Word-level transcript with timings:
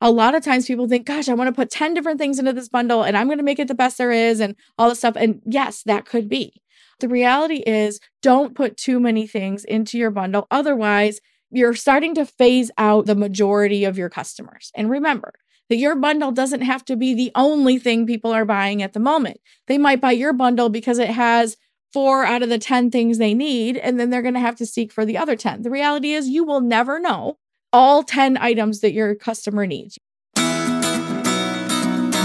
a 0.00 0.10
lot 0.10 0.34
of 0.34 0.44
times 0.44 0.66
people 0.66 0.88
think, 0.88 1.06
gosh, 1.06 1.28
I 1.28 1.34
want 1.34 1.48
to 1.48 1.54
put 1.54 1.70
10 1.70 1.94
different 1.94 2.18
things 2.18 2.38
into 2.38 2.52
this 2.52 2.68
bundle 2.68 3.02
and 3.02 3.16
I'm 3.16 3.28
going 3.28 3.38
to 3.38 3.44
make 3.44 3.58
it 3.58 3.68
the 3.68 3.74
best 3.74 3.98
there 3.98 4.12
is 4.12 4.40
and 4.40 4.54
all 4.78 4.88
this 4.88 4.98
stuff. 4.98 5.16
And 5.16 5.40
yes, 5.46 5.82
that 5.84 6.04
could 6.04 6.28
be. 6.28 6.62
The 7.00 7.08
reality 7.08 7.62
is, 7.66 8.00
don't 8.22 8.54
put 8.54 8.76
too 8.76 8.98
many 8.98 9.26
things 9.26 9.64
into 9.64 9.98
your 9.98 10.10
bundle. 10.10 10.46
Otherwise, 10.50 11.20
you're 11.50 11.74
starting 11.74 12.14
to 12.14 12.26
phase 12.26 12.70
out 12.78 13.06
the 13.06 13.14
majority 13.14 13.84
of 13.84 13.98
your 13.98 14.08
customers. 14.08 14.70
And 14.74 14.90
remember 14.90 15.34
that 15.68 15.76
your 15.76 15.94
bundle 15.94 16.32
doesn't 16.32 16.62
have 16.62 16.84
to 16.86 16.96
be 16.96 17.14
the 17.14 17.32
only 17.34 17.78
thing 17.78 18.06
people 18.06 18.32
are 18.32 18.44
buying 18.44 18.82
at 18.82 18.92
the 18.92 19.00
moment. 19.00 19.38
They 19.66 19.78
might 19.78 20.00
buy 20.00 20.12
your 20.12 20.32
bundle 20.32 20.68
because 20.68 20.98
it 20.98 21.10
has 21.10 21.56
four 21.92 22.24
out 22.24 22.42
of 22.42 22.48
the 22.48 22.58
10 22.58 22.90
things 22.90 23.18
they 23.18 23.34
need, 23.34 23.76
and 23.76 23.98
then 23.98 24.10
they're 24.10 24.22
going 24.22 24.34
to 24.34 24.40
have 24.40 24.56
to 24.56 24.66
seek 24.66 24.92
for 24.92 25.04
the 25.04 25.18
other 25.18 25.36
10. 25.36 25.62
The 25.62 25.70
reality 25.70 26.12
is, 26.12 26.28
you 26.28 26.44
will 26.44 26.60
never 26.60 27.00
know 27.00 27.38
all 27.72 28.02
10 28.02 28.36
items 28.38 28.80
that 28.80 28.92
your 28.92 29.14
customer 29.14 29.66
needs. 29.66 29.98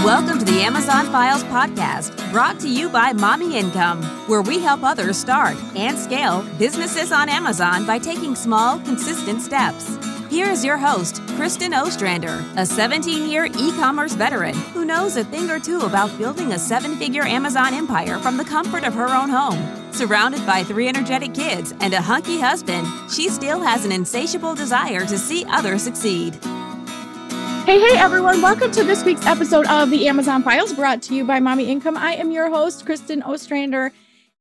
Welcome 0.04 0.40
to 0.40 0.44
the 0.44 0.62
Amazon 0.62 1.06
Files 1.06 1.44
podcast, 1.44 2.32
brought 2.32 2.58
to 2.60 2.68
you 2.68 2.88
by 2.88 3.12
Mommy 3.12 3.56
Income, 3.56 4.02
where 4.28 4.42
we 4.42 4.58
help 4.58 4.82
others 4.82 5.16
start 5.16 5.56
and 5.76 5.96
scale 5.96 6.42
businesses 6.58 7.12
on 7.12 7.28
Amazon 7.28 7.86
by 7.86 7.98
taking 8.00 8.34
small, 8.34 8.80
consistent 8.80 9.40
steps. 9.40 9.96
Here 10.32 10.48
is 10.48 10.64
your 10.64 10.78
host, 10.78 11.20
Kristen 11.36 11.74
Ostrander, 11.74 12.42
a 12.56 12.64
17 12.64 13.28
year 13.28 13.44
e 13.44 13.70
commerce 13.72 14.14
veteran 14.14 14.54
who 14.72 14.86
knows 14.86 15.18
a 15.18 15.24
thing 15.24 15.50
or 15.50 15.60
two 15.60 15.80
about 15.80 16.16
building 16.16 16.52
a 16.52 16.58
seven 16.58 16.96
figure 16.96 17.22
Amazon 17.22 17.74
empire 17.74 18.18
from 18.18 18.38
the 18.38 18.44
comfort 18.44 18.82
of 18.84 18.94
her 18.94 19.10
own 19.10 19.28
home. 19.28 19.62
Surrounded 19.92 20.46
by 20.46 20.64
three 20.64 20.88
energetic 20.88 21.34
kids 21.34 21.74
and 21.80 21.92
a 21.92 22.00
hunky 22.00 22.40
husband, 22.40 22.86
she 23.10 23.28
still 23.28 23.60
has 23.60 23.84
an 23.84 23.92
insatiable 23.92 24.54
desire 24.54 25.04
to 25.04 25.18
see 25.18 25.44
others 25.50 25.82
succeed. 25.82 26.34
Hey, 27.66 27.78
hey, 27.78 27.98
everyone. 27.98 28.40
Welcome 28.40 28.72
to 28.72 28.84
this 28.84 29.04
week's 29.04 29.26
episode 29.26 29.66
of 29.66 29.90
the 29.90 30.08
Amazon 30.08 30.42
Files 30.42 30.72
brought 30.72 31.02
to 31.02 31.14
you 31.14 31.26
by 31.26 31.40
Mommy 31.40 31.70
Income. 31.70 31.98
I 31.98 32.14
am 32.14 32.30
your 32.30 32.48
host, 32.48 32.86
Kristen 32.86 33.22
Ostrander, 33.22 33.92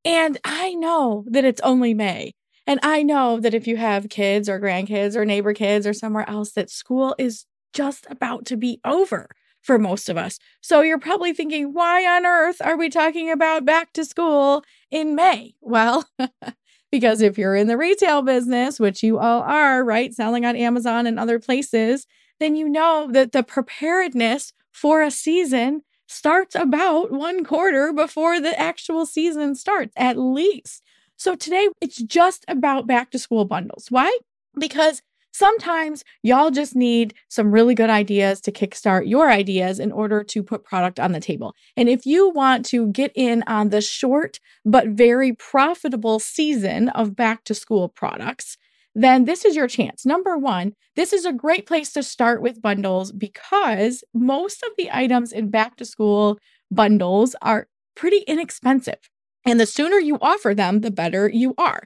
and 0.05 0.37
I 0.45 0.73
know 0.73 1.25
that 1.27 1.43
it's 1.43 1.59
only 1.59 1.93
May. 1.93 2.31
And 2.67 2.79
I 2.83 3.03
know 3.03 3.39
that 3.39 3.53
if 3.53 3.67
you 3.67 3.77
have 3.77 4.09
kids 4.09 4.47
or 4.47 4.59
grandkids 4.59 5.15
or 5.15 5.25
neighbor 5.25 5.53
kids 5.53 5.87
or 5.87 5.93
somewhere 5.93 6.29
else, 6.29 6.51
that 6.51 6.69
school 6.69 7.15
is 7.17 7.45
just 7.73 8.05
about 8.09 8.45
to 8.45 8.57
be 8.57 8.79
over 8.85 9.27
for 9.61 9.77
most 9.77 10.09
of 10.09 10.17
us. 10.17 10.39
So 10.61 10.81
you're 10.81 10.99
probably 10.99 11.33
thinking, 11.33 11.73
why 11.73 12.05
on 12.05 12.25
earth 12.25 12.61
are 12.61 12.77
we 12.77 12.89
talking 12.89 13.31
about 13.31 13.65
back 13.65 13.93
to 13.93 14.05
school 14.05 14.63
in 14.89 15.15
May? 15.15 15.53
Well, 15.61 16.07
because 16.91 17.21
if 17.21 17.37
you're 17.37 17.55
in 17.55 17.67
the 17.67 17.77
retail 17.77 18.21
business, 18.21 18.79
which 18.79 19.03
you 19.03 19.19
all 19.19 19.41
are, 19.41 19.83
right, 19.83 20.13
selling 20.13 20.45
on 20.45 20.55
Amazon 20.55 21.05
and 21.07 21.19
other 21.19 21.39
places, 21.39 22.07
then 22.39 22.55
you 22.55 22.67
know 22.67 23.07
that 23.11 23.31
the 23.31 23.43
preparedness 23.43 24.53
for 24.71 25.01
a 25.03 25.11
season 25.11 25.83
starts 26.07 26.55
about 26.55 27.11
one 27.11 27.43
quarter 27.45 27.93
before 27.93 28.41
the 28.41 28.59
actual 28.59 29.05
season 29.05 29.55
starts, 29.55 29.93
at 29.95 30.17
least. 30.17 30.81
So 31.21 31.35
today 31.35 31.67
it's 31.79 32.01
just 32.01 32.45
about 32.47 32.87
back 32.87 33.11
to 33.11 33.19
school 33.19 33.45
bundles. 33.45 33.85
Why? 33.89 34.09
Because 34.57 35.03
sometimes 35.31 36.03
y'all 36.23 36.49
just 36.49 36.75
need 36.75 37.13
some 37.29 37.51
really 37.51 37.75
good 37.75 37.91
ideas 37.91 38.41
to 38.41 38.51
kickstart 38.51 39.07
your 39.07 39.29
ideas 39.29 39.77
in 39.77 39.91
order 39.91 40.23
to 40.23 40.41
put 40.41 40.63
product 40.63 40.99
on 40.99 41.11
the 41.11 41.19
table. 41.19 41.53
And 41.77 41.87
if 41.87 42.07
you 42.07 42.31
want 42.31 42.65
to 42.69 42.87
get 42.87 43.11
in 43.13 43.43
on 43.45 43.69
the 43.69 43.81
short 43.81 44.39
but 44.65 44.87
very 44.87 45.31
profitable 45.33 46.17
season 46.17 46.89
of 46.89 47.15
back 47.15 47.43
to 47.43 47.53
school 47.53 47.87
products, 47.87 48.57
then 48.95 49.25
this 49.25 49.45
is 49.45 49.55
your 49.55 49.67
chance. 49.67 50.07
Number 50.07 50.39
one, 50.39 50.73
this 50.95 51.13
is 51.13 51.23
a 51.23 51.31
great 51.31 51.67
place 51.67 51.93
to 51.93 52.01
start 52.01 52.41
with 52.41 52.63
bundles 52.63 53.11
because 53.11 54.03
most 54.11 54.63
of 54.63 54.71
the 54.75 54.89
items 54.91 55.31
in 55.31 55.51
back 55.51 55.75
to 55.75 55.85
school 55.85 56.39
bundles 56.71 57.35
are 57.43 57.67
pretty 57.93 58.23
inexpensive. 58.27 59.11
And 59.45 59.59
the 59.59 59.65
sooner 59.65 59.97
you 59.97 60.17
offer 60.21 60.53
them, 60.53 60.81
the 60.81 60.91
better 60.91 61.29
you 61.29 61.53
are. 61.57 61.83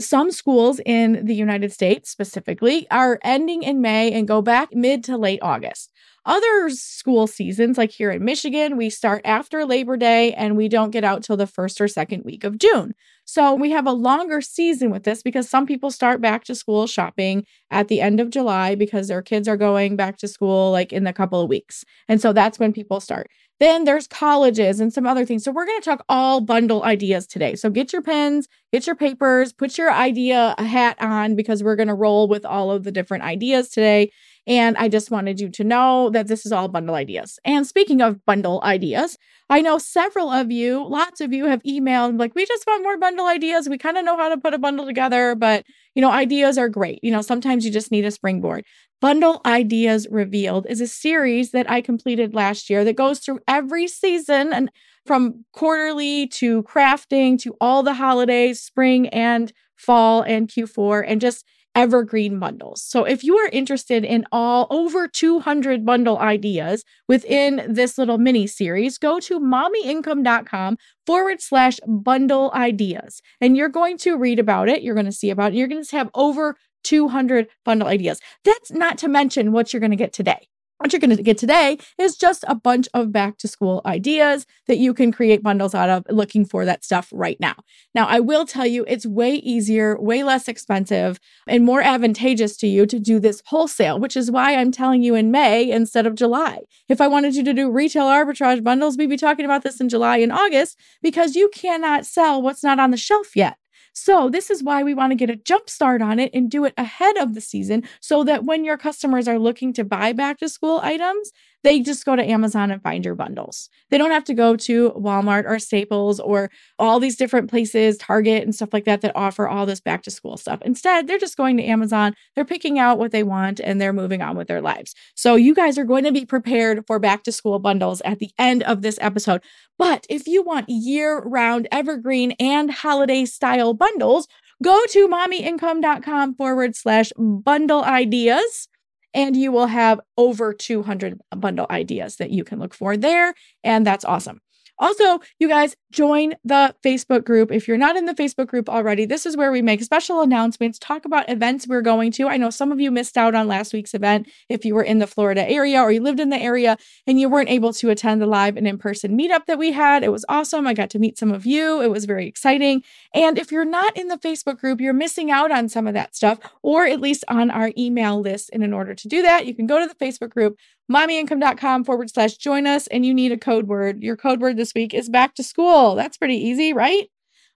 Some 0.00 0.32
schools 0.32 0.80
in 0.84 1.24
the 1.24 1.34
United 1.34 1.72
States 1.72 2.10
specifically 2.10 2.86
are 2.90 3.20
ending 3.22 3.62
in 3.62 3.80
May 3.80 4.12
and 4.12 4.26
go 4.26 4.42
back 4.42 4.70
mid 4.74 5.04
to 5.04 5.16
late 5.16 5.38
August. 5.40 5.92
Other 6.26 6.70
school 6.70 7.26
seasons, 7.26 7.76
like 7.76 7.90
here 7.90 8.10
in 8.10 8.24
Michigan, 8.24 8.78
we 8.78 8.88
start 8.88 9.20
after 9.26 9.64
Labor 9.66 9.96
Day 9.98 10.32
and 10.32 10.56
we 10.56 10.68
don't 10.68 10.90
get 10.90 11.04
out 11.04 11.22
till 11.22 11.36
the 11.36 11.46
first 11.46 11.80
or 11.80 11.86
second 11.86 12.24
week 12.24 12.44
of 12.44 12.58
June. 12.58 12.94
So 13.26 13.54
we 13.54 13.70
have 13.70 13.86
a 13.86 13.92
longer 13.92 14.40
season 14.40 14.90
with 14.90 15.04
this 15.04 15.22
because 15.22 15.48
some 15.48 15.66
people 15.66 15.90
start 15.90 16.22
back 16.22 16.44
to 16.44 16.54
school 16.54 16.86
shopping 16.86 17.44
at 17.70 17.88
the 17.88 18.00
end 18.00 18.20
of 18.20 18.30
July 18.30 18.74
because 18.74 19.08
their 19.08 19.22
kids 19.22 19.46
are 19.48 19.56
going 19.56 19.96
back 19.96 20.16
to 20.18 20.28
school 20.28 20.72
like 20.72 20.92
in 20.92 21.06
a 21.06 21.12
couple 21.12 21.40
of 21.40 21.48
weeks. 21.48 21.84
And 22.08 22.20
so 22.20 22.32
that's 22.32 22.58
when 22.58 22.72
people 22.72 23.00
start. 23.00 23.28
Then 23.60 23.84
there's 23.84 24.08
colleges 24.08 24.80
and 24.80 24.92
some 24.92 25.06
other 25.06 25.24
things. 25.24 25.44
So 25.44 25.52
we're 25.52 25.66
going 25.66 25.80
to 25.80 25.84
talk 25.84 26.04
all 26.08 26.40
bundle 26.40 26.82
ideas 26.82 27.26
today. 27.26 27.54
So 27.54 27.70
get 27.70 27.92
your 27.92 28.02
pens, 28.02 28.48
get 28.72 28.86
your 28.86 28.96
papers, 28.96 29.52
put 29.52 29.78
your 29.78 29.92
idea 29.92 30.54
hat 30.58 30.96
on 31.00 31.36
because 31.36 31.62
we're 31.62 31.76
going 31.76 31.88
to 31.88 31.94
roll 31.94 32.26
with 32.28 32.44
all 32.44 32.70
of 32.70 32.84
the 32.84 32.92
different 32.92 33.24
ideas 33.24 33.68
today. 33.68 34.10
And 34.46 34.76
I 34.76 34.88
just 34.88 35.10
wanted 35.10 35.40
you 35.40 35.48
to 35.50 35.64
know 35.64 36.10
that 36.10 36.26
this 36.26 36.44
is 36.44 36.52
all 36.52 36.68
bundle 36.68 36.94
ideas. 36.94 37.38
And 37.44 37.66
speaking 37.66 38.02
of 38.02 38.24
bundle 38.26 38.60
ideas, 38.62 39.16
I 39.48 39.62
know 39.62 39.78
several 39.78 40.30
of 40.30 40.50
you, 40.50 40.86
lots 40.86 41.20
of 41.20 41.32
you 41.32 41.46
have 41.46 41.62
emailed 41.62 42.18
like, 42.18 42.34
we 42.34 42.44
just 42.44 42.66
want 42.66 42.82
more 42.82 42.98
bundle 42.98 43.26
ideas. 43.26 43.68
We 43.68 43.78
kind 43.78 43.96
of 43.96 44.04
know 44.04 44.16
how 44.16 44.28
to 44.28 44.36
put 44.36 44.52
a 44.52 44.58
bundle 44.58 44.84
together, 44.84 45.34
but 45.34 45.64
you 45.94 46.02
know, 46.02 46.10
ideas 46.10 46.58
are 46.58 46.68
great. 46.68 46.98
You 47.02 47.10
know, 47.10 47.22
sometimes 47.22 47.64
you 47.64 47.70
just 47.70 47.90
need 47.90 48.04
a 48.04 48.10
springboard. 48.10 48.64
Bundle 49.00 49.40
Ideas 49.44 50.06
Revealed 50.10 50.66
is 50.68 50.80
a 50.80 50.86
series 50.86 51.50
that 51.50 51.70
I 51.70 51.80
completed 51.80 52.34
last 52.34 52.70
year 52.70 52.84
that 52.84 52.96
goes 52.96 53.20
through 53.20 53.40
every 53.46 53.86
season 53.86 54.52
and 54.52 54.70
from 55.06 55.44
quarterly 55.52 56.26
to 56.28 56.62
crafting 56.62 57.38
to 57.40 57.54
all 57.60 57.82
the 57.82 57.94
holidays, 57.94 58.62
spring 58.62 59.08
and 59.08 59.52
fall 59.76 60.22
and 60.22 60.48
Q4, 60.48 61.04
and 61.06 61.20
just 61.20 61.44
evergreen 61.74 62.38
bundles. 62.38 62.82
So 62.82 63.04
if 63.04 63.24
you 63.24 63.36
are 63.38 63.48
interested 63.52 64.04
in 64.04 64.26
all 64.30 64.66
over 64.70 65.08
200 65.08 65.84
bundle 65.84 66.18
ideas 66.18 66.84
within 67.08 67.64
this 67.68 67.98
little 67.98 68.18
mini 68.18 68.46
series, 68.46 68.98
go 68.98 69.18
to 69.20 69.40
mommyincome.com 69.40 70.78
forward 71.06 71.40
slash 71.40 71.80
bundle 71.86 72.52
ideas. 72.54 73.20
And 73.40 73.56
you're 73.56 73.68
going 73.68 73.98
to 73.98 74.16
read 74.16 74.38
about 74.38 74.68
it. 74.68 74.82
You're 74.82 74.94
going 74.94 75.06
to 75.06 75.12
see 75.12 75.30
about 75.30 75.52
it. 75.52 75.56
You're 75.56 75.68
going 75.68 75.84
to 75.84 75.96
have 75.96 76.10
over 76.14 76.56
200 76.84 77.48
bundle 77.64 77.88
ideas. 77.88 78.20
That's 78.44 78.70
not 78.70 78.98
to 78.98 79.08
mention 79.08 79.52
what 79.52 79.72
you're 79.72 79.80
going 79.80 79.90
to 79.90 79.96
get 79.96 80.12
today. 80.12 80.48
What 80.84 80.92
you're 80.92 81.00
going 81.00 81.16
to 81.16 81.22
get 81.22 81.38
today 81.38 81.78
is 81.96 82.14
just 82.14 82.44
a 82.46 82.54
bunch 82.54 82.88
of 82.92 83.10
back 83.10 83.38
to 83.38 83.48
school 83.48 83.80
ideas 83.86 84.44
that 84.66 84.76
you 84.76 84.92
can 84.92 85.12
create 85.12 85.42
bundles 85.42 85.74
out 85.74 85.88
of 85.88 86.04
looking 86.10 86.44
for 86.44 86.66
that 86.66 86.84
stuff 86.84 87.08
right 87.10 87.40
now. 87.40 87.54
Now, 87.94 88.06
I 88.06 88.20
will 88.20 88.44
tell 88.44 88.66
you 88.66 88.84
it's 88.86 89.06
way 89.06 89.36
easier, 89.36 89.98
way 89.98 90.22
less 90.22 90.46
expensive, 90.46 91.18
and 91.48 91.64
more 91.64 91.80
advantageous 91.80 92.58
to 92.58 92.66
you 92.66 92.84
to 92.84 93.00
do 93.00 93.18
this 93.18 93.42
wholesale, 93.46 93.98
which 93.98 94.14
is 94.14 94.30
why 94.30 94.56
I'm 94.56 94.70
telling 94.70 95.02
you 95.02 95.14
in 95.14 95.30
May 95.30 95.70
instead 95.70 96.06
of 96.06 96.16
July. 96.16 96.60
If 96.86 97.00
I 97.00 97.08
wanted 97.08 97.34
you 97.34 97.44
to 97.44 97.54
do 97.54 97.70
retail 97.70 98.04
arbitrage 98.04 98.62
bundles, 98.62 98.98
we'd 98.98 99.08
be 99.08 99.16
talking 99.16 99.46
about 99.46 99.62
this 99.62 99.80
in 99.80 99.88
July 99.88 100.18
and 100.18 100.32
August 100.32 100.78
because 101.02 101.34
you 101.34 101.48
cannot 101.54 102.04
sell 102.04 102.42
what's 102.42 102.62
not 102.62 102.78
on 102.78 102.90
the 102.90 102.98
shelf 102.98 103.34
yet. 103.34 103.56
So, 103.96 104.28
this 104.28 104.50
is 104.50 104.62
why 104.62 104.82
we 104.82 104.92
want 104.92 105.12
to 105.12 105.16
get 105.16 105.30
a 105.30 105.36
jump 105.36 105.70
start 105.70 106.02
on 106.02 106.18
it 106.18 106.30
and 106.34 106.50
do 106.50 106.64
it 106.64 106.74
ahead 106.76 107.16
of 107.16 107.34
the 107.34 107.40
season 107.40 107.84
so 108.00 108.24
that 108.24 108.44
when 108.44 108.64
your 108.64 108.76
customers 108.76 109.28
are 109.28 109.38
looking 109.38 109.72
to 109.74 109.84
buy 109.84 110.12
back 110.12 110.38
to 110.38 110.48
school 110.48 110.80
items, 110.82 111.30
they 111.64 111.80
just 111.80 112.04
go 112.04 112.14
to 112.14 112.22
Amazon 112.22 112.70
and 112.70 112.82
find 112.82 113.04
your 113.04 113.14
bundles. 113.14 113.70
They 113.90 113.96
don't 113.96 114.10
have 114.10 114.24
to 114.24 114.34
go 114.34 114.54
to 114.54 114.90
Walmart 114.90 115.44
or 115.46 115.58
Staples 115.58 116.20
or 116.20 116.50
all 116.78 117.00
these 117.00 117.16
different 117.16 117.50
places, 117.50 117.96
Target 117.96 118.44
and 118.44 118.54
stuff 118.54 118.68
like 118.72 118.84
that, 118.84 119.00
that 119.00 119.16
offer 119.16 119.48
all 119.48 119.64
this 119.64 119.80
back 119.80 120.02
to 120.02 120.10
school 120.10 120.36
stuff. 120.36 120.60
Instead, 120.62 121.08
they're 121.08 121.18
just 121.18 121.38
going 121.38 121.56
to 121.56 121.64
Amazon, 121.64 122.14
they're 122.36 122.44
picking 122.44 122.78
out 122.78 122.98
what 122.98 123.12
they 123.12 123.22
want, 123.22 123.60
and 123.60 123.80
they're 123.80 123.94
moving 123.94 124.20
on 124.20 124.36
with 124.36 124.46
their 124.46 124.60
lives. 124.60 124.94
So, 125.16 125.34
you 125.34 125.54
guys 125.54 125.78
are 125.78 125.84
going 125.84 126.04
to 126.04 126.12
be 126.12 126.26
prepared 126.26 126.86
for 126.86 126.98
back 126.98 127.24
to 127.24 127.32
school 127.32 127.58
bundles 127.58 128.02
at 128.02 128.18
the 128.18 128.30
end 128.38 128.62
of 128.62 128.82
this 128.82 128.98
episode. 129.00 129.40
But 129.78 130.06
if 130.10 130.28
you 130.28 130.42
want 130.42 130.68
year 130.68 131.20
round, 131.20 131.66
evergreen, 131.72 132.32
and 132.32 132.70
holiday 132.70 133.24
style 133.24 133.72
bundles, 133.72 134.28
go 134.62 134.78
to 134.90 135.08
mommyincome.com 135.08 136.34
forward 136.34 136.76
slash 136.76 137.10
bundle 137.18 137.82
ideas 137.82 138.68
and 139.14 139.36
you 139.36 139.52
will 139.52 139.66
have 139.68 140.00
over 140.18 140.52
200 140.52 141.20
bundle 141.36 141.66
ideas 141.70 142.16
that 142.16 142.30
you 142.30 142.44
can 142.44 142.58
look 142.58 142.74
for 142.74 142.96
there. 142.96 143.34
And 143.62 143.86
that's 143.86 144.04
awesome. 144.04 144.40
Also, 144.78 145.20
you 145.38 145.48
guys 145.48 145.76
join 145.92 146.34
the 146.44 146.74
Facebook 146.84 147.24
group. 147.24 147.52
If 147.52 147.68
you're 147.68 147.78
not 147.78 147.96
in 147.96 148.06
the 148.06 148.14
Facebook 148.14 148.48
group 148.48 148.68
already, 148.68 149.06
this 149.06 149.24
is 149.24 149.36
where 149.36 149.52
we 149.52 149.62
make 149.62 149.82
special 149.82 150.20
announcements, 150.20 150.78
talk 150.78 151.04
about 151.04 151.30
events 151.30 151.68
we're 151.68 151.82
going 151.82 152.10
to. 152.12 152.28
I 152.28 152.36
know 152.36 152.50
some 152.50 152.72
of 152.72 152.80
you 152.80 152.90
missed 152.90 153.16
out 153.16 153.34
on 153.34 153.46
last 153.46 153.72
week's 153.72 153.94
event 153.94 154.28
if 154.48 154.64
you 154.64 154.74
were 154.74 154.82
in 154.82 154.98
the 154.98 155.06
Florida 155.06 155.48
area 155.48 155.80
or 155.80 155.92
you 155.92 156.00
lived 156.00 156.18
in 156.18 156.30
the 156.30 156.40
area 156.40 156.76
and 157.06 157.20
you 157.20 157.28
weren't 157.28 157.48
able 157.48 157.72
to 157.74 157.90
attend 157.90 158.20
the 158.20 158.26
live 158.26 158.56
and 158.56 158.66
in 158.66 158.78
person 158.78 159.16
meetup 159.16 159.46
that 159.46 159.58
we 159.58 159.72
had. 159.72 160.02
It 160.02 160.10
was 160.10 160.24
awesome. 160.28 160.66
I 160.66 160.74
got 160.74 160.90
to 160.90 160.98
meet 160.98 161.18
some 161.18 161.30
of 161.30 161.46
you. 161.46 161.80
It 161.80 161.90
was 161.90 162.04
very 162.04 162.26
exciting. 162.26 162.82
And 163.14 163.38
if 163.38 163.52
you're 163.52 163.64
not 163.64 163.96
in 163.96 164.08
the 164.08 164.18
Facebook 164.18 164.58
group, 164.58 164.80
you're 164.80 164.92
missing 164.92 165.30
out 165.30 165.52
on 165.52 165.68
some 165.68 165.86
of 165.86 165.94
that 165.94 166.16
stuff, 166.16 166.38
or 166.62 166.84
at 166.86 167.00
least 167.00 167.24
on 167.28 167.50
our 167.50 167.70
email 167.78 168.20
list. 168.20 168.50
And 168.52 168.64
in 168.64 168.72
order 168.72 168.94
to 168.94 169.08
do 169.08 169.22
that, 169.22 169.46
you 169.46 169.54
can 169.54 169.66
go 169.66 169.78
to 169.78 169.86
the 169.86 170.04
Facebook 170.04 170.30
group, 170.30 170.58
mommyincome.com 170.90 171.84
forward 171.84 172.10
slash 172.10 172.36
join 172.36 172.66
us, 172.66 172.86
and 172.88 173.04
you 173.04 173.14
need 173.14 173.32
a 173.32 173.38
code 173.38 173.66
word. 173.66 174.02
Your 174.02 174.16
code 174.16 174.40
word 174.40 174.56
this 174.56 174.74
week 174.74 174.94
is 174.94 175.08
back 175.08 175.34
to 175.36 175.42
school. 175.42 175.94
That's 175.94 176.16
pretty 176.16 176.36
easy, 176.36 176.72
right? 176.72 177.10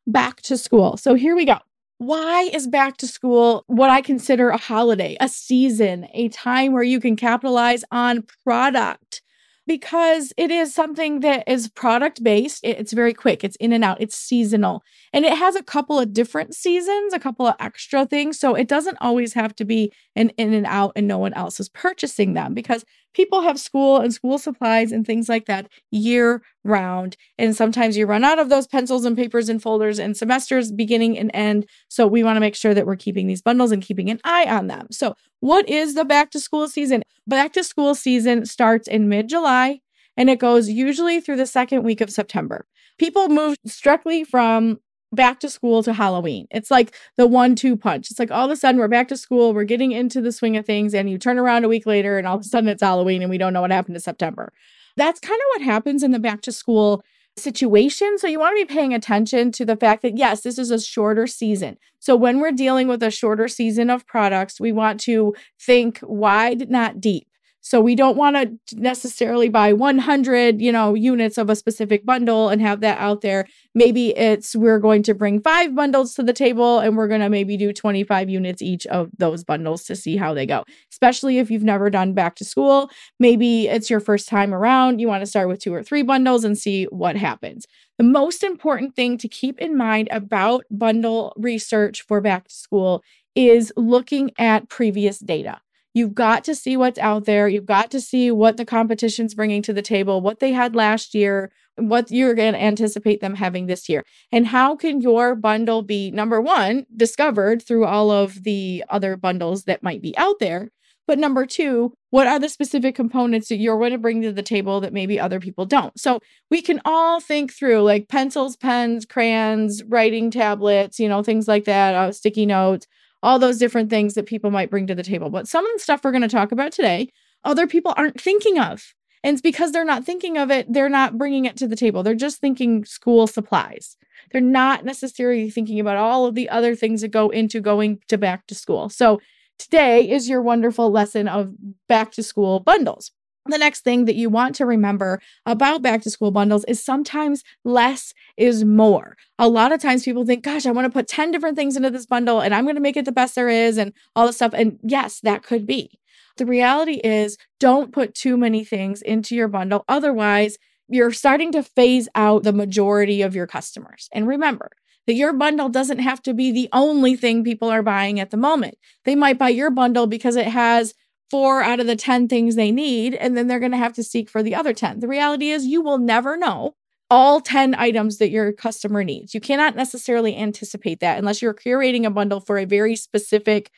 Back 0.07 0.41
to 0.43 0.57
school. 0.57 0.97
So 0.97 1.15
here 1.15 1.37
we 1.37 1.45
go. 1.45 1.59
Why 1.99 2.43
is 2.43 2.69
back 2.69 2.97
to 2.99 3.09
school 3.09 3.65
what 3.67 3.91
I 3.91 4.01
consider 4.01 4.51
a 4.51 4.57
holiday, 4.57 5.17
a 5.21 5.29
season, 5.29 6.07
a 6.15 6.29
time 6.29 6.73
where 6.73 6.85
you 6.85 7.01
can 7.01 7.17
capitalize 7.17 7.85
on 7.91 8.25
product? 8.45 9.23
because 9.69 10.33
it 10.39 10.51
is 10.51 10.75
something 10.75 11.21
that 11.21 11.45
is 11.47 11.69
product 11.69 12.25
based. 12.25 12.61
It's 12.65 12.95
very 12.95 13.13
quick, 13.13 13.45
it's 13.45 13.55
in 13.57 13.73
and 13.73 13.85
out, 13.85 14.01
it's 14.01 14.17
seasonal. 14.17 14.83
And 15.13 15.27
it 15.27 15.37
has 15.37 15.55
a 15.55 15.63
couple 15.63 16.01
of 16.01 16.15
different 16.15 16.55
seasons, 16.55 17.13
a 17.13 17.19
couple 17.19 17.47
of 17.47 17.55
extra 17.61 18.07
things. 18.07 18.41
So 18.41 18.55
it 18.55 18.67
doesn't 18.67 18.97
always 19.01 19.35
have 19.35 19.55
to 19.57 19.67
be 19.67 19.93
an 20.17 20.31
in 20.31 20.55
and 20.55 20.67
out 20.67 20.93
and 20.97 21.07
no 21.07 21.19
one 21.19 21.35
else 21.35 21.61
is 21.61 21.69
purchasing 21.69 22.33
them 22.33 22.55
because 22.55 22.85
people 23.15 23.43
have 23.43 23.59
school 23.59 23.99
and 23.99 24.13
school 24.13 24.39
supplies 24.39 24.93
and 24.93 25.07
things 25.07 25.29
like 25.29 25.47
that 25.47 25.69
year 25.91 26.43
round. 26.65 27.17
And 27.39 27.57
sometimes 27.57 27.97
you 27.97 28.07
run 28.07 28.25
out 28.25 28.39
of 28.39 28.49
those 28.49 28.67
pencils 28.67 29.05
and 29.05 29.17
papers 29.17 29.49
and 29.49 29.63
folders 29.63 29.99
and 29.99 30.17
semesters 30.17 30.73
beginning 30.73 31.19
and 31.19 31.31
end. 31.35 31.67
So 31.89 32.07
we 32.07 32.23
want 32.23 32.37
to 32.37 32.41
make 32.41 32.55
sure 32.55 32.75
that 32.75 32.87
we're 32.87 32.97
keeping 32.97 33.27
these 33.27 33.43
bundles 33.43 33.73
and 33.73 33.83
keeping 33.83 34.11
an 34.11 34.21
eye 34.25 34.47
on 34.47 34.67
them. 34.67 34.89
So, 34.91 35.15
what 35.41 35.69
is 35.69 35.95
the 35.95 36.05
back 36.05 36.31
to 36.33 36.41
school 36.41 36.67
season? 36.69 37.03
Back 37.27 37.53
to 37.53 37.63
school 37.63 37.95
season 37.95 38.45
starts 38.45 38.89
in 38.89 39.09
mid 39.09 39.29
July 39.29 39.81
and 40.17 40.29
it 40.29 40.41
goes 40.41 40.69
usually 40.69 41.21
through 41.21 41.37
the 41.37 41.47
second 41.47 41.85
week 41.85 42.01
of 42.01 42.11
September. 42.11 42.67
People 42.99 43.29
move 43.29 43.57
strictly 43.65 44.25
from 44.25 44.79
back 45.13 45.41
to 45.41 45.49
school 45.49 45.83
to 45.83 45.93
Halloween. 45.93 46.47
It's 46.51 46.71
like 46.71 46.95
the 47.17 47.27
one 47.27 47.55
two 47.55 47.77
punch. 47.77 48.11
It's 48.11 48.19
like 48.19 48.31
all 48.31 48.47
of 48.47 48.51
a 48.51 48.57
sudden 48.57 48.81
we're 48.81 48.89
back 48.89 49.09
to 49.09 49.17
school, 49.17 49.55
we're 49.55 49.65
getting 49.65 49.93
into 49.93 50.21
the 50.21 50.33
swing 50.33 50.57
of 50.57 50.67
things, 50.67 50.95
and 50.95 51.09
you 51.09 51.19
turn 51.19 51.39
around 51.39 51.65
a 51.65 51.69
week 51.69 51.87
later 51.87 52.19
and 52.19 52.27
all 52.27 52.37
of 52.37 52.43
a 52.43 52.45
sudden 52.45 52.69
it's 52.69 52.83
Halloween 52.83 53.23
and 53.23 53.31
we 53.31 53.39
don't 53.39 53.53
know 53.53 53.61
what 53.61 53.71
happened 53.71 53.97
to 53.97 54.01
September. 54.01 54.53
That's 54.97 55.21
kind 55.21 55.39
of 55.39 55.61
what 55.61 55.63
happens 55.63 56.03
in 56.03 56.11
the 56.11 56.19
back 56.19 56.43
to 56.43 56.53
school 56.53 57.03
situation. 57.39 58.19
So 58.19 58.27
you 58.27 58.41
want 58.41 58.59
to 58.59 58.67
be 58.67 58.75
paying 58.75 58.93
attention 58.93 59.53
to 59.53 59.65
the 59.65 59.77
fact 59.77 60.03
that, 60.03 60.19
yes, 60.19 60.41
this 60.41 60.59
is 60.59 60.73
a 60.73 60.81
shorter 60.81 61.29
season. 61.29 61.77
So 62.01 62.17
when 62.17 62.41
we're 62.41 62.51
dealing 62.51 62.89
with 62.89 63.03
a 63.03 63.11
shorter 63.11 63.47
season 63.47 63.91
of 63.91 64.07
products, 64.07 64.61
we 64.61 64.73
want 64.73 64.99
to 65.03 65.35
think 65.61 66.01
wide, 66.03 66.69
not 66.69 67.01
deep. 67.01 67.28
So 67.61 67.81
we 67.81 67.95
don't 67.95 68.17
want 68.17 68.37
to 68.37 68.77
necessarily 68.77 69.49
buy 69.49 69.73
100, 69.73 70.61
you 70.61 70.73
know, 70.73 70.95
units 70.95 71.39
of 71.39 71.51
a 71.51 71.57
specific 71.57 72.07
bundle 72.07 72.49
and 72.49 72.63
have 72.63 72.81
that 72.81 72.99
out 72.99 73.21
there. 73.21 73.47
Maybe 73.75 74.17
it's 74.17 74.55
we're 74.57 74.79
going 74.79 75.03
to 75.05 75.15
bring 75.15 75.41
5 75.41 75.75
bundles 75.75 76.15
to 76.15 76.23
the 76.23 76.33
table 76.33 76.79
and 76.79 76.97
we're 76.97 77.09
going 77.09 77.21
to 77.21 77.29
maybe 77.29 77.57
do 77.57 77.73
25 77.73 78.31
units 78.31 78.63
each 78.63 78.87
of 78.87 79.11
those 79.19 79.45
bundles 79.45 79.85
to 79.85 79.97
see 79.97 80.17
how 80.17 80.33
they 80.35 80.47
go. 80.47 80.65
Especially 80.93 81.39
if 81.39 81.51
you've 81.51 81.65
never 81.65 81.91
done 81.91 82.15
back 82.15 82.37
to 82.37 82.45
school, 82.45 82.91
maybe 83.19 83.69
it's 83.69 83.91
your 83.91 84.01
first 84.01 84.29
time 84.29 84.55
around, 84.55 85.01
you 85.01 85.09
want 85.09 85.23
to 85.23 85.27
start 85.27 85.49
with 85.49 85.61
2 85.61 85.75
or 85.75 85.83
3 85.83 86.03
bundles 86.03 86.45
and 86.45 86.57
see 86.57 86.85
what 86.85 87.17
happens. 87.17 87.67
The 87.99 88.05
most 88.05 88.45
important 88.45 88.95
thing 88.95 89.19
to 89.19 89.29
keep 89.29 89.59
in 89.59 89.77
mind 89.77 90.09
about 90.13 90.65
bundle 90.71 91.35
research 91.37 92.03
for 92.03 92.21
back 92.21 92.49
to 92.49 92.55
school 92.55 93.03
is 93.35 93.73
looking 93.77 94.31
at 94.39 94.69
previous 94.69 95.19
data. 95.19 95.61
You've 95.99 96.15
got 96.15 96.45
to 96.45 96.55
see 96.55 96.77
what's 96.77 97.01
out 97.01 97.25
there. 97.25 97.49
You've 97.49 97.67
got 97.67 97.91
to 97.91 98.01
see 98.01 98.31
what 98.31 98.57
the 98.57 98.65
competition's 98.65 99.35
bringing 99.35 99.63
to 99.63 99.73
the 99.73 99.83
table, 99.83 100.21
what 100.21 100.39
they 100.39 100.53
had 100.53 100.77
last 100.77 101.13
year, 101.13 101.51
what 101.75 102.09
you're 102.13 102.35
going 102.35 102.53
to 102.53 102.63
anticipate 102.63 103.21
them 103.21 103.35
having 103.35 103.67
this 103.67 103.89
year. 103.89 104.05
And 104.31 104.47
how 104.47 104.77
can 104.77 105.01
your 105.01 105.35
bundle 105.35 105.83
be, 105.83 106.13
number 106.13 106.41
one, 106.41 106.87
discovered 106.97 107.63
through 107.63 107.85
all 107.85 108.13
of 108.13 108.45
the 108.45 108.85
other 108.89 109.17
bundles 109.17 109.65
that 109.65 109.83
might 109.83 110.01
be 110.01 110.17
out 110.17 110.39
there? 110.39 110.69
But 111.09 111.19
number 111.19 111.47
two, 111.47 111.95
what 112.11 112.29
are 112.29 112.39
the 112.39 112.49
specific 112.49 112.95
components 112.95 113.49
that 113.49 113.57
you're 113.57 113.79
going 113.79 113.91
to 113.91 113.99
bring 113.99 114.23
to 114.23 114.31
the 114.31 114.41
table 114.41 114.81
that 114.83 114.93
maybe 114.93 115.19
other 115.19 115.41
people 115.41 115.67
don't? 115.67 115.99
So 115.99 116.21
we 116.49 116.63
can 116.63 116.81
all 116.85 117.19
think 117.19 117.53
through 117.53 117.83
like 117.83 118.07
pencils, 118.09 118.57
pens, 118.57 119.05
crayons, 119.05 119.83
writing 119.83 120.31
tablets, 120.31 121.01
you 121.01 121.09
know, 121.09 121.25
things 121.25 121.49
like 121.49 121.65
that, 121.65 121.97
uh, 121.97 122.13
sticky 122.13 122.47
notes 122.47 122.87
all 123.23 123.39
those 123.39 123.59
different 123.59 123.91
things 123.91 124.15
that 124.15 124.27
people 124.27 124.51
might 124.51 124.71
bring 124.71 124.87
to 124.87 124.95
the 124.95 125.03
table. 125.03 125.31
But 125.31 125.49
some 125.49 125.67
of 125.67 125.73
the 125.75 125.83
stuff 125.83 126.03
we're 126.05 126.13
going 126.13 126.23
to 126.23 126.29
talk 126.29 126.53
about 126.53 126.73
today, 126.73 127.11
other 127.45 127.67
people 127.67 127.95
aren't 127.97 128.21
thinking 128.21 128.59
of. 128.59 128.95
And 129.25 129.35
it's 129.35 129.43
because 129.43 129.73
they're 129.73 129.85
not 129.85 130.05
thinking 130.05 130.39
of 130.39 130.51
it, 130.51 130.73
they're 130.73 130.89
not 130.89 131.19
bringing 131.19 131.45
it 131.45 131.57
to 131.57 131.67
the 131.67 131.77
table. 131.77 132.03
They're 132.03 132.15
just 132.15 132.41
thinking 132.41 132.85
school 132.85 133.27
supplies. 133.27 133.97
They're 134.31 134.41
not 134.41 134.85
necessarily 134.85 135.51
thinking 135.51 135.81
about 135.81 135.97
all 135.97 136.27
of 136.27 136.35
the 136.35 136.49
other 136.49 136.77
things 136.77 137.01
that 137.01 137.09
go 137.09 137.29
into 137.31 137.61
going 137.61 138.01
to 138.09 138.19
back 138.19 138.47
to 138.47 138.55
school. 138.55 138.89
So 138.89 139.21
today 139.59 140.09
is 140.09 140.29
your 140.29 140.41
wonderful 140.41 140.91
lesson 140.91 141.27
of 141.27 141.53
back 141.89 142.13
to 142.13 142.23
school 142.23 142.61
bundles. 142.61 143.11
The 143.49 143.59
next 143.59 143.81
thing 143.81 144.05
that 144.05 144.15
you 144.15 144.29
want 144.29 144.55
to 144.57 144.67
remember 144.67 145.21
about 145.47 145.83
back 145.83 146.03
to 146.03 146.11
school 146.11 146.31
bundles 146.31 146.65
is 146.67 146.85
sometimes 146.85 147.43
less 147.65 148.13
is 148.37 148.65
more. 148.65 149.17
A 149.39 149.49
lot 149.49 149.73
of 149.73 149.81
times 149.81 150.05
people 150.05 150.27
think, 150.27 150.45
gosh, 150.45 150.67
I 150.67 150.71
want 150.71 150.85
to 150.85 150.97
put 150.97 151.09
10 151.09 151.33
different 151.33 151.57
things 151.57 151.77
into 151.77 151.91
this 151.91 152.07
bundle 152.07 152.41
and 152.41 152.55
I'm 152.55 152.65
going 152.65 152.77
to 152.77 152.81
make 152.81 152.97
it 152.97 153.07
the 153.07 153.13
best 153.13 153.35
there 153.35 153.49
is 153.49 153.79
and 153.79 153.93
all 154.15 154.27
this 154.27 154.37
stuff. 154.37 154.53
And 154.55 154.79
yes, 154.83 155.21
that 155.21 155.43
could 155.43 155.67
be. 155.67 155.99
The 156.37 156.47
reality 156.47 157.01
is, 157.03 157.37
don't 157.59 157.93
put 157.93 158.15
too 158.15 158.37
many 158.37 158.65
things 158.65 159.03
into 159.03 159.35
your 159.35 159.49
bundle. 159.49 159.85
Otherwise, 159.89 160.59
you're 160.89 161.11
starting 161.11 161.51
to 161.53 161.63
phase 161.63 162.09
out 162.15 162.45
the 162.45 162.53
majority 162.53 163.23
of 163.23 163.35
your 163.35 163.47
customers. 163.47 164.09
And 164.13 164.29
remember, 164.29 164.71
that 165.09 165.15
your 165.15 165.33
bundle 165.33 165.71
doesn't 165.71 166.01
have 166.01 166.23
to 166.23 166.35
be 166.35 166.53
the 166.53 166.69
only 166.71 167.17
thing 167.17 167.43
people 167.43 167.71
are 167.71 167.83
buying 167.83 168.21
at 168.21 168.31
the 168.31 168.37
moment. 168.37 168.77
They 169.07 169.15
might 169.15 169.39
buy 169.39 169.49
your 169.49 169.71
bundle 169.71 170.07
because 170.07 170.37
it 170.37 170.49
has 170.49 170.93
four 171.31 171.63
out 171.63 171.81
of 171.81 171.87
the 171.87 171.97
10 171.97 172.29
things 172.29 172.55
they 172.55 172.71
need, 172.71 173.15
and 173.15 173.37
then 173.37 173.47
they're 173.47 173.61
going 173.61 173.73
to 173.73 173.79
have 173.79 173.93
to 173.95 174.03
seek 174.03 174.29
for 174.31 174.43
the 174.43 174.55
other 174.55 174.73
10. 174.73 175.01
The 175.01 175.09
reality 175.09 175.51
is, 175.51 175.67
you 175.67 175.83
will 175.83 175.99
never 175.99 176.37
know 176.37 176.75
all 177.11 177.41
10 177.41 177.75
items 177.75 178.19
that 178.19 178.31
your 178.31 178.53
customer 178.53 179.03
needs. 179.03 179.35
You 179.35 179.41
cannot 179.41 179.77
necessarily 179.77 180.37
anticipate 180.37 181.01
that 181.01 181.19
unless 181.19 181.41
you're 181.41 181.55
curating 181.55 182.05
a 182.05 182.11
bundle 182.11 182.41
for 182.41 182.59
a 182.59 182.65
very 182.67 182.97
specific 182.97 183.71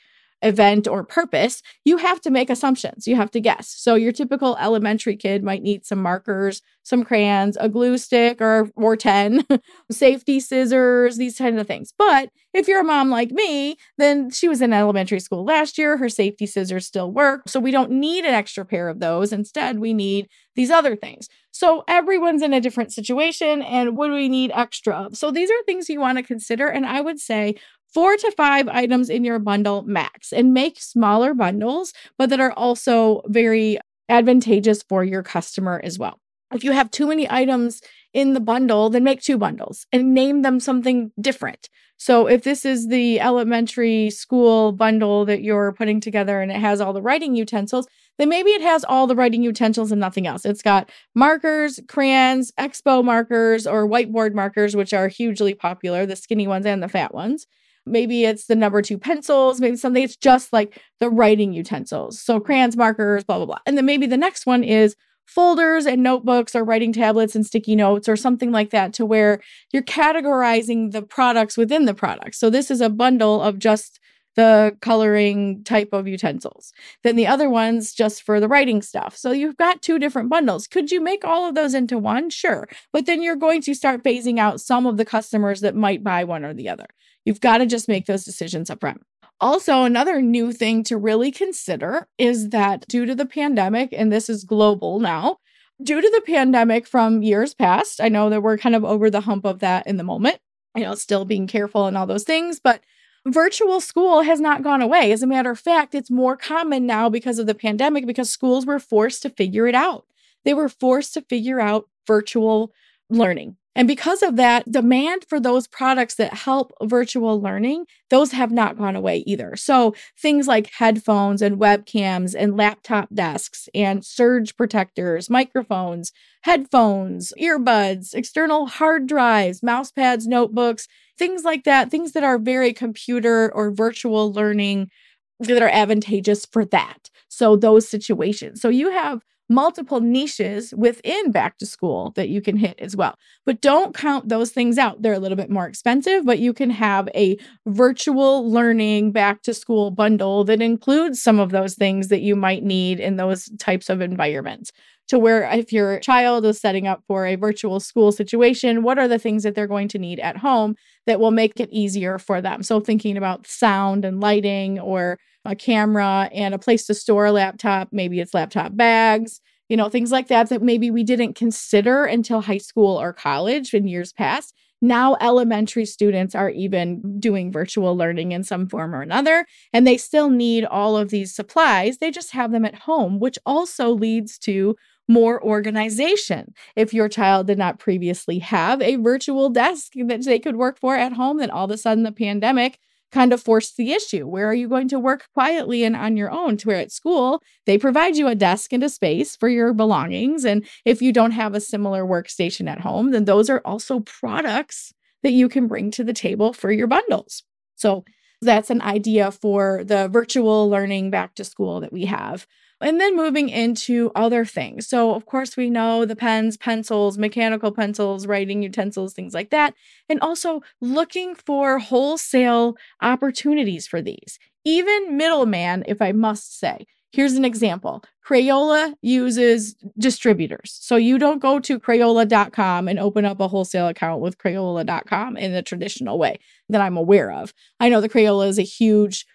event 0.42 0.88
or 0.88 1.04
purpose, 1.04 1.62
you 1.84 1.96
have 1.98 2.20
to 2.22 2.30
make 2.30 2.50
assumptions. 2.50 3.06
You 3.06 3.16
have 3.16 3.30
to 3.32 3.40
guess. 3.40 3.68
So 3.68 3.94
your 3.94 4.12
typical 4.12 4.56
elementary 4.58 5.16
kid 5.16 5.44
might 5.44 5.62
need 5.62 5.84
some 5.84 6.02
markers, 6.02 6.62
some 6.82 7.04
crayons, 7.04 7.56
a 7.60 7.68
glue 7.68 7.98
stick 7.98 8.40
or 8.40 8.70
or 8.76 8.96
10, 8.96 9.46
safety 9.90 10.40
scissors, 10.40 11.16
these 11.16 11.36
kinds 11.38 11.60
of 11.60 11.66
things. 11.66 11.92
But 11.96 12.30
if 12.54 12.68
you're 12.68 12.80
a 12.80 12.84
mom 12.84 13.10
like 13.10 13.30
me, 13.30 13.76
then 13.98 14.30
she 14.30 14.48
was 14.48 14.62
in 14.62 14.72
elementary 14.72 15.20
school 15.20 15.44
last 15.44 15.78
year, 15.78 15.96
her 15.96 16.08
safety 16.08 16.46
scissors 16.46 16.86
still 16.86 17.12
work. 17.12 17.42
So 17.48 17.60
we 17.60 17.70
don't 17.70 17.90
need 17.92 18.24
an 18.24 18.34
extra 18.34 18.64
pair 18.64 18.88
of 18.88 19.00
those. 19.00 19.32
Instead, 19.32 19.78
we 19.78 19.94
need 19.94 20.28
these 20.56 20.70
other 20.70 20.96
things. 20.96 21.28
So 21.52 21.84
everyone's 21.88 22.42
in 22.42 22.52
a 22.52 22.60
different 22.60 22.92
situation 22.92 23.62
and 23.62 23.96
what 23.96 24.08
do 24.08 24.14
we 24.14 24.28
need 24.28 24.52
extra 24.54 24.94
of? 24.94 25.16
So 25.16 25.30
these 25.30 25.50
are 25.50 25.62
things 25.64 25.88
you 25.88 26.00
want 26.00 26.18
to 26.18 26.24
consider 26.24 26.68
and 26.68 26.86
I 26.86 27.00
would 27.00 27.18
say 27.18 27.56
four 27.92 28.16
to 28.16 28.32
five 28.36 28.68
items 28.68 29.10
in 29.10 29.24
your 29.24 29.38
bundle 29.38 29.82
max 29.82 30.32
and 30.32 30.54
make 30.54 30.80
smaller 30.80 31.34
bundles, 31.34 31.92
but 32.16 32.30
that 32.30 32.40
are 32.40 32.52
also 32.52 33.22
very 33.26 33.78
advantageous 34.08 34.82
for 34.82 35.04
your 35.04 35.22
customer 35.22 35.80
as 35.82 35.98
well. 35.98 36.20
If 36.52 36.64
you 36.64 36.72
have 36.72 36.90
too 36.90 37.06
many 37.06 37.30
items 37.30 37.80
in 38.12 38.34
the 38.34 38.40
bundle, 38.40 38.90
then 38.90 39.04
make 39.04 39.22
two 39.22 39.38
bundles 39.38 39.86
and 39.92 40.14
name 40.14 40.42
them 40.42 40.58
something 40.58 41.12
different. 41.20 41.68
So 41.96 42.26
if 42.26 42.42
this 42.42 42.64
is 42.64 42.88
the 42.88 43.20
elementary 43.20 44.10
school 44.10 44.72
bundle 44.72 45.26
that 45.26 45.42
you're 45.42 45.72
putting 45.72 46.00
together 46.00 46.40
and 46.40 46.50
it 46.50 46.58
has 46.58 46.80
all 46.80 46.92
the 46.92 47.02
writing 47.02 47.36
utensils, 47.36 47.86
then 48.18 48.28
maybe 48.28 48.50
it 48.50 48.62
has 48.62 48.84
all 48.84 49.06
the 49.06 49.14
writing 49.14 49.42
utensils 49.42 49.92
and 49.92 50.00
nothing 50.00 50.26
else. 50.26 50.44
It's 50.44 50.62
got 50.62 50.90
markers, 51.14 51.78
crayons, 51.88 52.52
expo 52.58 53.04
markers, 53.04 53.66
or 53.66 53.86
whiteboard 53.86 54.34
markers, 54.34 54.74
which 54.74 54.92
are 54.92 55.08
hugely 55.08 55.54
popular, 55.54 56.06
the 56.06 56.16
skinny 56.16 56.46
ones 56.46 56.66
and 56.66 56.82
the 56.82 56.88
fat 56.88 57.14
ones. 57.14 57.46
Maybe 57.90 58.24
it's 58.24 58.46
the 58.46 58.56
number 58.56 58.82
two 58.82 58.98
pencils, 58.98 59.60
maybe 59.60 59.76
something 59.76 60.02
it's 60.02 60.16
just 60.16 60.52
like 60.52 60.80
the 60.98 61.10
writing 61.10 61.52
utensils. 61.52 62.20
So 62.20 62.40
crayons, 62.40 62.76
markers, 62.76 63.24
blah, 63.24 63.36
blah, 63.36 63.46
blah. 63.46 63.58
And 63.66 63.76
then 63.76 63.86
maybe 63.86 64.06
the 64.06 64.16
next 64.16 64.46
one 64.46 64.64
is 64.64 64.96
folders 65.26 65.86
and 65.86 66.02
notebooks 66.02 66.56
or 66.56 66.64
writing 66.64 66.92
tablets 66.92 67.36
and 67.36 67.46
sticky 67.46 67.76
notes 67.76 68.08
or 68.08 68.16
something 68.16 68.50
like 68.50 68.70
that 68.70 68.92
to 68.92 69.06
where 69.06 69.40
you're 69.72 69.82
categorizing 69.82 70.90
the 70.90 71.02
products 71.02 71.56
within 71.56 71.84
the 71.84 71.94
products. 71.94 72.38
So 72.38 72.50
this 72.50 72.68
is 72.68 72.80
a 72.80 72.88
bundle 72.88 73.40
of 73.40 73.60
just 73.60 73.99
the 74.36 74.76
coloring 74.80 75.64
type 75.64 75.90
of 75.92 76.06
utensils. 76.06 76.72
Then 77.02 77.16
the 77.16 77.26
other 77.26 77.50
one's 77.50 77.92
just 77.92 78.22
for 78.22 78.40
the 78.40 78.48
writing 78.48 78.82
stuff. 78.82 79.16
So 79.16 79.32
you've 79.32 79.56
got 79.56 79.82
two 79.82 79.98
different 79.98 80.30
bundles. 80.30 80.66
Could 80.66 80.90
you 80.90 81.00
make 81.00 81.24
all 81.24 81.48
of 81.48 81.54
those 81.54 81.74
into 81.74 81.98
one? 81.98 82.30
Sure. 82.30 82.68
But 82.92 83.06
then 83.06 83.22
you're 83.22 83.36
going 83.36 83.62
to 83.62 83.74
start 83.74 84.02
phasing 84.02 84.38
out 84.38 84.60
some 84.60 84.86
of 84.86 84.96
the 84.96 85.04
customers 85.04 85.60
that 85.60 85.74
might 85.74 86.04
buy 86.04 86.24
one 86.24 86.44
or 86.44 86.54
the 86.54 86.68
other. 86.68 86.86
You've 87.24 87.40
got 87.40 87.58
to 87.58 87.66
just 87.66 87.88
make 87.88 88.06
those 88.06 88.24
decisions 88.24 88.70
up 88.70 88.80
front. 88.80 89.02
Also, 89.40 89.84
another 89.84 90.20
new 90.20 90.52
thing 90.52 90.84
to 90.84 90.98
really 90.98 91.30
consider 91.30 92.06
is 92.18 92.50
that 92.50 92.86
due 92.88 93.06
to 93.06 93.14
the 93.14 93.24
pandemic, 93.24 93.88
and 93.92 94.12
this 94.12 94.28
is 94.28 94.44
global 94.44 95.00
now, 95.00 95.38
due 95.82 96.00
to 96.00 96.10
the 96.14 96.20
pandemic 96.20 96.86
from 96.86 97.22
years 97.22 97.54
past, 97.54 98.00
I 98.02 98.08
know 98.08 98.28
that 98.28 98.42
we're 98.42 98.58
kind 98.58 98.74
of 98.74 98.84
over 98.84 99.08
the 99.10 99.22
hump 99.22 99.46
of 99.46 99.60
that 99.60 99.86
in 99.86 99.96
the 99.96 100.04
moment, 100.04 100.38
you 100.76 100.82
know, 100.82 100.94
still 100.94 101.24
being 101.24 101.46
careful 101.46 101.86
and 101.86 101.96
all 101.96 102.06
those 102.06 102.24
things, 102.24 102.60
but 102.60 102.82
virtual 103.26 103.80
school 103.80 104.22
has 104.22 104.40
not 104.40 104.62
gone 104.62 104.82
away. 104.82 105.12
As 105.12 105.22
a 105.22 105.26
matter 105.26 105.50
of 105.50 105.58
fact, 105.58 105.94
it's 105.94 106.10
more 106.10 106.36
common 106.36 106.86
now 106.86 107.08
because 107.08 107.38
of 107.38 107.46
the 107.46 107.54
pandemic 107.54 108.06
because 108.06 108.30
schools 108.30 108.66
were 108.66 108.78
forced 108.78 109.22
to 109.22 109.30
figure 109.30 109.66
it 109.66 109.74
out. 109.74 110.06
They 110.44 110.54
were 110.54 110.68
forced 110.68 111.14
to 111.14 111.22
figure 111.22 111.60
out 111.60 111.88
virtual 112.06 112.72
learning. 113.10 113.56
And 113.76 113.86
because 113.86 114.22
of 114.22 114.34
that, 114.36 114.70
demand 114.70 115.24
for 115.28 115.38
those 115.38 115.68
products 115.68 116.16
that 116.16 116.34
help 116.34 116.72
virtual 116.82 117.40
learning, 117.40 117.86
those 118.08 118.32
have 118.32 118.50
not 118.50 118.76
gone 118.76 118.96
away 118.96 119.18
either. 119.26 119.54
So 119.54 119.94
things 120.18 120.48
like 120.48 120.72
headphones 120.72 121.40
and 121.40 121.56
webcams 121.56 122.34
and 122.36 122.56
laptop 122.56 123.08
desks 123.14 123.68
and 123.72 124.04
surge 124.04 124.56
protectors, 124.56 125.30
microphones, 125.30 126.12
headphones, 126.42 127.32
earbuds, 127.40 128.12
external 128.12 128.66
hard 128.66 129.06
drives, 129.06 129.62
mouse 129.62 129.92
pads, 129.92 130.26
notebooks, 130.26 130.88
things 131.20 131.44
like 131.44 131.64
that, 131.64 131.90
things 131.90 132.12
that 132.12 132.24
are 132.24 132.38
very 132.38 132.72
computer 132.72 133.52
or 133.54 133.70
virtual 133.70 134.32
learning 134.32 134.90
that 135.38 135.62
are 135.62 135.68
advantageous 135.68 136.46
for 136.46 136.64
that. 136.64 137.10
So 137.28 137.56
those 137.56 137.86
situations. 137.86 138.60
So 138.60 138.70
you 138.70 138.90
have 138.90 139.22
multiple 139.50 140.00
niches 140.00 140.72
within 140.76 141.30
back 141.32 141.58
to 141.58 141.66
school 141.66 142.12
that 142.14 142.28
you 142.28 142.40
can 142.40 142.56
hit 142.56 142.78
as 142.78 142.96
well. 142.96 143.16
But 143.44 143.60
don't 143.60 143.94
count 143.94 144.28
those 144.28 144.50
things 144.52 144.78
out. 144.78 145.02
They're 145.02 145.12
a 145.12 145.18
little 145.18 145.36
bit 145.36 145.50
more 145.50 145.66
expensive, 145.66 146.24
but 146.24 146.38
you 146.38 146.54
can 146.54 146.70
have 146.70 147.08
a 147.14 147.36
virtual 147.66 148.48
learning 148.48 149.12
back 149.12 149.42
to 149.42 149.52
school 149.52 149.90
bundle 149.90 150.44
that 150.44 150.62
includes 150.62 151.20
some 151.20 151.38
of 151.40 151.50
those 151.50 151.74
things 151.74 152.08
that 152.08 152.22
you 152.22 152.34
might 152.34 152.62
need 152.62 152.98
in 152.98 153.16
those 153.16 153.50
types 153.58 153.90
of 153.90 154.00
environments. 154.00 154.70
To 155.10 155.18
where 155.18 155.42
if 155.50 155.72
your 155.72 156.00
child 156.00 156.46
is 156.46 156.60
setting 156.60 156.86
up 156.86 157.02
for 157.06 157.26
a 157.26 157.36
virtual 157.36 157.80
school 157.80 158.12
situation, 158.12 158.82
what 158.82 158.98
are 158.98 159.08
the 159.08 159.18
things 159.18 159.42
that 159.42 159.54
they're 159.54 159.66
going 159.66 159.88
to 159.88 159.98
need 159.98 160.20
at 160.20 160.38
home 160.38 160.76
that 161.06 161.20
will 161.20 161.32
make 161.32 161.58
it 161.60 161.68
easier 161.72 162.18
for 162.18 162.40
them? 162.40 162.62
So, 162.62 162.80
thinking 162.80 163.16
about 163.16 163.46
sound 163.46 164.04
and 164.04 164.20
lighting 164.20 164.78
or 164.78 165.18
a 165.44 165.56
camera 165.56 166.30
and 166.32 166.54
a 166.54 166.58
place 166.58 166.86
to 166.86 166.94
store 166.94 167.26
a 167.26 167.32
laptop. 167.32 167.88
Maybe 167.92 168.20
it's 168.20 168.34
laptop 168.34 168.76
bags, 168.76 169.40
you 169.68 169.76
know, 169.76 169.88
things 169.88 170.12
like 170.12 170.28
that 170.28 170.48
that 170.50 170.62
maybe 170.62 170.90
we 170.90 171.02
didn't 171.02 171.34
consider 171.34 172.04
until 172.04 172.40
high 172.42 172.58
school 172.58 173.00
or 173.00 173.12
college 173.12 173.74
in 173.74 173.88
years 173.88 174.12
past. 174.12 174.54
Now, 174.82 175.16
elementary 175.20 175.84
students 175.84 176.34
are 176.34 176.48
even 176.50 177.18
doing 177.20 177.52
virtual 177.52 177.96
learning 177.96 178.32
in 178.32 178.44
some 178.44 178.66
form 178.66 178.94
or 178.94 179.02
another, 179.02 179.44
and 179.74 179.86
they 179.86 179.98
still 179.98 180.30
need 180.30 180.64
all 180.64 180.96
of 180.96 181.10
these 181.10 181.34
supplies. 181.34 181.98
They 181.98 182.10
just 182.10 182.32
have 182.32 182.50
them 182.50 182.64
at 182.64 182.74
home, 182.74 183.20
which 183.20 183.38
also 183.44 183.90
leads 183.90 184.38
to 184.40 184.76
more 185.10 185.42
organization. 185.42 186.54
If 186.76 186.94
your 186.94 187.08
child 187.08 187.48
did 187.48 187.58
not 187.58 187.80
previously 187.80 188.38
have 188.38 188.80
a 188.80 188.94
virtual 188.94 189.50
desk 189.50 189.92
that 189.96 190.24
they 190.24 190.38
could 190.38 190.56
work 190.56 190.78
for 190.78 190.94
at 190.94 191.14
home, 191.14 191.38
then 191.38 191.50
all 191.50 191.64
of 191.64 191.70
a 191.72 191.76
sudden 191.76 192.04
the 192.04 192.12
pandemic 192.12 192.78
kind 193.10 193.32
of 193.32 193.42
forced 193.42 193.76
the 193.76 193.90
issue. 193.90 194.24
Where 194.24 194.46
are 194.46 194.54
you 194.54 194.68
going 194.68 194.86
to 194.88 195.00
work 195.00 195.26
quietly 195.34 195.82
and 195.82 195.96
on 195.96 196.16
your 196.16 196.30
own? 196.30 196.56
To 196.58 196.68
where 196.68 196.76
at 196.76 196.92
school, 196.92 197.42
they 197.66 197.76
provide 197.76 198.16
you 198.16 198.28
a 198.28 198.36
desk 198.36 198.72
and 198.72 198.84
a 198.84 198.88
space 198.88 199.34
for 199.34 199.48
your 199.48 199.72
belongings. 199.72 200.44
And 200.44 200.64
if 200.84 201.02
you 201.02 201.12
don't 201.12 201.32
have 201.32 201.56
a 201.56 201.60
similar 201.60 202.04
workstation 202.04 202.70
at 202.70 202.80
home, 202.80 203.10
then 203.10 203.24
those 203.24 203.50
are 203.50 203.62
also 203.64 203.98
products 203.98 204.92
that 205.24 205.32
you 205.32 205.48
can 205.48 205.66
bring 205.66 205.90
to 205.90 206.04
the 206.04 206.12
table 206.12 206.52
for 206.52 206.70
your 206.70 206.86
bundles. 206.86 207.42
So 207.74 208.04
that's 208.40 208.70
an 208.70 208.80
idea 208.80 209.32
for 209.32 209.82
the 209.82 210.06
virtual 210.06 210.70
learning 210.70 211.10
back 211.10 211.34
to 211.34 211.44
school 211.44 211.80
that 211.80 211.92
we 211.92 212.04
have. 212.04 212.46
And 212.80 213.00
then 213.00 213.16
moving 213.16 213.48
into 213.48 214.10
other 214.14 214.44
things. 214.44 214.88
So, 214.88 215.14
of 215.14 215.26
course, 215.26 215.56
we 215.56 215.68
know 215.68 216.04
the 216.04 216.16
pens, 216.16 216.56
pencils, 216.56 217.18
mechanical 217.18 217.72
pencils, 217.72 218.26
writing 218.26 218.62
utensils, 218.62 219.12
things 219.12 219.34
like 219.34 219.50
that. 219.50 219.74
And 220.08 220.20
also 220.20 220.62
looking 220.80 221.34
for 221.34 221.78
wholesale 221.78 222.76
opportunities 223.02 223.86
for 223.86 224.00
these. 224.00 224.38
Even 224.64 225.16
middleman, 225.16 225.84
if 225.86 226.00
I 226.00 226.12
must 226.12 226.58
say. 226.58 226.86
Here's 227.12 227.32
an 227.32 227.44
example 227.44 228.04
Crayola 228.24 228.94
uses 229.02 229.74
distributors. 229.98 230.78
So 230.80 230.96
you 230.96 231.18
don't 231.18 231.42
go 231.42 231.58
to 231.58 231.80
Crayola.com 231.80 232.86
and 232.86 232.98
open 232.98 233.24
up 233.24 233.40
a 233.40 233.48
wholesale 233.48 233.88
account 233.88 234.20
with 234.20 234.38
Crayola.com 234.38 235.36
in 235.36 235.52
the 235.52 235.62
traditional 235.62 236.18
way 236.18 236.38
that 236.68 236.80
I'm 236.80 236.96
aware 236.96 237.32
of. 237.32 237.52
I 237.80 237.88
know 237.88 238.00
the 238.00 238.08
Crayola 238.08 238.48
is 238.48 238.58
a 238.58 238.62
huge 238.62 239.26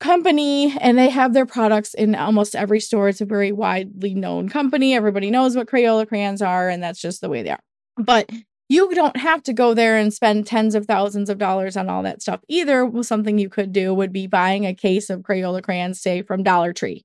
company 0.00 0.76
and 0.80 0.98
they 0.98 1.10
have 1.10 1.34
their 1.34 1.46
products 1.46 1.94
in 1.94 2.14
almost 2.14 2.56
every 2.56 2.80
store. 2.80 3.08
It's 3.08 3.20
a 3.20 3.26
very 3.26 3.52
widely 3.52 4.14
known 4.14 4.48
company. 4.48 4.94
Everybody 4.94 5.30
knows 5.30 5.54
what 5.54 5.68
Crayola 5.68 6.08
crayons 6.08 6.42
are, 6.42 6.68
and 6.68 6.82
that's 6.82 7.00
just 7.00 7.20
the 7.20 7.28
way 7.28 7.42
they 7.42 7.50
are. 7.50 7.60
But 7.96 8.30
you 8.68 8.94
don't 8.94 9.16
have 9.16 9.42
to 9.44 9.52
go 9.52 9.74
there 9.74 9.96
and 9.96 10.12
spend 10.12 10.46
tens 10.46 10.74
of 10.74 10.86
thousands 10.86 11.28
of 11.28 11.38
dollars 11.38 11.76
on 11.76 11.88
all 11.88 12.02
that 12.02 12.22
stuff 12.22 12.40
either. 12.48 12.90
Something 13.02 13.38
you 13.38 13.48
could 13.48 13.72
do 13.72 13.92
would 13.92 14.12
be 14.12 14.26
buying 14.26 14.64
a 14.64 14.74
case 14.74 15.10
of 15.10 15.20
Crayola 15.20 15.62
crayons, 15.62 16.00
say 16.00 16.22
from 16.22 16.42
Dollar 16.42 16.72
Tree 16.72 17.04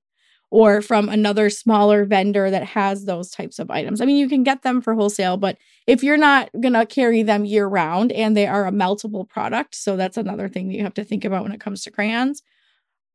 or 0.50 0.80
from 0.80 1.08
another 1.08 1.50
smaller 1.50 2.04
vendor 2.04 2.50
that 2.50 2.62
has 2.62 3.04
those 3.04 3.30
types 3.30 3.58
of 3.58 3.68
items. 3.68 4.00
I 4.00 4.06
mean, 4.06 4.16
you 4.16 4.28
can 4.28 4.44
get 4.44 4.62
them 4.62 4.80
for 4.80 4.94
wholesale, 4.94 5.36
but 5.36 5.58
if 5.88 6.04
you're 6.04 6.16
not 6.16 6.50
going 6.60 6.74
to 6.74 6.86
carry 6.86 7.24
them 7.24 7.44
year 7.44 7.66
round 7.66 8.12
and 8.12 8.36
they 8.36 8.46
are 8.46 8.64
a 8.64 8.70
meltable 8.70 9.28
product, 9.28 9.74
so 9.74 9.96
that's 9.96 10.16
another 10.16 10.48
thing 10.48 10.68
that 10.68 10.74
you 10.74 10.84
have 10.84 10.94
to 10.94 11.04
think 11.04 11.24
about 11.24 11.42
when 11.42 11.52
it 11.52 11.60
comes 11.60 11.82
to 11.82 11.90
crayons 11.90 12.42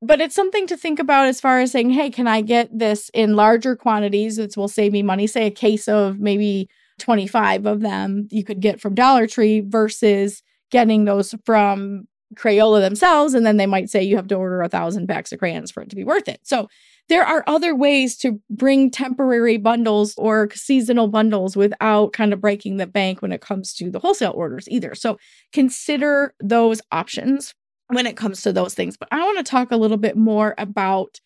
but 0.02 0.20
it's 0.20 0.36
something 0.36 0.66
to 0.68 0.78
think 0.78 1.00
about 1.00 1.28
as 1.28 1.40
far 1.40 1.60
as 1.60 1.72
saying, 1.72 1.92
hey, 1.92 2.10
can 2.10 2.28
I 2.28 2.42
get 2.42 2.70
this 2.78 3.10
in 3.14 3.36
larger 3.36 3.76
quantities, 3.76 4.40
which 4.40 4.58
will 4.58 4.68
save 4.68 4.92
me 4.92 5.04
money? 5.04 5.28
Say 5.28 5.46
a 5.46 5.52
case 5.52 5.88
of 5.88 6.20
maybe 6.20 6.70
25 7.00 7.66
of 7.66 7.82
them 7.82 8.28
you 8.32 8.44
could 8.44 8.60
get 8.60 8.82
from 8.82 8.96
Dollar 8.96 9.28
Tree 9.28 9.60
versus 9.60 10.42
getting 10.72 11.06
those 11.06 11.36
from 11.46 12.08
Crayola 12.36 12.82
themselves. 12.82 13.34
And 13.34 13.46
then 13.46 13.58
they 13.58 13.66
might 13.66 13.90
say 13.90 14.02
you 14.02 14.16
have 14.16 14.28
to 14.30 14.36
order 14.36 14.62
a 14.62 14.70
thousand 14.70 15.08
packs 15.08 15.32
of 15.32 15.40
crayons 15.40 15.70
for 15.70 15.84
it 15.84 15.90
to 15.90 15.96
be 15.96 16.04
worth 16.04 16.28
it. 16.28 16.40
So 16.44 16.68
there 17.10 17.26
are 17.26 17.44
other 17.46 17.76
ways 17.76 18.18
to 18.18 18.40
bring 18.50 18.90
temporary 18.90 19.58
bundles 19.58 20.16
or 20.18 20.50
seasonal 20.54 21.10
bundles 21.10 21.56
without 21.58 22.14
kind 22.14 22.34
of 22.34 22.42
breaking 22.42 22.78
the 22.78 22.88
bank 22.88 23.22
when 23.22 23.34
it 23.34 23.42
comes 23.42 23.74
to 23.74 23.92
the 23.92 24.00
wholesale 24.00 24.34
orders 24.36 24.68
either. 24.70 24.96
So 24.96 25.18
consider 25.52 26.34
those 26.40 26.82
options 26.92 27.54
when 27.92 28.08
it 28.08 28.16
comes 28.16 28.42
to 28.42 28.54
those 28.54 28.74
things. 28.74 28.98
But 28.98 29.10
I 29.12 29.20
want 29.20 29.38
to 29.38 29.44
talk 29.44 29.72
a 29.72 29.78
little 29.78 29.98
bit 29.98 30.16
more 30.16 30.56
about 30.58 31.20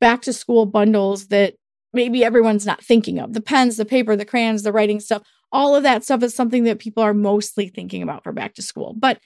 back 0.00 0.22
to 0.22 0.32
school 0.32 0.66
bundles 0.66 1.28
that 1.28 1.54
maybe 1.94 2.24
everyone's 2.24 2.66
not 2.66 2.82
thinking 2.82 3.18
of 3.18 3.32
the 3.32 3.40
pens, 3.40 3.76
the 3.76 3.84
paper, 3.84 4.14
the 4.14 4.24
crayons, 4.24 4.62
the 4.62 4.72
writing 4.72 5.00
stuff. 5.00 5.22
All 5.52 5.74
of 5.74 5.82
that 5.84 6.04
stuff 6.04 6.22
is 6.22 6.34
something 6.34 6.64
that 6.64 6.78
people 6.78 7.02
are 7.02 7.14
mostly 7.14 7.68
thinking 7.68 8.02
about 8.02 8.24
for 8.24 8.32
back 8.32 8.54
to 8.54 8.62
school. 8.62 8.94
But 8.96 9.20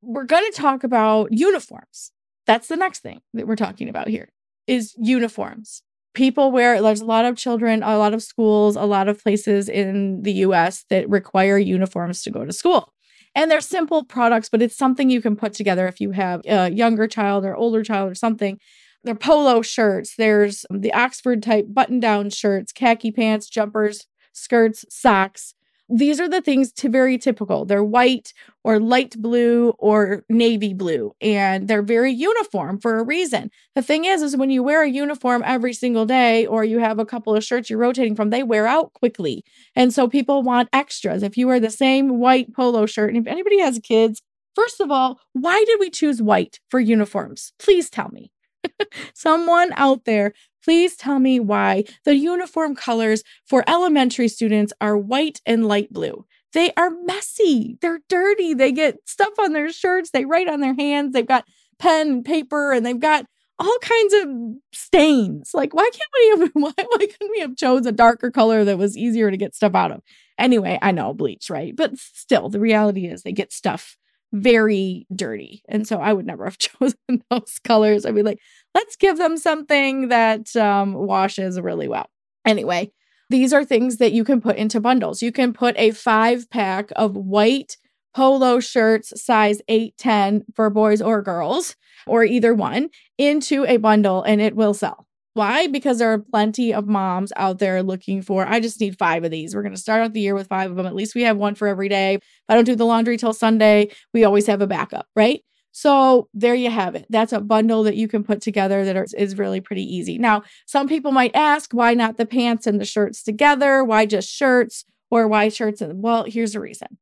we're 0.00 0.24
going 0.24 0.44
to 0.50 0.56
talk 0.56 0.84
about 0.84 1.32
uniforms. 1.32 2.10
That's 2.46 2.68
the 2.68 2.76
next 2.76 3.00
thing 3.00 3.20
that 3.34 3.46
we're 3.46 3.56
talking 3.56 3.88
about 3.88 4.08
here 4.08 4.30
is 4.66 4.94
uniforms. 4.98 5.82
People 6.14 6.52
wear 6.52 6.80
there's 6.80 7.00
a 7.00 7.06
lot 7.06 7.24
of 7.24 7.36
children, 7.36 7.82
a 7.82 7.98
lot 7.98 8.14
of 8.14 8.22
schools, 8.22 8.76
a 8.76 8.84
lot 8.84 9.08
of 9.08 9.22
places 9.22 9.68
in 9.68 10.22
the 10.22 10.32
US 10.32 10.84
that 10.88 11.08
require 11.08 11.58
uniforms 11.58 12.22
to 12.22 12.30
go 12.30 12.44
to 12.44 12.52
school. 12.52 12.93
And 13.34 13.50
they're 13.50 13.60
simple 13.60 14.04
products, 14.04 14.48
but 14.48 14.62
it's 14.62 14.76
something 14.76 15.10
you 15.10 15.20
can 15.20 15.36
put 15.36 15.52
together 15.52 15.88
if 15.88 16.00
you 16.00 16.12
have 16.12 16.42
a 16.46 16.70
younger 16.70 17.08
child 17.08 17.44
or 17.44 17.56
older 17.56 17.82
child 17.82 18.10
or 18.10 18.14
something. 18.14 18.58
They're 19.02 19.14
polo 19.14 19.60
shirts, 19.60 20.14
there's 20.16 20.64
the 20.70 20.92
Oxford 20.94 21.42
type 21.42 21.66
button 21.68 22.00
down 22.00 22.30
shirts, 22.30 22.72
khaki 22.72 23.10
pants, 23.10 23.50
jumpers, 23.50 24.06
skirts, 24.32 24.84
socks, 24.88 25.54
these 25.88 26.18
are 26.18 26.28
the 26.28 26.40
things 26.40 26.72
to 26.72 26.88
very 26.88 27.18
typical. 27.18 27.64
They're 27.64 27.84
white 27.84 28.32
or 28.62 28.80
light 28.80 29.14
blue 29.20 29.74
or 29.78 30.24
navy 30.30 30.72
blue, 30.72 31.12
and 31.20 31.68
they're 31.68 31.82
very 31.82 32.12
uniform 32.12 32.78
for 32.78 32.98
a 32.98 33.04
reason. 33.04 33.50
The 33.74 33.82
thing 33.82 34.04
is, 34.06 34.22
is 34.22 34.36
when 34.36 34.50
you 34.50 34.62
wear 34.62 34.82
a 34.82 34.88
uniform 34.88 35.42
every 35.44 35.74
single 35.74 36.06
day, 36.06 36.46
or 36.46 36.64
you 36.64 36.78
have 36.78 36.98
a 36.98 37.04
couple 37.04 37.36
of 37.36 37.44
shirts 37.44 37.68
you're 37.68 37.78
rotating 37.78 38.16
from, 38.16 38.30
they 38.30 38.42
wear 38.42 38.66
out 38.66 38.94
quickly. 38.94 39.44
And 39.76 39.92
so 39.92 40.08
people 40.08 40.42
want 40.42 40.70
extras. 40.72 41.22
If 41.22 41.36
you 41.36 41.46
wear 41.46 41.60
the 41.60 41.70
same 41.70 42.18
white 42.18 42.54
polo 42.54 42.86
shirt, 42.86 43.14
and 43.14 43.26
if 43.26 43.30
anybody 43.30 43.60
has 43.60 43.78
kids, 43.78 44.22
first 44.54 44.80
of 44.80 44.90
all, 44.90 45.20
why 45.34 45.62
did 45.66 45.78
we 45.80 45.90
choose 45.90 46.22
white 46.22 46.60
for 46.70 46.80
uniforms? 46.80 47.52
Please 47.58 47.90
tell 47.90 48.08
me. 48.08 48.30
Someone 49.14 49.72
out 49.76 50.06
there 50.06 50.32
Please 50.64 50.96
tell 50.96 51.18
me 51.18 51.38
why 51.38 51.84
the 52.04 52.16
uniform 52.16 52.74
colors 52.74 53.22
for 53.46 53.62
elementary 53.68 54.28
students 54.28 54.72
are 54.80 54.96
white 54.96 55.40
and 55.44 55.68
light 55.68 55.92
blue. 55.92 56.24
They 56.54 56.72
are 56.76 56.90
messy. 56.90 57.76
They're 57.82 58.00
dirty. 58.08 58.54
They 58.54 58.72
get 58.72 58.96
stuff 59.06 59.38
on 59.38 59.52
their 59.52 59.70
shirts. 59.70 60.10
They 60.10 60.24
write 60.24 60.48
on 60.48 60.60
their 60.60 60.74
hands. 60.74 61.12
They've 61.12 61.26
got 61.26 61.44
pen 61.78 62.08
and 62.08 62.24
paper 62.24 62.72
and 62.72 62.86
they've 62.86 62.98
got 62.98 63.26
all 63.58 63.76
kinds 63.82 64.14
of 64.14 64.28
stains. 64.72 65.50
Like, 65.52 65.74
why 65.74 65.90
can't 65.92 66.10
we 66.14 66.44
have, 66.44 66.50
why, 66.54 66.72
why 66.76 66.98
couldn't 66.98 67.30
we 67.30 67.40
have 67.40 67.56
chose 67.56 67.86
a 67.86 67.92
darker 67.92 68.30
color 68.30 68.64
that 68.64 68.78
was 68.78 68.96
easier 68.96 69.30
to 69.30 69.36
get 69.36 69.54
stuff 69.54 69.74
out 69.74 69.92
of? 69.92 70.00
Anyway, 70.38 70.78
I 70.80 70.92
know 70.92 71.12
bleach, 71.12 71.50
right? 71.50 71.74
But 71.76 71.98
still, 71.98 72.48
the 72.48 72.60
reality 72.60 73.06
is 73.06 73.22
they 73.22 73.32
get 73.32 73.52
stuff 73.52 73.96
very 74.32 75.06
dirty. 75.14 75.62
And 75.68 75.86
so 75.86 76.00
I 76.00 76.12
would 76.12 76.26
never 76.26 76.44
have 76.44 76.58
chosen 76.58 76.98
those 77.30 77.58
colors. 77.62 78.04
I'd 78.04 78.14
be 78.14 78.22
like, 78.22 78.40
let's 78.74 78.96
give 78.96 79.18
them 79.18 79.36
something 79.36 80.08
that 80.08 80.54
um, 80.56 80.94
washes 80.94 81.60
really 81.60 81.88
well. 81.88 82.08
Anyway, 82.44 82.90
these 83.30 83.52
are 83.52 83.64
things 83.64 83.96
that 83.98 84.12
you 84.12 84.24
can 84.24 84.40
put 84.40 84.56
into 84.56 84.80
bundles. 84.80 85.22
You 85.22 85.32
can 85.32 85.52
put 85.52 85.76
a 85.78 85.92
five 85.92 86.50
pack 86.50 86.90
of 86.96 87.16
white 87.16 87.76
polo 88.14 88.60
shirts 88.60 89.12
size 89.22 89.60
8, 89.68 89.96
10 89.96 90.44
for 90.54 90.70
boys 90.70 91.02
or 91.02 91.22
girls, 91.22 91.74
or 92.06 92.24
either 92.24 92.54
one, 92.54 92.90
into 93.18 93.64
a 93.64 93.76
bundle 93.78 94.22
and 94.22 94.40
it 94.40 94.54
will 94.54 94.74
sell. 94.74 95.06
Why? 95.32 95.66
Because 95.66 95.98
there 95.98 96.12
are 96.12 96.18
plenty 96.18 96.72
of 96.72 96.86
moms 96.86 97.32
out 97.34 97.58
there 97.58 97.82
looking 97.82 98.22
for, 98.22 98.46
I 98.46 98.60
just 98.60 98.80
need 98.80 98.96
five 98.96 99.24
of 99.24 99.32
these. 99.32 99.52
We're 99.54 99.62
going 99.62 99.74
to 99.74 99.80
start 99.80 100.02
out 100.02 100.12
the 100.12 100.20
year 100.20 100.34
with 100.34 100.46
five 100.46 100.70
of 100.70 100.76
them. 100.76 100.86
At 100.86 100.94
least 100.94 101.16
we 101.16 101.22
have 101.22 101.36
one 101.36 101.56
for 101.56 101.66
every 101.66 101.88
day. 101.88 102.14
If 102.14 102.22
I 102.48 102.54
don't 102.54 102.64
do 102.64 102.76
the 102.76 102.86
laundry 102.86 103.16
till 103.16 103.32
Sunday, 103.32 103.90
we 104.12 104.22
always 104.22 104.46
have 104.46 104.62
a 104.62 104.68
backup, 104.68 105.08
right? 105.16 105.40
So 105.76 106.28
there 106.32 106.54
you 106.54 106.70
have 106.70 106.94
it. 106.94 107.04
That's 107.10 107.32
a 107.32 107.40
bundle 107.40 107.82
that 107.82 107.96
you 107.96 108.06
can 108.06 108.22
put 108.22 108.40
together 108.40 108.84
that 108.84 109.12
is 109.18 109.36
really 109.36 109.60
pretty 109.60 109.82
easy. 109.82 110.18
Now, 110.18 110.44
some 110.66 110.86
people 110.86 111.10
might 111.10 111.34
ask, 111.34 111.72
why 111.72 111.94
not 111.94 112.16
the 112.16 112.26
pants 112.26 112.68
and 112.68 112.80
the 112.80 112.84
shirts 112.84 113.24
together? 113.24 113.82
Why 113.82 114.06
just 114.06 114.30
shirts 114.30 114.84
or 115.10 115.26
why 115.26 115.48
shirts? 115.48 115.80
And 115.80 116.00
well, 116.00 116.24
here's 116.28 116.52
the 116.52 116.60
reason 116.60 116.98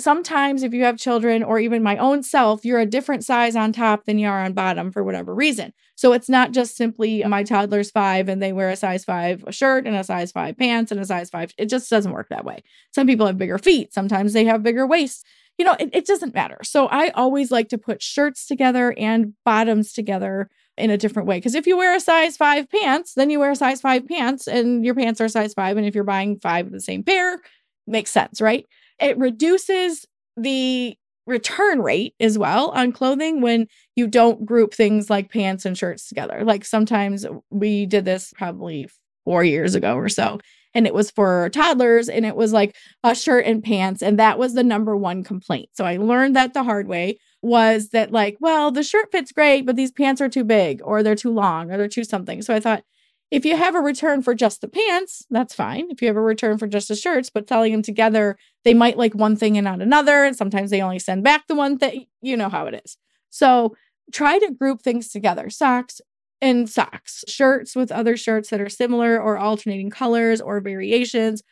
sometimes 0.00 0.62
if 0.62 0.72
you 0.72 0.84
have 0.84 0.96
children 0.96 1.42
or 1.42 1.58
even 1.58 1.82
my 1.82 1.96
own 1.96 2.22
self, 2.22 2.64
you're 2.64 2.78
a 2.78 2.86
different 2.86 3.24
size 3.24 3.56
on 3.56 3.72
top 3.72 4.04
than 4.04 4.18
you 4.18 4.28
are 4.28 4.44
on 4.44 4.52
bottom 4.52 4.92
for 4.92 5.02
whatever 5.02 5.34
reason. 5.34 5.72
So 5.96 6.12
it's 6.12 6.28
not 6.28 6.52
just 6.52 6.76
simply 6.76 7.24
my 7.24 7.42
toddler's 7.42 7.90
five 7.90 8.28
and 8.28 8.40
they 8.40 8.52
wear 8.52 8.70
a 8.70 8.76
size 8.76 9.04
five 9.04 9.44
shirt 9.50 9.86
and 9.86 9.96
a 9.96 10.04
size 10.04 10.30
five 10.30 10.56
pants 10.56 10.92
and 10.92 11.00
a 11.00 11.04
size 11.04 11.30
five. 11.30 11.52
It 11.58 11.66
just 11.66 11.90
doesn't 11.90 12.12
work 12.12 12.28
that 12.28 12.44
way. 12.44 12.62
Some 12.92 13.06
people 13.06 13.26
have 13.26 13.38
bigger 13.38 13.58
feet. 13.58 13.92
Sometimes 13.92 14.32
they 14.32 14.44
have 14.44 14.62
bigger 14.62 14.86
waists. 14.86 15.24
You 15.58 15.64
know, 15.64 15.76
it, 15.78 15.90
it 15.92 16.06
doesn't 16.06 16.34
matter. 16.34 16.58
So 16.62 16.86
I 16.86 17.08
always 17.10 17.50
like 17.50 17.68
to 17.70 17.78
put 17.78 18.02
shirts 18.02 18.46
together 18.46 18.94
and 18.96 19.34
bottoms 19.44 19.92
together 19.92 20.48
in 20.76 20.90
a 20.90 20.96
different 20.96 21.28
way. 21.28 21.38
Because 21.38 21.56
if 21.56 21.66
you 21.66 21.76
wear 21.76 21.94
a 21.94 22.00
size 22.00 22.36
five 22.36 22.70
pants, 22.70 23.14
then 23.14 23.28
you 23.28 23.40
wear 23.40 23.50
a 23.50 23.56
size 23.56 23.80
five 23.80 24.06
pants 24.06 24.46
and 24.46 24.84
your 24.84 24.94
pants 24.94 25.20
are 25.20 25.28
size 25.28 25.52
five. 25.54 25.76
And 25.76 25.84
if 25.84 25.94
you're 25.94 26.04
buying 26.04 26.38
five 26.40 26.66
of 26.66 26.72
the 26.72 26.80
same 26.80 27.02
pair, 27.02 27.40
makes 27.86 28.10
sense, 28.10 28.40
right? 28.40 28.64
It 29.00 29.18
reduces 29.18 30.06
the 30.36 30.96
return 31.26 31.82
rate 31.82 32.14
as 32.20 32.38
well 32.38 32.70
on 32.70 32.92
clothing 32.92 33.42
when 33.42 33.66
you 33.96 34.06
don't 34.06 34.46
group 34.46 34.72
things 34.72 35.10
like 35.10 35.30
pants 35.30 35.66
and 35.66 35.76
shirts 35.76 36.08
together. 36.08 36.42
Like 36.44 36.64
sometimes 36.64 37.26
we 37.50 37.84
did 37.84 38.04
this 38.04 38.32
probably 38.36 38.88
four 39.24 39.44
years 39.44 39.74
ago 39.74 39.94
or 39.94 40.08
so, 40.08 40.38
and 40.78 40.86
it 40.86 40.94
was 40.94 41.10
for 41.10 41.50
toddlers 41.50 42.08
and 42.08 42.24
it 42.24 42.36
was 42.36 42.52
like 42.52 42.76
a 43.02 43.12
shirt 43.12 43.44
and 43.44 43.64
pants. 43.64 44.00
And 44.00 44.16
that 44.20 44.38
was 44.38 44.54
the 44.54 44.62
number 44.62 44.96
one 44.96 45.24
complaint. 45.24 45.70
So 45.72 45.84
I 45.84 45.96
learned 45.96 46.36
that 46.36 46.54
the 46.54 46.62
hard 46.62 46.86
way 46.86 47.18
was 47.42 47.88
that, 47.88 48.12
like, 48.12 48.36
well, 48.38 48.70
the 48.70 48.84
shirt 48.84 49.10
fits 49.10 49.32
great, 49.32 49.66
but 49.66 49.74
these 49.74 49.90
pants 49.90 50.20
are 50.20 50.28
too 50.28 50.44
big 50.44 50.80
or 50.84 51.02
they're 51.02 51.16
too 51.16 51.32
long 51.32 51.72
or 51.72 51.78
they're 51.78 51.88
too 51.88 52.04
something. 52.04 52.42
So 52.42 52.54
I 52.54 52.60
thought, 52.60 52.84
if 53.32 53.44
you 53.44 53.56
have 53.56 53.74
a 53.74 53.80
return 53.80 54.22
for 54.22 54.36
just 54.36 54.60
the 54.60 54.68
pants, 54.68 55.26
that's 55.30 55.52
fine. 55.52 55.88
If 55.90 56.00
you 56.00 56.06
have 56.06 56.16
a 56.16 56.22
return 56.22 56.58
for 56.58 56.68
just 56.68 56.86
the 56.86 56.94
shirts, 56.94 57.28
but 57.28 57.48
selling 57.48 57.72
them 57.72 57.82
together, 57.82 58.38
they 58.64 58.72
might 58.72 58.96
like 58.96 59.14
one 59.14 59.34
thing 59.34 59.58
and 59.58 59.64
not 59.64 59.82
another. 59.82 60.24
And 60.24 60.36
sometimes 60.36 60.70
they 60.70 60.80
only 60.80 61.00
send 61.00 61.24
back 61.24 61.48
the 61.48 61.56
one 61.56 61.76
thing. 61.76 62.06
You 62.22 62.36
know 62.36 62.48
how 62.48 62.66
it 62.66 62.80
is. 62.84 62.96
So 63.30 63.74
try 64.12 64.38
to 64.38 64.52
group 64.52 64.80
things 64.80 65.08
together 65.08 65.50
socks 65.50 66.00
and 66.40 66.68
socks, 66.68 67.24
shirts 67.28 67.74
with 67.74 67.90
other 67.90 68.16
shirts 68.16 68.50
that 68.50 68.60
are 68.60 68.68
similar 68.68 69.20
or 69.20 69.38
alternating 69.38 69.90
colors 69.90 70.40
or 70.40 70.60
variations, 70.60 71.42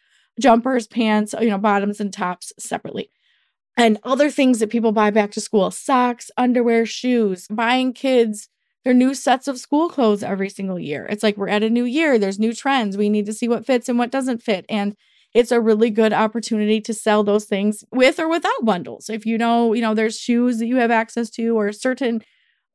jumpers, 0.40 0.86
pants, 0.86 1.34
you 1.40 1.48
know, 1.48 1.58
bottoms 1.58 2.00
and 2.00 2.12
tops 2.12 2.52
separately. 2.58 3.10
And 3.76 3.98
other 4.04 4.30
things 4.30 4.60
that 4.60 4.70
people 4.70 4.92
buy 4.92 5.10
back 5.10 5.32
to 5.32 5.40
school 5.40 5.70
socks, 5.70 6.30
underwear, 6.36 6.86
shoes, 6.86 7.46
buying 7.50 7.92
kids 7.92 8.48
their 8.86 8.94
new 8.94 9.14
sets 9.14 9.48
of 9.48 9.58
school 9.58 9.88
clothes 9.88 10.22
every 10.22 10.48
single 10.48 10.78
year. 10.78 11.08
It's 11.10 11.24
like 11.24 11.36
we're 11.36 11.48
at 11.48 11.64
a 11.64 11.68
new 11.68 11.82
year, 11.82 12.20
there's 12.20 12.38
new 12.38 12.52
trends. 12.52 12.96
We 12.96 13.08
need 13.08 13.26
to 13.26 13.32
see 13.32 13.48
what 13.48 13.66
fits 13.66 13.88
and 13.88 13.98
what 13.98 14.12
doesn't 14.12 14.44
fit. 14.44 14.64
And 14.68 14.94
it's 15.34 15.50
a 15.50 15.60
really 15.60 15.90
good 15.90 16.12
opportunity 16.12 16.80
to 16.82 16.94
sell 16.94 17.24
those 17.24 17.46
things 17.46 17.82
with 17.90 18.20
or 18.20 18.28
without 18.28 18.64
bundles. 18.64 19.10
If 19.10 19.26
you 19.26 19.38
know, 19.38 19.72
you 19.72 19.82
know, 19.82 19.92
there's 19.92 20.20
shoes 20.20 20.60
that 20.60 20.66
you 20.66 20.76
have 20.76 20.92
access 20.92 21.30
to 21.30 21.58
or 21.58 21.72
certain 21.72 22.22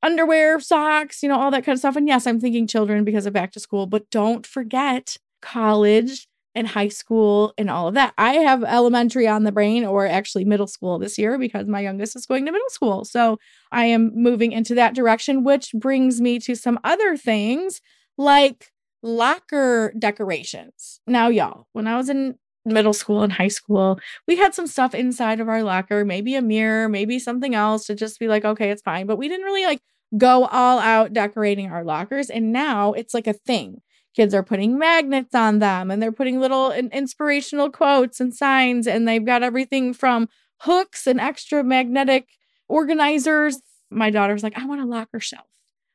underwear, 0.04 0.60
socks, 0.60 1.22
you 1.24 1.30
know, 1.30 1.40
all 1.40 1.52
that 1.52 1.66
kind 1.66 1.76
of 1.76 1.80
stuff. 1.80 1.96
And 1.96 2.08
yes, 2.08 2.26
I'm 2.28 2.40
thinking 2.40 2.68
children 2.68 3.04
because 3.04 3.26
of 3.26 3.34
back 3.34 3.52
to 3.54 3.60
school, 3.60 3.86
but 3.86 4.10
don't 4.10 4.46
forget 4.46 5.18
college 5.42 6.28
and 6.54 6.68
high 6.68 6.90
school 6.90 7.54
and 7.58 7.70
all 7.70 7.88
of 7.88 7.94
that. 7.94 8.14
I 8.18 8.34
have 8.34 8.64
elementary 8.64 9.28
on 9.28 9.44
the 9.44 9.52
brain 9.52 9.86
or 9.86 10.06
actually 10.06 10.46
middle 10.46 10.68
school 10.68 11.00
this 11.00 11.18
year 11.18 11.38
because 11.38 11.68
my 11.68 11.80
youngest 11.80 12.16
is 12.16 12.26
going 12.26 12.46
to 12.46 12.52
middle 12.52 12.70
school. 12.70 13.06
So 13.06 13.38
I 13.72 13.86
am 13.86 14.12
moving 14.14 14.52
into 14.52 14.76
that 14.76 14.94
direction, 14.94 15.44
which 15.44 15.72
brings 15.74 16.20
me 16.20 16.40
to 16.40 16.56
some 16.56 16.80
other 16.84 17.16
things 17.16 17.80
like 18.18 18.72
locker 19.02 19.94
decorations. 19.98 21.00
Now, 21.08 21.30
y'all, 21.30 21.68
when 21.72 21.88
I 21.88 21.98
was 21.98 22.10
in 22.10 22.36
middle 22.66 22.94
school 22.94 23.24
and 23.24 23.34
high 23.34 23.48
school, 23.48 24.00
we 24.28 24.36
had 24.38 24.54
some 24.54 24.68
stuff 24.68 24.94
inside 24.94 25.40
of 25.40 25.50
our 25.50 25.64
locker, 25.64 26.06
maybe 26.06 26.36
a 26.36 26.42
mirror, 26.42 26.88
maybe 26.88 27.20
something 27.20 27.56
else 27.56 27.86
to 27.88 27.96
just 27.96 28.20
be 28.20 28.28
like, 28.28 28.46
okay, 28.46 28.70
it's 28.70 28.82
fine. 28.82 29.08
But 29.08 29.18
we 29.18 29.28
didn't 29.28 29.46
really 29.46 29.66
like 29.66 29.82
go 30.18 30.46
all 30.46 30.80
out 30.80 31.14
decorating 31.14 31.72
our 31.72 31.84
lockers. 31.84 32.30
And 32.30 32.52
now 32.52 32.94
it's 32.94 33.14
like 33.14 33.28
a 33.28 33.34
thing 33.34 33.82
kids 34.16 34.34
are 34.34 34.44
putting 34.44 34.78
magnets 34.78 35.34
on 35.34 35.60
them 35.60 35.90
and 35.90 36.02
they're 36.02 36.12
putting 36.12 36.40
little 36.40 36.72
inspirational 36.72 37.70
quotes 37.70 38.20
and 38.20 38.34
signs 38.34 38.88
and 38.88 39.08
they've 39.08 39.26
got 39.26 39.44
everything 39.44 39.94
from 39.94 40.28
hooks 40.62 41.08
and 41.08 41.20
extra 41.20 41.64
magnetic 41.64 42.28
organizers 42.68 43.62
my 43.90 44.10
daughter's 44.10 44.44
like 44.44 44.58
i 44.58 44.66
want 44.66 44.82
a 44.82 44.86
locker 44.86 45.20
shelf 45.20 45.48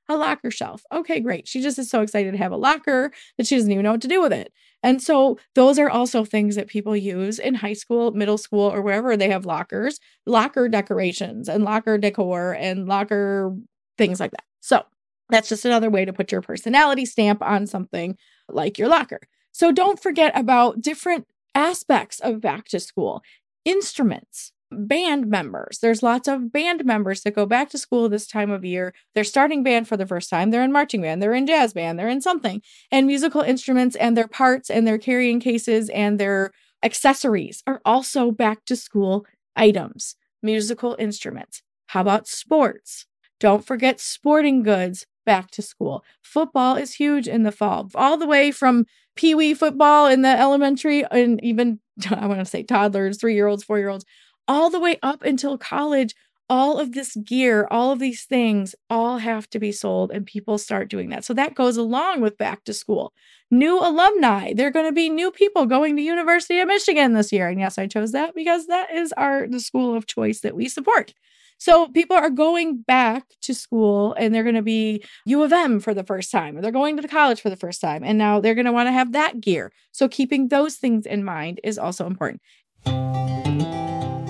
a 0.09 0.17
locker 0.17 0.51
shelf 0.51 0.83
okay 0.93 1.21
great 1.21 1.47
she 1.47 1.61
just 1.61 1.79
is 1.79 1.91
so 1.91 2.01
excited 2.01 2.33
to 2.33 2.39
have 2.39 2.53
a 2.53 2.57
locker 2.57 3.13
that 3.37 3.47
she 3.47 3.57
doesn't 3.57 3.71
even 3.71 3.85
know 3.85 3.93
what 3.93 4.03
to 4.03 4.09
do 4.09 4.21
with 4.21 4.33
it 4.33 4.53
and 4.83 5.03
so 5.03 5.39
those 5.55 5.79
are 5.79 5.91
also 5.91 6.25
things 6.25 6.57
that 6.57 6.69
people 6.69 6.97
use 6.97 7.39
in 7.39 7.55
high 7.55 7.73
school 7.73 8.13
middle 8.13 8.39
school 8.39 8.73
or 8.73 8.83
wherever 8.83 9.17
they 9.17 9.29
have 9.31 9.47
lockers 9.47 9.99
locker 10.27 10.69
decorations 10.69 11.49
and 11.49 11.65
locker 11.65 11.99
decor 11.99 12.53
and 12.53 12.87
locker 12.87 13.55
things 13.99 14.21
like 14.21 14.31
that. 14.33 14.45
So 14.61 14.85
that's 15.31 15.49
just 15.49 15.65
another 15.65 15.91
way 15.91 16.05
to 16.05 16.13
put 16.13 16.31
your 16.31 16.43
personality 16.43 17.05
stamp 17.05 17.43
on 17.43 17.67
something 17.67 18.17
like 18.49 18.79
your 18.79 18.89
locker. 18.89 19.21
So 19.53 19.73
don't 19.73 20.01
forget 20.01 20.37
about 20.39 20.81
different 20.81 21.27
aspects 21.55 22.21
of 22.21 22.41
back 22.41 22.67
to 22.67 22.81
school. 22.81 23.23
Instruments, 23.65 24.53
band 24.71 25.29
members. 25.29 25.79
There's 25.81 26.03
lots 26.03 26.29
of 26.29 26.53
band 26.53 26.85
members 26.85 27.23
that 27.23 27.35
go 27.35 27.47
back 27.47 27.71
to 27.71 27.79
school 27.79 28.09
this 28.09 28.27
time 28.27 28.51
of 28.51 28.65
year. 28.65 28.93
They're 29.15 29.25
starting 29.25 29.63
band 29.63 29.89
for 29.89 29.97
the 29.97 30.07
first 30.07 30.29
time. 30.29 30.51
They're 30.51 30.65
in 30.65 30.73
marching 30.73 31.03
band, 31.03 31.23
they're 31.23 31.35
in 31.35 31.47
jazz 31.47 31.73
band, 31.73 31.99
they're 31.99 32.09
in 32.09 32.21
something. 32.21 32.63
And 32.91 33.07
musical 33.07 33.43
instruments 33.43 33.97
and 33.97 34.17
their 34.17 34.29
parts 34.29 34.71
and 34.71 34.87
their 34.87 34.99
carrying 34.99 35.41
cases 35.41 35.89
and 35.91 36.19
their 36.19 36.53
accessories 36.83 37.63
are 37.67 37.81
also 37.85 38.31
back 38.31 38.65
to 38.67 38.77
school 38.77 39.27
items. 39.55 40.17
Musical 40.43 40.97
instruments. 40.99 41.63
How 41.89 42.01
about 42.01 42.29
sports? 42.29 43.07
Don't 43.39 43.65
forget 43.65 44.01
sporting 44.01 44.63
goods, 44.63 45.07
back 45.25 45.51
to 45.51 45.63
school. 45.63 46.05
Football 46.23 46.77
is 46.77 46.95
huge 46.95 47.29
in 47.29 47.43
the 47.43 47.53
fall, 47.53 47.91
all 47.95 48.17
the 48.17 48.27
way 48.27 48.51
from 48.51 48.87
pee 49.17 49.35
wee 49.35 49.55
football 49.55 50.07
in 50.07 50.23
the 50.23 50.29
elementary 50.29 51.05
and 51.11 51.43
even, 51.43 51.81
I 52.11 52.27
want 52.27 52.39
to 52.39 52.45
say 52.45 52.63
toddlers, 52.63 53.19
three 53.19 53.35
year 53.35 53.47
olds, 53.47 53.65
four 53.65 53.79
year 53.79 53.89
olds, 53.89 54.05
all 54.49 54.71
the 54.71 54.81
way 54.81 54.99
up 55.03 55.23
until 55.23 55.59
college. 55.59 56.15
All 56.49 56.79
of 56.79 56.93
this 56.93 57.17
gear, 57.17 57.67
all 57.73 57.91
of 57.91 57.99
these 57.99 58.25
things, 58.25 58.77
all 58.89 59.19
have 59.19 59.51
to 59.51 59.59
be 59.59 59.73
sold, 59.73 60.13
and 60.13 60.25
people 60.25 60.59
start 60.59 60.89
doing 60.89 61.09
that. 61.09 61.25
So 61.25 61.35
that 61.35 61.57
goes 61.57 61.77
along 61.77 62.21
with 62.21 62.39
back 62.39 62.63
to 62.65 62.73
school. 62.73 63.13
New 63.51 63.81
alumni, 63.81 64.53
they're 64.55 64.71
going 64.71 64.87
to 64.87 64.93
be 64.93 65.11
new 65.11 65.33
people 65.33 65.67
going 65.67 65.97
to 65.97 66.03
University 66.03 66.61
of 66.61 66.69
Michigan 66.69 67.15
this 67.15 67.33
year. 67.33 67.49
And 67.49 67.59
yes, 67.59 67.79
I 67.79 67.89
chose 67.89 68.13
that 68.13 68.35
because 68.35 68.69
that 68.69 68.95
is 68.95 69.13
our 69.17 69.49
the 69.49 69.59
school 69.59 69.97
of 69.97 70.07
choice 70.07 70.41
that 70.43 70.55
we 70.55 70.69
support. 70.69 71.15
So 71.59 71.89
people 71.89 72.17
are 72.17 72.31
going 72.31 72.83
back 72.83 73.25
to 73.43 73.55
school 73.55 74.15
and 74.15 74.35
they're 74.35 74.43
going 74.43 74.57
to 74.57 74.63
be 74.63 75.03
U 75.25 75.43
of 75.43 75.53
M 75.53 75.81
for 75.81 75.95
the 75.95 76.05
first 76.05 76.31
time, 76.31 76.57
or 76.57 76.61
they're 76.61 76.71
going 76.71 76.97
to 76.97 77.03
the 77.03 77.09
college 77.09 77.41
for 77.41 77.51
the 77.51 77.57
first 77.57 77.81
time. 77.81 78.05
And 78.05 78.19
now 78.19 78.41
they're 78.41 78.55
going 78.55 78.67
to 78.67 78.73
want 78.73 78.89
to 78.89 78.93
have 78.93 79.13
that 79.13 79.41
gear. 79.41 79.73
So 79.93 80.07
keeping 80.07 80.49
those 80.49 80.77
things 80.77 81.07
in 81.07 81.25
mind 81.25 81.61
is 81.65 81.79
also 81.79 82.07
important. 82.07 82.41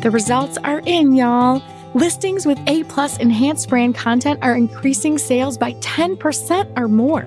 The 0.06 0.12
results 0.12 0.56
are 0.58 0.82
in, 0.86 1.16
y'all. 1.16 1.60
Listings 1.94 2.46
with 2.46 2.60
A 2.68 2.84
plus 2.84 3.16
enhanced 3.16 3.68
brand 3.68 3.96
content 3.96 4.38
are 4.40 4.54
increasing 4.54 5.18
sales 5.18 5.58
by 5.58 5.72
10% 5.80 6.78
or 6.78 6.86
more. 6.86 7.24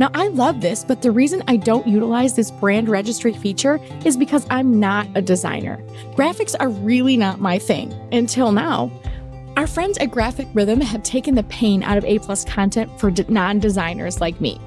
Now, 0.00 0.10
I 0.12 0.26
love 0.26 0.60
this, 0.60 0.82
but 0.82 1.02
the 1.02 1.12
reason 1.12 1.44
I 1.46 1.56
don't 1.56 1.86
utilize 1.86 2.34
this 2.34 2.50
brand 2.50 2.88
registry 2.88 3.32
feature 3.32 3.78
is 4.04 4.16
because 4.16 4.44
I'm 4.50 4.80
not 4.80 5.06
a 5.14 5.22
designer. 5.22 5.80
Graphics 6.16 6.56
are 6.58 6.70
really 6.70 7.16
not 7.16 7.38
my 7.38 7.60
thing 7.60 7.94
until 8.10 8.50
now. 8.50 8.90
Our 9.56 9.68
friends 9.68 9.96
at 9.98 10.10
Graphic 10.10 10.48
Rhythm 10.52 10.80
have 10.80 11.04
taken 11.04 11.36
the 11.36 11.44
pain 11.44 11.84
out 11.84 11.96
of 11.96 12.04
A 12.04 12.18
plus 12.18 12.44
content 12.44 12.90
for 12.98 13.12
non 13.28 13.60
designers 13.60 14.20
like 14.20 14.40
me. 14.40 14.60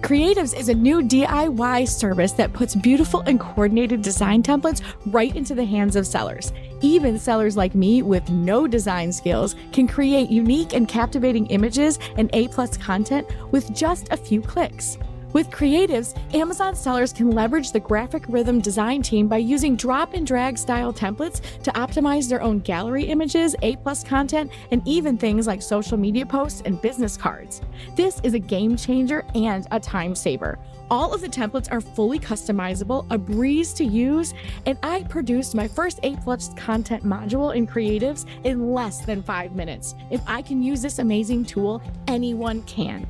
Creatives 0.00 0.58
is 0.58 0.68
a 0.68 0.74
new 0.74 1.00
DIY 1.00 1.88
service 1.88 2.32
that 2.32 2.52
puts 2.52 2.74
beautiful 2.74 3.20
and 3.26 3.38
coordinated 3.38 4.02
design 4.02 4.42
templates 4.42 4.82
right 5.06 5.34
into 5.36 5.54
the 5.54 5.64
hands 5.64 5.96
of 5.96 6.06
sellers. 6.06 6.52
Even 6.80 7.18
sellers 7.18 7.56
like 7.56 7.74
me 7.74 8.02
with 8.02 8.28
no 8.30 8.66
design 8.66 9.12
skills 9.12 9.54
can 9.72 9.86
create 9.86 10.30
unique 10.30 10.72
and 10.72 10.88
captivating 10.88 11.46
images 11.46 11.98
and 12.16 12.30
A 12.32 12.48
plus 12.48 12.76
content 12.76 13.26
with 13.50 13.74
just 13.74 14.08
a 14.10 14.16
few 14.16 14.40
clicks. 14.40 14.98
With 15.32 15.50
creatives, 15.50 16.18
Amazon 16.34 16.74
sellers 16.74 17.12
can 17.12 17.30
leverage 17.30 17.70
the 17.70 17.78
graphic 17.78 18.24
rhythm 18.28 18.60
design 18.60 19.00
team 19.00 19.28
by 19.28 19.36
using 19.36 19.76
drop 19.76 20.14
and 20.14 20.26
drag 20.26 20.58
style 20.58 20.92
templates 20.92 21.40
to 21.62 21.70
optimize 21.72 22.28
their 22.28 22.42
own 22.42 22.58
gallery 22.58 23.04
images, 23.04 23.54
A 23.62 23.76
plus 23.76 24.02
content, 24.02 24.50
and 24.72 24.82
even 24.86 25.16
things 25.16 25.46
like 25.46 25.62
social 25.62 25.96
media 25.96 26.26
posts 26.26 26.62
and 26.64 26.82
business 26.82 27.16
cards. 27.16 27.60
This 27.94 28.20
is 28.24 28.34
a 28.34 28.40
game 28.40 28.76
changer 28.76 29.24
and 29.36 29.68
a 29.70 29.78
time 29.78 30.16
saver. 30.16 30.58
All 30.90 31.14
of 31.14 31.20
the 31.20 31.28
templates 31.28 31.70
are 31.70 31.80
fully 31.80 32.18
customizable, 32.18 33.06
a 33.10 33.16
breeze 33.16 33.72
to 33.74 33.84
use, 33.84 34.34
and 34.66 34.76
I 34.82 35.04
produced 35.04 35.54
my 35.54 35.68
first 35.68 36.00
A 36.02 36.16
plus 36.16 36.52
content 36.56 37.04
module 37.04 37.54
in 37.54 37.68
creatives 37.68 38.26
in 38.42 38.72
less 38.72 39.04
than 39.04 39.22
five 39.22 39.54
minutes. 39.54 39.94
If 40.10 40.22
I 40.26 40.42
can 40.42 40.60
use 40.60 40.82
this 40.82 40.98
amazing 40.98 41.44
tool, 41.44 41.80
anyone 42.08 42.62
can. 42.62 43.06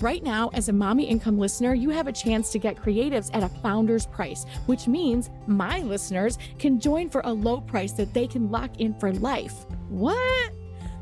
Right 0.00 0.22
now, 0.22 0.48
as 0.54 0.70
a 0.70 0.72
Mommy 0.72 1.04
Income 1.04 1.38
listener, 1.38 1.74
you 1.74 1.90
have 1.90 2.06
a 2.06 2.12
chance 2.12 2.50
to 2.52 2.58
get 2.58 2.76
creatives 2.76 3.28
at 3.34 3.42
a 3.42 3.50
founder's 3.60 4.06
price, 4.06 4.46
which 4.64 4.88
means 4.88 5.28
my 5.46 5.80
listeners 5.80 6.38
can 6.58 6.80
join 6.80 7.10
for 7.10 7.20
a 7.24 7.32
low 7.32 7.60
price 7.60 7.92
that 7.92 8.14
they 8.14 8.26
can 8.26 8.50
lock 8.50 8.80
in 8.80 8.94
for 8.94 9.12
life. 9.12 9.66
What? 9.90 10.52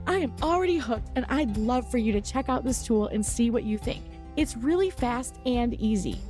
I 0.09 0.17
am 0.17 0.35
already 0.43 0.79
hooked, 0.79 1.11
and 1.15 1.25
I'd 1.29 1.57
love 1.57 1.89
for 1.89 1.99
you 1.99 2.13
to 2.13 2.21
check 2.21 2.49
out 2.49 2.65
this 2.65 2.83
tool 2.85 3.07
and 3.07 3.25
see 3.25 3.51
what 3.51 3.63
you 3.63 3.79
think. 3.79 4.03
It's 4.37 4.57
really 4.57 4.91
fast 4.91 5.39
and 5.47 5.75
easy. 5.75 6.21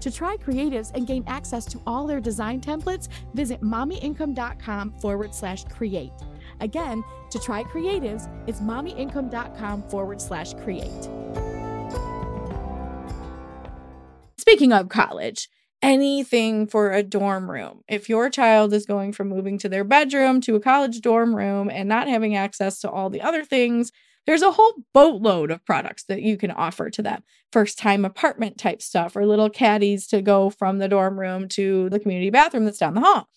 To 0.00 0.10
try 0.10 0.38
creatives 0.38 0.92
and 0.94 1.06
gain 1.06 1.24
access 1.26 1.66
to 1.66 1.80
all 1.86 2.06
their 2.06 2.20
design 2.20 2.62
templates, 2.62 3.08
visit 3.34 3.60
mommyincome.com 3.60 4.92
forward 4.92 5.34
slash 5.34 5.64
create. 5.64 6.12
Again, 6.60 7.04
to 7.30 7.38
try 7.38 7.64
creatives, 7.64 8.30
it's 8.46 8.60
mommyincome.com 8.60 9.88
forward 9.90 10.22
slash 10.22 10.54
create. 10.54 11.10
Speaking 14.46 14.74
of 14.74 14.90
college, 14.90 15.48
anything 15.80 16.66
for 16.66 16.92
a 16.92 17.02
dorm 17.02 17.50
room. 17.50 17.80
If 17.88 18.10
your 18.10 18.28
child 18.28 18.74
is 18.74 18.84
going 18.84 19.14
from 19.14 19.30
moving 19.30 19.56
to 19.60 19.70
their 19.70 19.84
bedroom 19.84 20.42
to 20.42 20.54
a 20.54 20.60
college 20.60 21.00
dorm 21.00 21.34
room 21.34 21.70
and 21.70 21.88
not 21.88 22.08
having 22.08 22.36
access 22.36 22.78
to 22.80 22.90
all 22.90 23.08
the 23.08 23.22
other 23.22 23.42
things, 23.42 23.90
there's 24.26 24.42
a 24.42 24.50
whole 24.50 24.74
boatload 24.92 25.50
of 25.50 25.64
products 25.64 26.04
that 26.10 26.20
you 26.20 26.36
can 26.36 26.50
offer 26.50 26.90
to 26.90 27.00
them. 27.00 27.22
First 27.52 27.78
time 27.78 28.04
apartment 28.04 28.58
type 28.58 28.82
stuff 28.82 29.16
or 29.16 29.24
little 29.24 29.48
caddies 29.48 30.06
to 30.08 30.20
go 30.20 30.50
from 30.50 30.76
the 30.76 30.88
dorm 30.88 31.18
room 31.18 31.48
to 31.48 31.88
the 31.88 31.98
community 31.98 32.28
bathroom 32.28 32.66
that's 32.66 32.76
down 32.76 32.92
the 32.92 33.00
hall. 33.00 33.30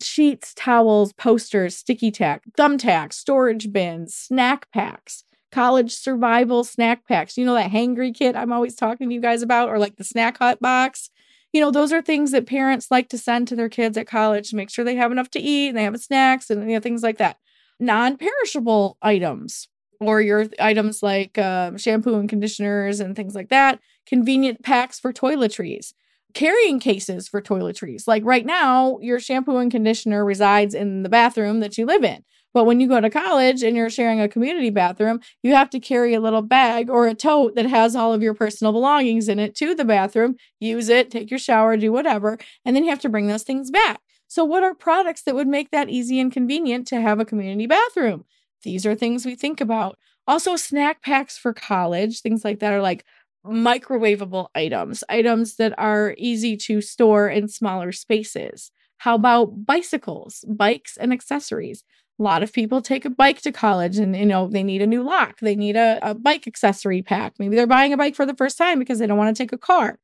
Sheets, 0.00 0.54
towels, 0.54 1.12
posters, 1.14 1.76
sticky 1.76 2.12
tack, 2.12 2.44
thumbtacks, 2.56 3.14
storage 3.14 3.72
bins, 3.72 4.14
snack 4.14 4.70
packs 4.70 5.24
college 5.54 5.94
survival 5.94 6.64
snack 6.64 7.06
packs. 7.06 7.38
You 7.38 7.44
know, 7.44 7.54
that 7.54 7.70
hangry 7.70 8.12
kit 8.12 8.34
I'm 8.34 8.52
always 8.52 8.74
talking 8.74 9.08
to 9.08 9.14
you 9.14 9.20
guys 9.20 9.40
about, 9.40 9.68
or 9.68 9.78
like 9.78 9.96
the 9.96 10.04
snack 10.04 10.38
hut 10.38 10.60
box. 10.60 11.10
You 11.52 11.60
know, 11.60 11.70
those 11.70 11.92
are 11.92 12.02
things 12.02 12.32
that 12.32 12.46
parents 12.46 12.90
like 12.90 13.08
to 13.10 13.18
send 13.18 13.46
to 13.48 13.56
their 13.56 13.68
kids 13.68 13.96
at 13.96 14.08
college 14.08 14.50
to 14.50 14.56
make 14.56 14.68
sure 14.68 14.84
they 14.84 14.96
have 14.96 15.12
enough 15.12 15.30
to 15.30 15.40
eat 15.40 15.68
and 15.68 15.78
they 15.78 15.84
have 15.84 15.96
snacks 16.00 16.50
and 16.50 16.68
you 16.68 16.76
know, 16.76 16.80
things 16.80 17.04
like 17.04 17.18
that. 17.18 17.38
Non 17.78 18.16
perishable 18.16 18.98
items 19.00 19.68
or 20.00 20.20
your 20.20 20.46
items 20.58 21.02
like 21.02 21.38
uh, 21.38 21.76
shampoo 21.76 22.18
and 22.18 22.28
conditioners 22.28 22.98
and 22.98 23.14
things 23.14 23.36
like 23.36 23.50
that. 23.50 23.78
Convenient 24.06 24.62
packs 24.64 24.98
for 24.98 25.12
toiletries 25.12 25.92
carrying 26.34 26.80
cases 26.80 27.28
for 27.28 27.40
toiletries. 27.40 28.06
Like 28.06 28.24
right 28.24 28.44
now, 28.44 28.98
your 29.00 29.20
shampoo 29.20 29.56
and 29.58 29.70
conditioner 29.70 30.24
resides 30.24 30.74
in 30.74 31.04
the 31.04 31.08
bathroom 31.08 31.60
that 31.60 31.78
you 31.78 31.86
live 31.86 32.02
in. 32.02 32.24
But 32.54 32.64
when 32.64 32.80
you 32.80 32.88
go 32.88 33.00
to 33.00 33.10
college 33.10 33.62
and 33.62 33.76
you're 33.76 33.90
sharing 33.90 34.20
a 34.20 34.28
community 34.28 34.70
bathroom, 34.70 35.20
you 35.42 35.54
have 35.54 35.68
to 35.70 35.80
carry 35.80 36.14
a 36.14 36.20
little 36.20 36.42
bag 36.42 36.88
or 36.88 37.06
a 37.06 37.14
tote 37.14 37.56
that 37.56 37.66
has 37.66 37.96
all 37.96 38.12
of 38.12 38.22
your 38.22 38.34
personal 38.34 38.72
belongings 38.72 39.28
in 39.28 39.38
it 39.40 39.56
to 39.56 39.74
the 39.74 39.84
bathroom, 39.84 40.36
use 40.60 40.88
it, 40.88 41.10
take 41.10 41.30
your 41.30 41.38
shower, 41.38 41.76
do 41.76 41.92
whatever, 41.92 42.38
and 42.64 42.74
then 42.76 42.84
you 42.84 42.90
have 42.90 43.00
to 43.00 43.08
bring 43.08 43.26
those 43.26 43.42
things 43.42 43.70
back. 43.70 44.00
So, 44.28 44.44
what 44.44 44.62
are 44.62 44.74
products 44.74 45.22
that 45.24 45.34
would 45.34 45.48
make 45.48 45.70
that 45.72 45.90
easy 45.90 46.20
and 46.20 46.32
convenient 46.32 46.86
to 46.88 47.00
have 47.00 47.20
a 47.20 47.24
community 47.24 47.66
bathroom? 47.66 48.24
These 48.62 48.86
are 48.86 48.94
things 48.94 49.26
we 49.26 49.34
think 49.34 49.60
about. 49.60 49.98
Also, 50.26 50.56
snack 50.56 51.02
packs 51.02 51.36
for 51.36 51.52
college, 51.52 52.20
things 52.20 52.44
like 52.44 52.60
that 52.60 52.72
are 52.72 52.80
like 52.80 53.04
microwavable 53.46 54.48
items, 54.54 55.04
items 55.08 55.56
that 55.56 55.74
are 55.78 56.14
easy 56.16 56.56
to 56.56 56.80
store 56.80 57.28
in 57.28 57.48
smaller 57.48 57.92
spaces. 57.92 58.70
How 58.98 59.16
about 59.16 59.66
bicycles, 59.66 60.44
bikes, 60.48 60.96
and 60.96 61.12
accessories? 61.12 61.84
A 62.18 62.22
lot 62.22 62.42
of 62.42 62.52
people 62.52 62.80
take 62.80 63.04
a 63.04 63.10
bike 63.10 63.40
to 63.42 63.52
college 63.52 63.98
and 63.98 64.16
you 64.16 64.26
know 64.26 64.46
they 64.48 64.62
need 64.62 64.82
a 64.82 64.86
new 64.86 65.02
lock 65.02 65.40
they 65.40 65.56
need 65.56 65.76
a, 65.76 65.98
a 66.02 66.14
bike 66.14 66.46
accessory 66.46 67.02
pack. 67.02 67.34
Maybe 67.38 67.56
they're 67.56 67.66
buying 67.66 67.92
a 67.92 67.96
bike 67.96 68.14
for 68.14 68.26
the 68.26 68.34
first 68.34 68.58
time 68.58 68.78
because 68.78 68.98
they 68.98 69.06
don't 69.06 69.18
want 69.18 69.34
to 69.34 69.42
take 69.42 69.52
a 69.52 69.58
car. 69.58 69.98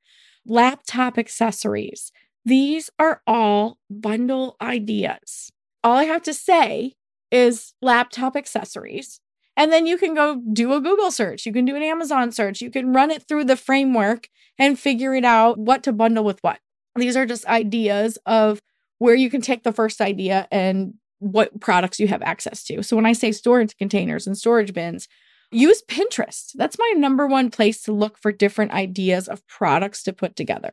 Laptop 0.46 1.18
accessories. 1.18 2.12
These 2.44 2.90
are 2.99 3.23
all 3.27 3.79
bundle 3.90 4.57
ideas. 4.61 5.51
All 5.83 5.96
i 5.96 6.05
have 6.05 6.23
to 6.23 6.35
say 6.35 6.94
is 7.31 7.75
laptop 7.81 8.37
accessories. 8.37 9.20
And 9.57 9.70
then 9.70 9.87
you 9.87 9.99
can 9.99 10.14
go 10.14 10.40
do 10.53 10.73
a 10.73 10.81
google 10.81 11.11
search. 11.11 11.44
You 11.44 11.53
can 11.53 11.64
do 11.64 11.77
an 11.77 11.83
amazon 11.83 12.33
search. 12.33 12.61
You 12.61 12.70
can 12.70 12.92
run 12.92 13.11
it 13.11 13.23
through 13.23 13.44
the 13.44 13.57
framework 13.57 14.29
and 14.59 14.79
figure 14.79 15.14
it 15.14 15.25
out 15.25 15.59
what 15.59 15.83
to 15.85 15.92
bundle 15.92 16.25
with 16.25 16.38
what. 16.42 16.61
These 16.96 17.16
are 17.16 17.27
just 17.27 17.46
ideas 17.46 18.18
of 18.27 18.61
where 18.99 19.14
you 19.14 19.31
can 19.31 19.40
take 19.40 19.62
the 19.62 19.73
first 19.73 20.01
idea 20.01 20.46
and 20.51 20.94
what 21.20 21.61
products 21.61 22.00
you 22.00 22.09
have 22.09 22.22
access 22.22 22.64
to. 22.64 22.83
So 22.83 22.96
when 22.96 23.06
I 23.06 23.12
say 23.12 23.30
storage 23.30 23.76
containers 23.76 24.26
and 24.26 24.37
storage 24.37 24.72
bins, 24.74 25.06
use 25.52 25.83
Pinterest. 25.88 26.52
That's 26.54 26.78
my 26.78 26.94
number 26.96 27.26
one 27.26 27.50
place 27.50 27.83
to 27.83 27.92
look 27.92 28.18
for 28.18 28.33
different 28.33 28.72
ideas 28.72 29.28
of 29.28 29.46
products 29.46 30.02
to 30.04 30.12
put 30.12 30.35
together. 30.35 30.72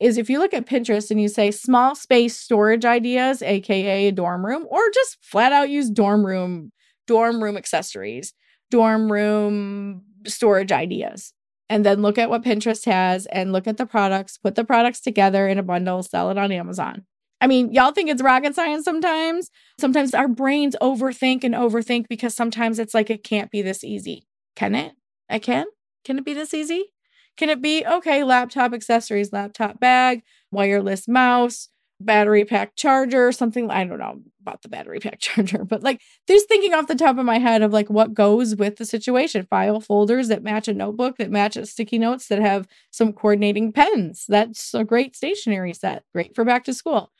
Is 0.00 0.18
if 0.18 0.28
you 0.28 0.40
look 0.40 0.52
at 0.52 0.66
Pinterest 0.66 1.10
and 1.10 1.20
you 1.20 1.28
say 1.28 1.50
small 1.50 1.94
space 1.94 2.36
storage 2.36 2.84
ideas, 2.84 3.40
aka 3.42 4.10
dorm 4.10 4.44
room, 4.44 4.66
or 4.68 4.80
just 4.92 5.18
flat 5.22 5.52
out 5.52 5.70
use 5.70 5.88
dorm 5.88 6.26
room, 6.26 6.72
dorm 7.06 7.42
room 7.42 7.56
accessories, 7.56 8.34
dorm 8.70 9.10
room 9.10 10.02
storage 10.26 10.72
ideas. 10.72 11.32
And 11.70 11.86
then 11.86 12.02
look 12.02 12.18
at 12.18 12.28
what 12.28 12.42
Pinterest 12.42 12.84
has 12.86 13.26
and 13.26 13.52
look 13.52 13.66
at 13.66 13.76
the 13.76 13.86
products, 13.86 14.36
put 14.36 14.56
the 14.56 14.64
products 14.64 15.00
together 15.00 15.46
in 15.46 15.58
a 15.58 15.62
bundle, 15.62 16.02
sell 16.02 16.30
it 16.30 16.38
on 16.38 16.52
Amazon. 16.52 17.06
I 17.44 17.46
mean, 17.46 17.74
y'all 17.74 17.92
think 17.92 18.08
it's 18.08 18.22
rocket 18.22 18.54
science 18.54 18.86
sometimes. 18.86 19.50
Sometimes 19.78 20.14
our 20.14 20.28
brains 20.28 20.76
overthink 20.80 21.44
and 21.44 21.54
overthink 21.54 22.08
because 22.08 22.34
sometimes 22.34 22.78
it's 22.78 22.94
like 22.94 23.10
it 23.10 23.22
can't 23.22 23.50
be 23.50 23.60
this 23.60 23.84
easy. 23.84 24.26
Can 24.56 24.74
it? 24.74 24.94
I 25.28 25.40
can. 25.40 25.66
Can 26.06 26.16
it 26.16 26.24
be 26.24 26.32
this 26.32 26.54
easy? 26.54 26.86
Can 27.36 27.50
it 27.50 27.60
be 27.60 27.84
okay, 27.84 28.24
laptop 28.24 28.72
accessories, 28.72 29.30
laptop 29.30 29.78
bag, 29.78 30.22
wireless 30.52 31.06
mouse, 31.06 31.68
battery 32.00 32.46
pack 32.46 32.76
charger, 32.76 33.30
something 33.30 33.70
I 33.70 33.84
don't 33.84 33.98
know 33.98 34.22
about 34.40 34.62
the 34.62 34.70
battery 34.70 35.00
pack 35.00 35.20
charger, 35.20 35.66
but 35.66 35.82
like 35.82 36.00
just 36.26 36.48
thinking 36.48 36.72
off 36.72 36.86
the 36.86 36.94
top 36.94 37.18
of 37.18 37.26
my 37.26 37.38
head 37.38 37.60
of 37.60 37.74
like 37.74 37.90
what 37.90 38.14
goes 38.14 38.56
with 38.56 38.76
the 38.76 38.86
situation. 38.86 39.46
File 39.50 39.80
folders 39.80 40.28
that 40.28 40.42
match 40.42 40.66
a 40.66 40.72
notebook, 40.72 41.18
that 41.18 41.30
match 41.30 41.58
sticky 41.64 41.98
notes, 41.98 42.28
that 42.28 42.40
have 42.40 42.66
some 42.90 43.12
coordinating 43.12 43.70
pens. 43.70 44.24
That's 44.30 44.72
a 44.72 44.82
great 44.82 45.14
stationery 45.14 45.74
set, 45.74 46.04
great 46.14 46.34
for 46.34 46.46
back 46.46 46.64
to 46.64 46.72
school 46.72 47.10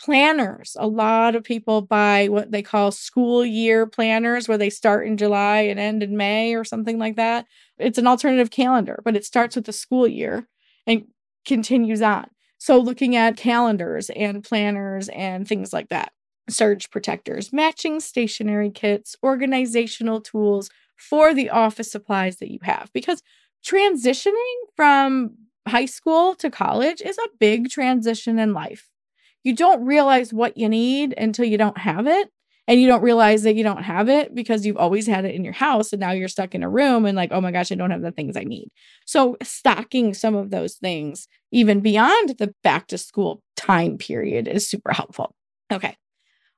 planners. 0.00 0.76
A 0.78 0.86
lot 0.86 1.36
of 1.36 1.44
people 1.44 1.80
buy 1.82 2.28
what 2.28 2.50
they 2.50 2.62
call 2.62 2.90
school 2.90 3.44
year 3.44 3.86
planners, 3.86 4.48
where 4.48 4.58
they 4.58 4.70
start 4.70 5.06
in 5.06 5.16
July 5.16 5.60
and 5.60 5.78
end 5.78 6.02
in 6.02 6.16
May 6.16 6.54
or 6.54 6.64
something 6.64 6.98
like 6.98 7.16
that. 7.16 7.46
It's 7.78 7.98
an 7.98 8.06
alternative 8.06 8.50
calendar, 8.50 9.00
but 9.04 9.16
it 9.16 9.24
starts 9.24 9.56
with 9.56 9.66
the 9.66 9.72
school 9.72 10.08
year 10.08 10.48
and 10.86 11.04
continues 11.46 12.02
on. 12.02 12.26
So, 12.58 12.78
looking 12.78 13.16
at 13.16 13.36
calendars 13.36 14.10
and 14.10 14.42
planners 14.44 15.08
and 15.08 15.46
things 15.46 15.72
like 15.72 15.88
that, 15.88 16.12
surge 16.48 16.90
protectors, 16.90 17.52
matching 17.52 18.00
stationery 18.00 18.70
kits, 18.70 19.16
organizational 19.22 20.20
tools 20.20 20.70
for 20.96 21.34
the 21.34 21.50
office 21.50 21.90
supplies 21.90 22.36
that 22.36 22.50
you 22.52 22.58
have. 22.62 22.90
Because 22.92 23.22
transitioning 23.66 24.54
from 24.76 25.32
high 25.66 25.86
school 25.86 26.34
to 26.36 26.50
college 26.50 27.00
is 27.00 27.18
a 27.18 27.28
big 27.38 27.68
transition 27.68 28.38
in 28.38 28.52
life 28.52 28.88
you 29.44 29.54
don't 29.54 29.84
realize 29.84 30.32
what 30.32 30.56
you 30.56 30.68
need 30.68 31.14
until 31.16 31.44
you 31.44 31.58
don't 31.58 31.78
have 31.78 32.06
it. 32.06 32.30
And 32.68 32.80
you 32.80 32.86
don't 32.86 33.02
realize 33.02 33.42
that 33.42 33.56
you 33.56 33.64
don't 33.64 33.82
have 33.82 34.08
it 34.08 34.36
because 34.36 34.64
you've 34.64 34.76
always 34.76 35.08
had 35.08 35.24
it 35.24 35.34
in 35.34 35.42
your 35.42 35.52
house. 35.52 35.92
And 35.92 35.98
now 35.98 36.12
you're 36.12 36.28
stuck 36.28 36.54
in 36.54 36.62
a 36.62 36.70
room 36.70 37.04
and 37.06 37.16
like, 37.16 37.32
oh 37.32 37.40
my 37.40 37.50
gosh, 37.50 37.72
I 37.72 37.74
don't 37.74 37.90
have 37.90 38.02
the 38.02 38.12
things 38.12 38.36
I 38.36 38.44
need. 38.44 38.68
So, 39.04 39.36
stocking 39.42 40.14
some 40.14 40.36
of 40.36 40.50
those 40.50 40.76
things, 40.76 41.26
even 41.50 41.80
beyond 41.80 42.36
the 42.38 42.54
back 42.62 42.86
to 42.88 42.98
school 42.98 43.42
time 43.56 43.98
period, 43.98 44.46
is 44.46 44.68
super 44.68 44.92
helpful. 44.92 45.34
Okay. 45.72 45.96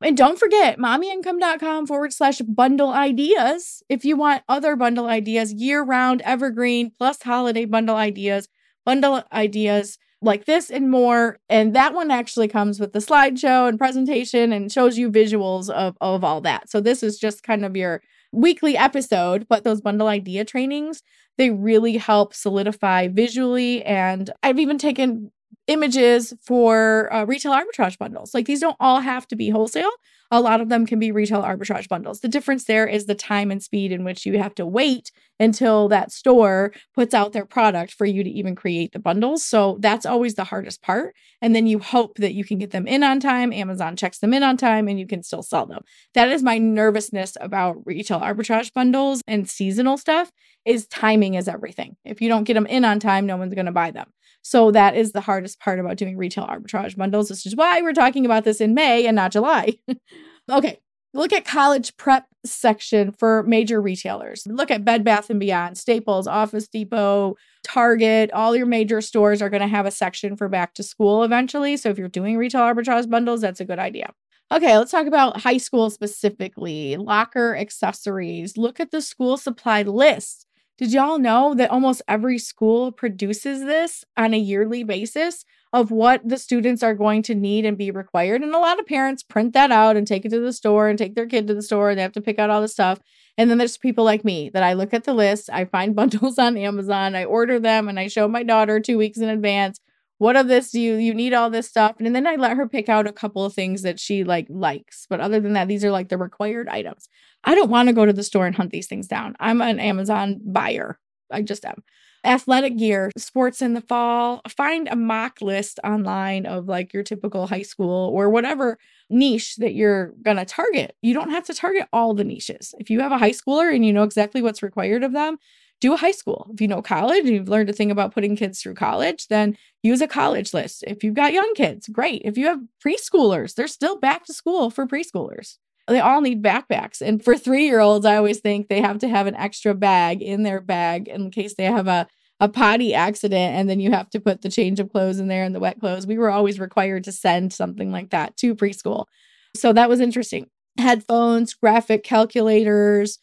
And 0.03 0.17
don't 0.17 0.39
forget, 0.39 0.79
mommyincome.com 0.79 1.87
forward 1.87 2.13
slash 2.13 2.41
bundle 2.41 2.91
ideas. 2.91 3.83
If 3.89 4.05
you 4.05 4.17
want 4.17 4.43
other 4.47 4.77
bundle 4.77 5.07
ideas, 5.07 5.55
year 5.55 5.83
round, 5.83 6.21
evergreen, 6.23 6.91
plus 6.91 7.23
holiday 7.23 7.65
bundle 7.65 7.97
ideas, 7.97 8.49
bundle 8.85 9.23
ideas 9.33 9.97
like 10.25 10.47
this 10.47 10.71
and 10.71 10.91
more. 10.91 11.39
And 11.49 11.75
that 11.77 11.95
one 11.95 12.11
actually 12.11 12.49
comes 12.49 12.81
with 12.81 12.93
the 12.93 12.99
slideshow 12.99 13.69
and 13.69 13.79
presentation 13.79 14.53
and 14.53 14.73
shows 14.73 14.99
you 14.99 15.11
visuals 15.11 15.71
of, 15.71 15.97
of 16.01 16.25
all 16.25 16.41
that. 16.41 16.71
So 16.71 16.81
this 16.81 17.03
is 17.03 17.19
just 17.19 17.43
kind 17.43 17.65
of 17.65 17.77
your 17.77 18.03
weekly 18.33 18.77
episode, 18.77 19.47
but 19.49 19.65
those 19.65 19.81
bundle 19.81 20.09
idea 20.09 20.45
trainings, 20.45 21.03
they 21.39 21.51
really 21.51 21.97
help 21.97 22.35
solidify 22.35 23.09
visually. 23.09 23.85
And 23.85 24.31
I've 24.43 24.59
even 24.59 24.79
taken 24.79 25.31
images 25.67 26.35
for 26.43 27.13
uh, 27.13 27.25
retail 27.25 27.53
arbitrage 27.53 27.99
bundles. 27.99 28.35
Like 28.35 28.47
these 28.47 28.61
don't 28.61 28.77
all 28.81 29.01
have 29.01 29.27
to 29.29 29.37
be 29.37 29.51
wholesale. 29.51 29.91
A 30.35 30.41
lot 30.41 30.61
of 30.61 30.69
them 30.69 30.85
can 30.85 30.99
be 30.99 31.13
retail 31.13 31.45
arbitrage 31.45 31.87
bundles. 31.87 32.19
The 32.19 32.29
difference 32.29 32.65
there 32.65 32.89
is 32.89 33.07
the 33.07 33.15
time 33.15 33.53
and 33.53 33.63
speed 33.63 33.93
in 33.93 34.03
which 34.03 34.27
you 34.27 34.37
have 34.37 34.53
to 34.57 34.67
wait 34.67 35.13
until 35.39 35.87
that 35.91 36.11
store 36.11 36.73
puts 36.93 37.15
out 37.15 37.33
their 37.33 37.47
product 37.47 37.93
for 37.93 38.05
you 38.05 38.25
to 38.25 38.31
even 38.31 38.57
create 38.57 38.91
the 38.91 38.99
bundles. 38.99 39.45
So 39.45 39.77
that's 39.79 40.05
always 40.05 40.35
the 40.35 40.43
hardest 40.43 40.83
part. 40.83 41.15
And 41.41 41.55
then 41.55 41.69
you 41.69 41.79
hope 41.79 42.17
that 42.17 42.35
you 42.35 42.43
can 42.43 42.59
get 42.59 42.73
them 42.73 42.89
in 42.89 43.05
on 43.05 43.21
time. 43.21 43.53
Amazon 43.53 43.95
checks 43.95 44.19
them 44.19 44.35
in 44.35 44.43
on 44.43 44.57
time 44.57 44.89
and 44.89 44.99
you 44.99 45.07
can 45.07 45.23
still 45.23 45.45
sell 45.45 45.67
them. 45.67 45.83
That 46.15 46.29
is 46.29 46.43
my 46.43 46.59
nervousness 46.59 47.37
about 47.41 47.77
retail 47.85 48.19
arbitrage 48.19 48.73
bundles 48.73 49.23
and 49.29 49.49
seasonal 49.49 49.99
stuff 49.99 50.33
is 50.65 50.89
timing 50.89 51.35
is 51.35 51.47
everything. 51.47 51.95
If 52.05 52.21
you 52.21 52.29
don't 52.29 52.43
get 52.43 52.55
them 52.55 52.67
in 52.67 52.85
on 52.85 52.99
time, 52.99 53.25
no 53.25 53.37
one's 53.37 53.55
going 53.55 53.67
to 53.67 53.73
buy 53.73 53.93
them. 53.93 54.11
So 54.45 54.71
that 54.73 54.95
is 54.95 55.13
the 55.13 55.23
hardest 55.23 55.59
part 55.59 55.81
about 55.81 55.97
doing 55.97 56.19
retail 56.19 56.47
arbitrage 56.47 56.97
bundles. 56.97 57.29
This 57.29 57.47
is 57.47 57.57
why 57.57 57.81
we're 57.81 57.95
talking 57.95 58.27
about 58.27 58.45
this 58.45 58.61
in 58.61 58.75
May 58.75 59.07
and 59.07 59.17
not 59.17 59.33
July. 59.33 59.79
okay, 60.53 60.79
look 61.15 61.33
at 61.33 61.47
college 61.47 61.97
prep 61.97 62.27
section 62.45 63.11
for 63.11 63.43
major 63.45 63.81
retailers. 63.81 64.47
Look 64.47 64.71
at 64.71 64.85
Bed 64.85 65.03
Bath 65.03 65.31
and 65.31 65.41
Beyond, 65.41 65.79
Staples, 65.79 66.27
Office 66.27 66.69
Depot, 66.69 67.37
Target, 67.65 68.31
all 68.33 68.55
your 68.55 68.67
major 68.67 69.01
stores 69.01 69.41
are 69.41 69.49
going 69.49 69.63
to 69.63 69.67
have 69.67 69.87
a 69.87 69.91
section 69.91 70.37
for 70.37 70.51
back 70.51 70.75
to 70.75 70.83
school 70.83 71.23
eventually. 71.25 71.79
So 71.79 71.89
if 71.89 71.97
you're 71.97 72.09
doing 72.09 72.37
retail 72.37 72.61
arbitrage 72.61 73.09
bundles, 73.09 73.41
that's 73.41 73.61
a 73.61 73.65
good 73.65 73.79
idea. 73.79 74.13
Okay, 74.53 74.77
let's 74.77 74.91
talk 74.91 75.07
about 75.07 75.41
high 75.41 75.57
school 75.57 75.89
specifically. 75.89 76.99
Locker 76.99 77.57
accessories. 77.57 78.59
Look 78.59 78.79
at 78.79 78.91
the 78.91 79.01
school 79.01 79.39
supply 79.39 79.83
list. 79.83 80.47
Did 80.77 80.93
y'all 80.93 81.19
know 81.19 81.55
that 81.55 81.71
almost 81.71 82.03
every 82.09 82.39
school 82.39 82.91
produces 82.91 83.61
this 83.61 84.05
on 84.17 84.35
a 84.35 84.39
yearly 84.39 84.83
basis 84.83 85.45
of 85.73 85.93
what 85.93 86.29
the 86.29 86.37
students 86.37 86.83
are 86.83 86.95
going 86.95 87.23
to 87.23 87.35
need 87.35 87.65
and 87.65 87.79
be 87.79 87.93
required? 87.93 88.43
And 88.43 88.53
a 88.53 88.59
lot 88.59 88.81
of 88.81 88.87
parents 88.87 89.23
print 89.23 89.53
that 89.53 89.71
out 89.71 89.97
and 89.97 90.05
take 90.05 90.25
it 90.25 90.31
to 90.31 90.41
the 90.41 90.53
store 90.53 90.89
and 90.89 90.99
take 90.99 91.15
their 91.15 91.27
kid 91.27 91.47
to 91.47 91.55
the 91.55 91.63
store 91.63 91.91
and 91.91 91.99
they 91.99 92.03
have 92.03 92.13
to 92.13 92.21
pick 92.21 92.41
out 92.41 92.51
all 92.51 92.61
the 92.61 92.67
stuff. 92.67 92.99
And 93.39 93.49
then 93.49 93.59
there's 93.59 93.79
people 93.79 94.05
like 94.05 94.25
me 94.25 94.51
that 94.51 94.65
I 94.65 94.73
look 94.73 94.93
at 94.93 95.05
the 95.05 95.15
list, 95.15 95.49
I 95.53 95.65
find 95.65 95.95
bundles 95.97 96.39
on 96.41 96.57
Amazon, 96.57 97.15
I 97.15 97.25
order 97.25 97.61
them 97.61 97.89
and 97.89 97.99
I 98.01 98.09
show 98.09 98.27
my 98.27 98.43
daughter 98.43 98.81
2 98.81 98.99
weeks 98.99 99.19
in 99.19 99.29
advance 99.29 99.79
what 100.19 100.37
of 100.37 100.49
this 100.49 100.71
do 100.71 100.81
you 100.81 100.95
you 100.95 101.13
need 101.13 101.35
all 101.35 101.51
this 101.51 101.69
stuff 101.69 101.97
and 101.99 102.15
then 102.15 102.27
i 102.27 102.35
let 102.37 102.57
her 102.57 102.69
pick 102.69 102.89
out 102.89 103.07
a 103.07 103.13
couple 103.13 103.45
of 103.45 103.53
things 103.53 103.83
that 103.83 103.99
she 103.99 104.25
like 104.25 104.47
likes 104.49 105.07
but 105.09 105.21
other 105.21 105.41
than 105.41 105.53
that 105.55 105.69
these 105.69 105.85
are 105.85 105.91
like 105.91 106.09
the 106.09 106.19
required 106.19 106.69
items 106.69 107.09
I 107.45 107.55
don't 107.55 107.71
want 107.71 107.89
to 107.89 107.93
go 107.95 108.07
to 108.07 108.13
the 108.13 108.23
store 108.23 108.47
and 108.47 108.57
hunt 108.57 108.71
these 108.71 108.87
things 108.87 109.07
down. 109.07 109.37
I'm 109.39 109.61
an 109.61 109.79
Amazon 109.79 110.41
buyer. 110.45 110.99
I 111.31 111.43
just 111.43 111.65
am. 111.65 111.83
Athletic 112.25 112.79
gear, 112.79 113.11
sports 113.19 113.61
in 113.61 113.75
the 113.75 113.83
fall. 113.83 114.41
Find 114.49 114.89
a 114.89 114.97
mock 114.97 115.43
list 115.43 115.79
online 115.85 116.47
of 116.47 116.67
like 116.67 116.95
your 116.95 117.03
typical 117.03 117.47
high 117.47 117.63
school 117.63 118.11
or 118.15 118.31
whatever 118.31 118.79
niche 119.11 119.57
that 119.57 119.75
you're 119.75 120.15
going 120.23 120.39
to 120.39 120.47
target. 120.47 120.97
You 121.03 121.13
don't 121.13 121.31
have 121.31 121.45
to 121.45 121.55
target 121.55 121.87
all 121.93 122.15
the 122.15 122.25
niches. 122.25 122.75
If 122.79 122.89
you 122.89 123.01
have 123.01 123.13
a 123.13 123.19
high 123.19 123.33
schooler 123.33 123.75
and 123.75 123.85
you 123.85 123.93
know 123.93 124.05
exactly 124.05 124.41
what's 124.41 124.63
required 124.63 125.05
of 125.05 125.13
them, 125.13 125.37
do 125.85 125.93
a 125.93 125.99
high 125.99 126.13
school. 126.13 126.51
If 126.53 126.61
you 126.61 126.69
know 126.69 126.83
college 126.83 127.25
and 127.25 127.35
you've 127.35 127.49
learned 127.49 127.71
a 127.71 127.75
thing 127.75 127.91
about 127.91 128.15
putting 128.15 128.37
kids 128.37 128.61
through 128.61 128.75
college, 128.75 129.29
then 129.29 129.57
use 129.83 130.01
a 130.01 130.09
college 130.09 130.55
list. 130.55 130.83
If 130.87 131.05
you've 131.05 131.15
got 131.15 131.33
young 131.33 131.53
kids, 131.55 131.89
great. 131.89 132.23
If 132.25 132.39
you 132.39 132.47
have 132.47 132.61
preschoolers, 132.85 133.55
they're 133.55 133.69
still 133.69 133.99
back 133.99 134.25
to 134.27 134.33
school 134.33 134.71
for 134.71 134.87
preschoolers 134.87 135.57
they 135.87 136.01
all 136.01 136.21
need 136.21 136.43
backpacks. 136.43 137.01
And 137.01 137.23
for 137.23 137.37
three 137.37 137.67
year 137.67 137.81
olds, 137.81 138.07
I 138.07 138.17
always 138.17 138.41
think 138.41 138.69
they 138.69 138.81
have 138.81 138.99
to 139.01 139.09
have 139.09 139.27
an 139.27 139.37
extra 139.37 139.75
bag 139.75 140.23
in 140.23 140.43
their 140.43 140.61
bag 140.61 141.09
in 141.09 141.31
case 141.31 141.55
they 141.55 141.65
have 141.65 141.89
a, 141.89 142.07
a 142.41 142.49
potty 142.49 142.95
accident 142.95 143.55
and 143.55 143.69
then 143.69 143.81
you 143.81 143.91
have 143.91 144.11
to 144.11 144.21
put 144.21 144.43
the 144.43 144.49
change 144.49 144.81
of 144.81 144.91
clothes 144.91 145.19
in 145.19 145.29
there 145.29 145.45
and 145.45 145.55
the 145.55 145.61
wet 145.61 145.81
clothes. 145.81 146.07
We 146.07 146.19
were 146.19 146.31
always 146.31 146.59
required 146.59 147.05
to 147.05 147.13
send 147.13 147.53
something 147.53 147.93
like 147.93 148.11
that 148.11 148.37
to 148.39 148.55
preschool. 148.55 149.07
So 149.55 149.73
that 149.73 149.89
was 149.89 150.01
interesting. 150.01 150.49
Headphones, 150.79 151.55
graphic 151.55 152.03
calculators, 152.03 153.19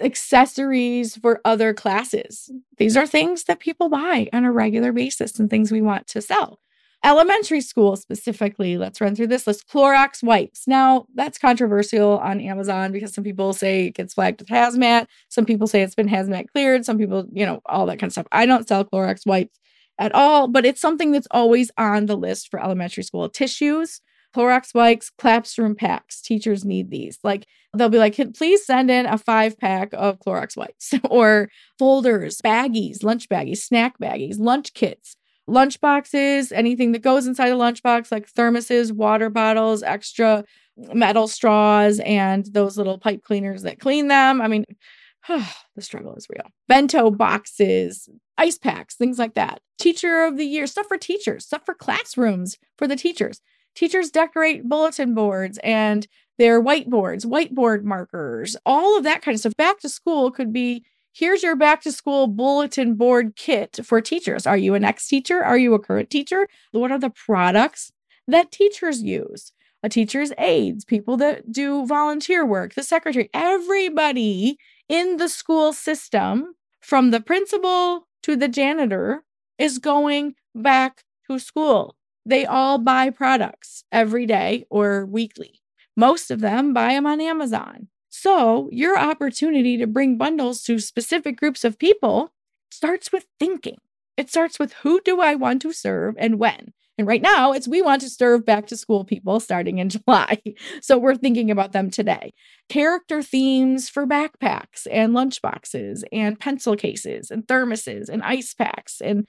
accessories 0.00 1.16
for 1.16 1.40
other 1.44 1.74
classes. 1.74 2.50
These 2.78 2.96
are 2.96 3.06
things 3.06 3.44
that 3.44 3.60
people 3.60 3.88
buy 3.88 4.28
on 4.32 4.44
a 4.44 4.52
regular 4.52 4.92
basis 4.92 5.38
and 5.38 5.48
things 5.48 5.72
we 5.72 5.82
want 5.82 6.06
to 6.08 6.20
sell. 6.20 6.60
Elementary 7.02 7.62
school 7.62 7.96
specifically, 7.96 8.76
let's 8.76 9.00
run 9.00 9.16
through 9.16 9.28
this 9.28 9.46
list. 9.46 9.66
Clorox 9.66 10.22
wipes. 10.22 10.64
Now, 10.66 11.06
that's 11.14 11.38
controversial 11.38 12.18
on 12.18 12.42
Amazon 12.42 12.92
because 12.92 13.14
some 13.14 13.24
people 13.24 13.54
say 13.54 13.86
it 13.86 13.94
gets 13.94 14.12
flagged 14.12 14.40
with 14.40 14.50
hazmat. 14.50 15.06
Some 15.30 15.46
people 15.46 15.66
say 15.66 15.80
it's 15.80 15.94
been 15.94 16.10
hazmat 16.10 16.48
cleared. 16.52 16.84
Some 16.84 16.98
people, 16.98 17.26
you 17.32 17.46
know, 17.46 17.62
all 17.64 17.86
that 17.86 17.98
kind 17.98 18.08
of 18.08 18.12
stuff. 18.12 18.26
I 18.32 18.44
don't 18.44 18.68
sell 18.68 18.84
Clorox 18.84 19.24
wipes 19.24 19.58
at 19.98 20.14
all, 20.14 20.46
but 20.46 20.66
it's 20.66 20.80
something 20.80 21.10
that's 21.10 21.28
always 21.30 21.70
on 21.78 22.04
the 22.04 22.16
list 22.16 22.50
for 22.50 22.62
elementary 22.62 23.02
school. 23.02 23.30
Tissues, 23.30 24.02
Clorox 24.36 24.74
wipes, 24.74 25.10
classroom 25.10 25.74
packs. 25.74 26.20
Teachers 26.20 26.66
need 26.66 26.90
these. 26.90 27.18
Like 27.24 27.46
they'll 27.76 27.88
be 27.88 27.98
like, 27.98 28.16
please 28.34 28.64
send 28.64 28.90
in 28.90 29.06
a 29.06 29.18
five 29.18 29.58
pack 29.58 29.90
of 29.92 30.18
Clorox 30.18 30.56
wipes 30.56 30.94
or 31.10 31.48
folders, 31.78 32.40
baggies, 32.44 33.02
lunch 33.02 33.28
baggies, 33.28 33.58
snack 33.58 33.98
baggies, 33.98 34.36
lunch 34.38 34.74
kits 34.74 35.16
lunch 35.50 35.80
boxes, 35.80 36.52
anything 36.52 36.92
that 36.92 37.02
goes 37.02 37.26
inside 37.26 37.48
a 37.48 37.56
lunchbox, 37.56 38.10
like 38.12 38.32
thermoses, 38.32 38.92
water 38.92 39.28
bottles, 39.28 39.82
extra 39.82 40.44
metal 40.76 41.28
straws, 41.28 42.00
and 42.00 42.46
those 42.52 42.78
little 42.78 42.98
pipe 42.98 43.22
cleaners 43.22 43.62
that 43.62 43.80
clean 43.80 44.08
them. 44.08 44.40
I 44.40 44.48
mean, 44.48 44.64
the 45.28 45.82
struggle 45.82 46.14
is 46.14 46.26
real. 46.30 46.46
Bento 46.68 47.10
boxes, 47.10 48.08
ice 48.38 48.58
packs, 48.58 48.94
things 48.94 49.18
like 49.18 49.34
that. 49.34 49.60
Teacher 49.78 50.24
of 50.24 50.36
the 50.36 50.46
year, 50.46 50.66
stuff 50.66 50.86
for 50.86 50.96
teachers, 50.96 51.44
stuff 51.44 51.62
for 51.66 51.74
classrooms 51.74 52.56
for 52.78 52.86
the 52.86 52.96
teachers. 52.96 53.40
Teachers 53.74 54.10
decorate 54.10 54.68
bulletin 54.68 55.14
boards 55.14 55.58
and 55.62 56.06
their 56.40 56.62
whiteboards, 56.62 57.26
whiteboard 57.26 57.84
markers, 57.84 58.56
all 58.64 58.96
of 58.96 59.04
that 59.04 59.20
kind 59.20 59.34
of 59.34 59.40
stuff. 59.40 59.56
Back 59.58 59.78
to 59.80 59.90
school 59.90 60.30
could 60.30 60.52
be 60.52 60.84
Here's 61.12 61.42
your 61.42 61.56
back 61.56 61.82
to 61.82 61.92
school 61.92 62.28
bulletin 62.28 62.94
board 62.94 63.34
kit 63.36 63.80
for 63.82 64.00
teachers. 64.00 64.46
Are 64.46 64.56
you 64.56 64.74
an 64.74 64.84
ex 64.84 65.06
teacher? 65.08 65.44
Are 65.44 65.58
you 65.58 65.74
a 65.74 65.78
current 65.78 66.08
teacher? 66.08 66.46
What 66.70 66.92
are 66.92 66.98
the 67.00 67.10
products 67.10 67.92
that 68.28 68.52
teachers 68.52 69.02
use? 69.02 69.52
A 69.82 69.88
teacher's 69.88 70.32
aides, 70.38 70.84
people 70.84 71.16
that 71.18 71.50
do 71.50 71.84
volunteer 71.84 72.46
work, 72.46 72.74
the 72.74 72.82
secretary, 72.82 73.28
everybody 73.34 74.56
in 74.88 75.16
the 75.16 75.28
school 75.28 75.72
system, 75.72 76.54
from 76.80 77.10
the 77.10 77.20
principal 77.20 78.06
to 78.22 78.36
the 78.36 78.48
janitor, 78.48 79.24
is 79.58 79.78
going 79.78 80.36
back 80.54 81.02
to 81.28 81.38
school. 81.38 81.96
They 82.24 82.46
all 82.46 82.78
buy 82.78 83.10
products 83.10 83.84
every 83.90 84.26
day 84.26 84.64
or 84.70 85.04
weekly. 85.06 85.59
Most 85.96 86.30
of 86.30 86.40
them 86.40 86.72
buy 86.72 86.94
them 86.94 87.06
on 87.06 87.20
Amazon. 87.20 87.88
So, 88.08 88.68
your 88.72 88.98
opportunity 88.98 89.76
to 89.76 89.86
bring 89.86 90.18
bundles 90.18 90.62
to 90.64 90.78
specific 90.78 91.36
groups 91.36 91.64
of 91.64 91.78
people 91.78 92.32
starts 92.70 93.12
with 93.12 93.26
thinking. 93.38 93.78
It 94.16 94.28
starts 94.28 94.58
with 94.58 94.72
who 94.82 95.00
do 95.04 95.20
I 95.20 95.34
want 95.34 95.62
to 95.62 95.72
serve 95.72 96.16
and 96.18 96.38
when? 96.38 96.72
And 96.98 97.06
right 97.06 97.22
now, 97.22 97.52
it's 97.52 97.66
we 97.66 97.80
want 97.80 98.02
to 98.02 98.10
serve 98.10 98.44
back 98.44 98.66
to 98.66 98.76
school 98.76 99.04
people 99.04 99.40
starting 99.40 99.78
in 99.78 99.88
July. 99.90 100.42
So 100.82 100.98
we're 100.98 101.14
thinking 101.14 101.50
about 101.50 101.72
them 101.72 101.90
today. 101.90 102.34
Character 102.68 103.22
themes 103.22 103.88
for 103.88 104.06
backpacks 104.06 104.86
and 104.90 105.14
lunchboxes 105.14 106.02
and 106.12 106.38
pencil 106.38 106.76
cases 106.76 107.30
and 107.30 107.46
thermoses 107.46 108.10
and 108.10 108.22
ice 108.22 108.52
packs 108.52 109.00
and 109.00 109.26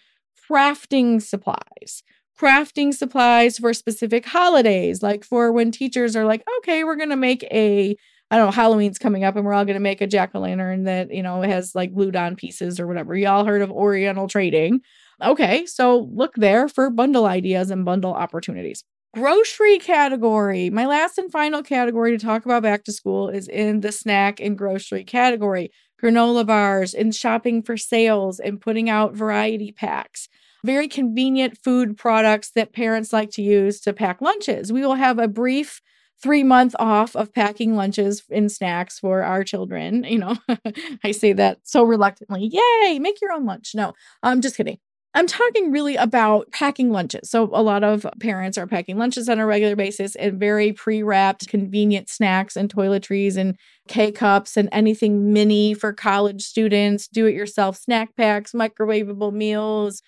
crafting 0.52 1.22
supplies. 1.22 2.04
Crafting 2.42 2.92
supplies 2.92 3.60
for 3.60 3.72
specific 3.72 4.26
holidays, 4.26 5.04
like 5.04 5.24
for 5.24 5.52
when 5.52 5.70
teachers 5.70 6.16
are 6.16 6.26
like, 6.26 6.44
okay, 6.58 6.84
we're 6.84 6.96
going 6.96 7.12
to 7.12 7.16
make 7.16 7.44
a 7.52 7.96
I 8.32 8.38
don't 8.38 8.48
know, 8.48 8.52
Halloween's 8.52 8.98
coming 8.98 9.26
up 9.26 9.36
and 9.36 9.46
we're 9.46 9.54
all 9.54 9.66
going 9.66 9.76
to 9.76 9.82
make 9.82 10.00
a 10.00 10.08
jack 10.08 10.32
o' 10.34 10.40
lantern 10.40 10.86
that, 10.86 11.14
you 11.14 11.22
know, 11.22 11.42
has 11.42 11.76
like 11.76 11.94
glued 11.94 12.16
on 12.16 12.38
pieces 12.38 12.80
or 12.80 12.88
whatever. 12.88 13.14
Y'all 13.14 13.44
heard 13.44 13.62
of 13.62 13.70
Oriental 13.70 14.30
trading. 14.30 14.80
Okay, 15.22 15.66
so 15.66 16.10
look 16.14 16.34
there 16.36 16.70
for 16.70 16.90
bundle 16.90 17.26
ideas 17.26 17.70
and 17.70 17.84
bundle 17.84 18.14
opportunities. 18.14 18.86
Grocery 19.14 19.78
category. 19.80 20.70
My 20.70 20.86
last 20.86 21.18
and 21.18 21.30
final 21.30 21.62
category 21.62 22.18
to 22.18 22.26
talk 22.26 22.46
about 22.46 22.64
back 22.64 22.86
to 22.86 22.94
school 22.94 23.28
is 23.28 23.50
in 23.50 23.82
the 23.82 23.92
snack 23.92 24.40
and 24.40 24.58
grocery 24.58 25.04
category. 25.04 25.70
Granola 26.02 26.48
bars 26.48 26.94
and 26.94 27.14
shopping 27.14 27.62
for 27.62 27.76
sales 27.76 28.40
and 28.40 28.62
putting 28.62 28.90
out 28.90 29.14
variety 29.14 29.74
packs. 29.74 30.30
Very 30.64 30.88
convenient 30.88 31.58
food 31.58 31.98
products 31.98 32.52
that 32.56 32.74
parents 32.74 33.12
like 33.12 33.32
to 33.32 33.42
use 33.42 33.80
to 33.82 33.94
pack 33.94 34.22
lunches. 34.22 34.72
We 34.72 34.82
will 34.82 34.96
have 34.96 35.18
a 35.20 35.28
brief 35.28 35.82
three 36.22 36.44
month 36.44 36.76
off 36.78 37.16
of 37.16 37.34
packing 37.34 37.76
lunches 37.76 38.24
and 38.30 38.52
snacks 38.52 39.00
for 39.00 39.24
our 39.24 39.44
children. 39.44 40.04
You 40.04 40.20
know, 40.20 40.38
I 41.04 41.12
say 41.12 41.34
that 41.34 41.60
so 41.64 41.84
reluctantly. 41.84 42.50
Yay, 42.52 43.00
make 43.00 43.20
your 43.22 43.32
own 43.32 43.46
lunch. 43.46 43.72
No, 43.74 43.94
I'm 44.22 44.42
just 44.42 44.56
kidding. 44.56 44.78
I'm 45.14 45.28
talking 45.28 45.72
really 45.72 45.98
about 45.98 46.50
packing 46.52 46.92
lunches. 46.92 47.30
So, 47.30 47.50
a 47.54 47.62
lot 47.62 47.84
of 47.84 48.06
parents 48.22 48.58
are 48.58 48.66
packing 48.68 48.98
lunches 48.98 49.28
on 49.28 49.40
a 49.40 49.46
regular 49.46 49.76
basis 49.76 50.16
and 50.16 50.40
very 50.40 50.72
pre 50.72 51.04
wrapped, 51.04 51.50
convenient 51.50 52.08
snacks 52.08 52.56
and 52.56 52.74
toiletries 52.74 53.36
and 53.36 53.58
K 53.90 54.12
cups 54.12 54.56
and 54.56 54.70
anything 54.72 55.34
mini 55.34 55.74
for 55.74 55.92
college 55.92 56.44
students, 56.44 57.10
do 57.10 57.26
it 57.26 57.34
yourself 57.34 57.78
snack 57.78 58.16
packs, 58.16 58.54
microwavable 58.54 59.34
meals, 59.34 60.02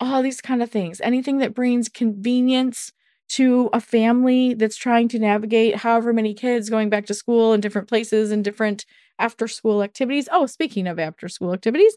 all 0.00 0.22
these 0.22 0.40
kind 0.40 0.62
of 0.62 0.70
things. 0.70 1.00
Anything 1.00 1.38
that 1.38 1.54
brings 1.54 1.88
convenience 1.88 2.92
to 3.28 3.68
a 3.72 3.80
family 3.80 4.54
that's 4.54 4.76
trying 4.76 5.08
to 5.08 5.18
navigate 5.18 5.76
however 5.76 6.12
many 6.12 6.32
kids 6.34 6.70
going 6.70 6.88
back 6.90 7.06
to 7.06 7.14
school 7.14 7.52
in 7.52 7.60
different 7.60 7.88
places 7.88 8.30
and 8.30 8.44
different 8.44 8.84
after 9.18 9.48
school 9.48 9.82
activities. 9.82 10.28
Oh, 10.30 10.46
speaking 10.46 10.86
of 10.86 10.98
after 10.98 11.28
school 11.28 11.52
activities, 11.52 11.96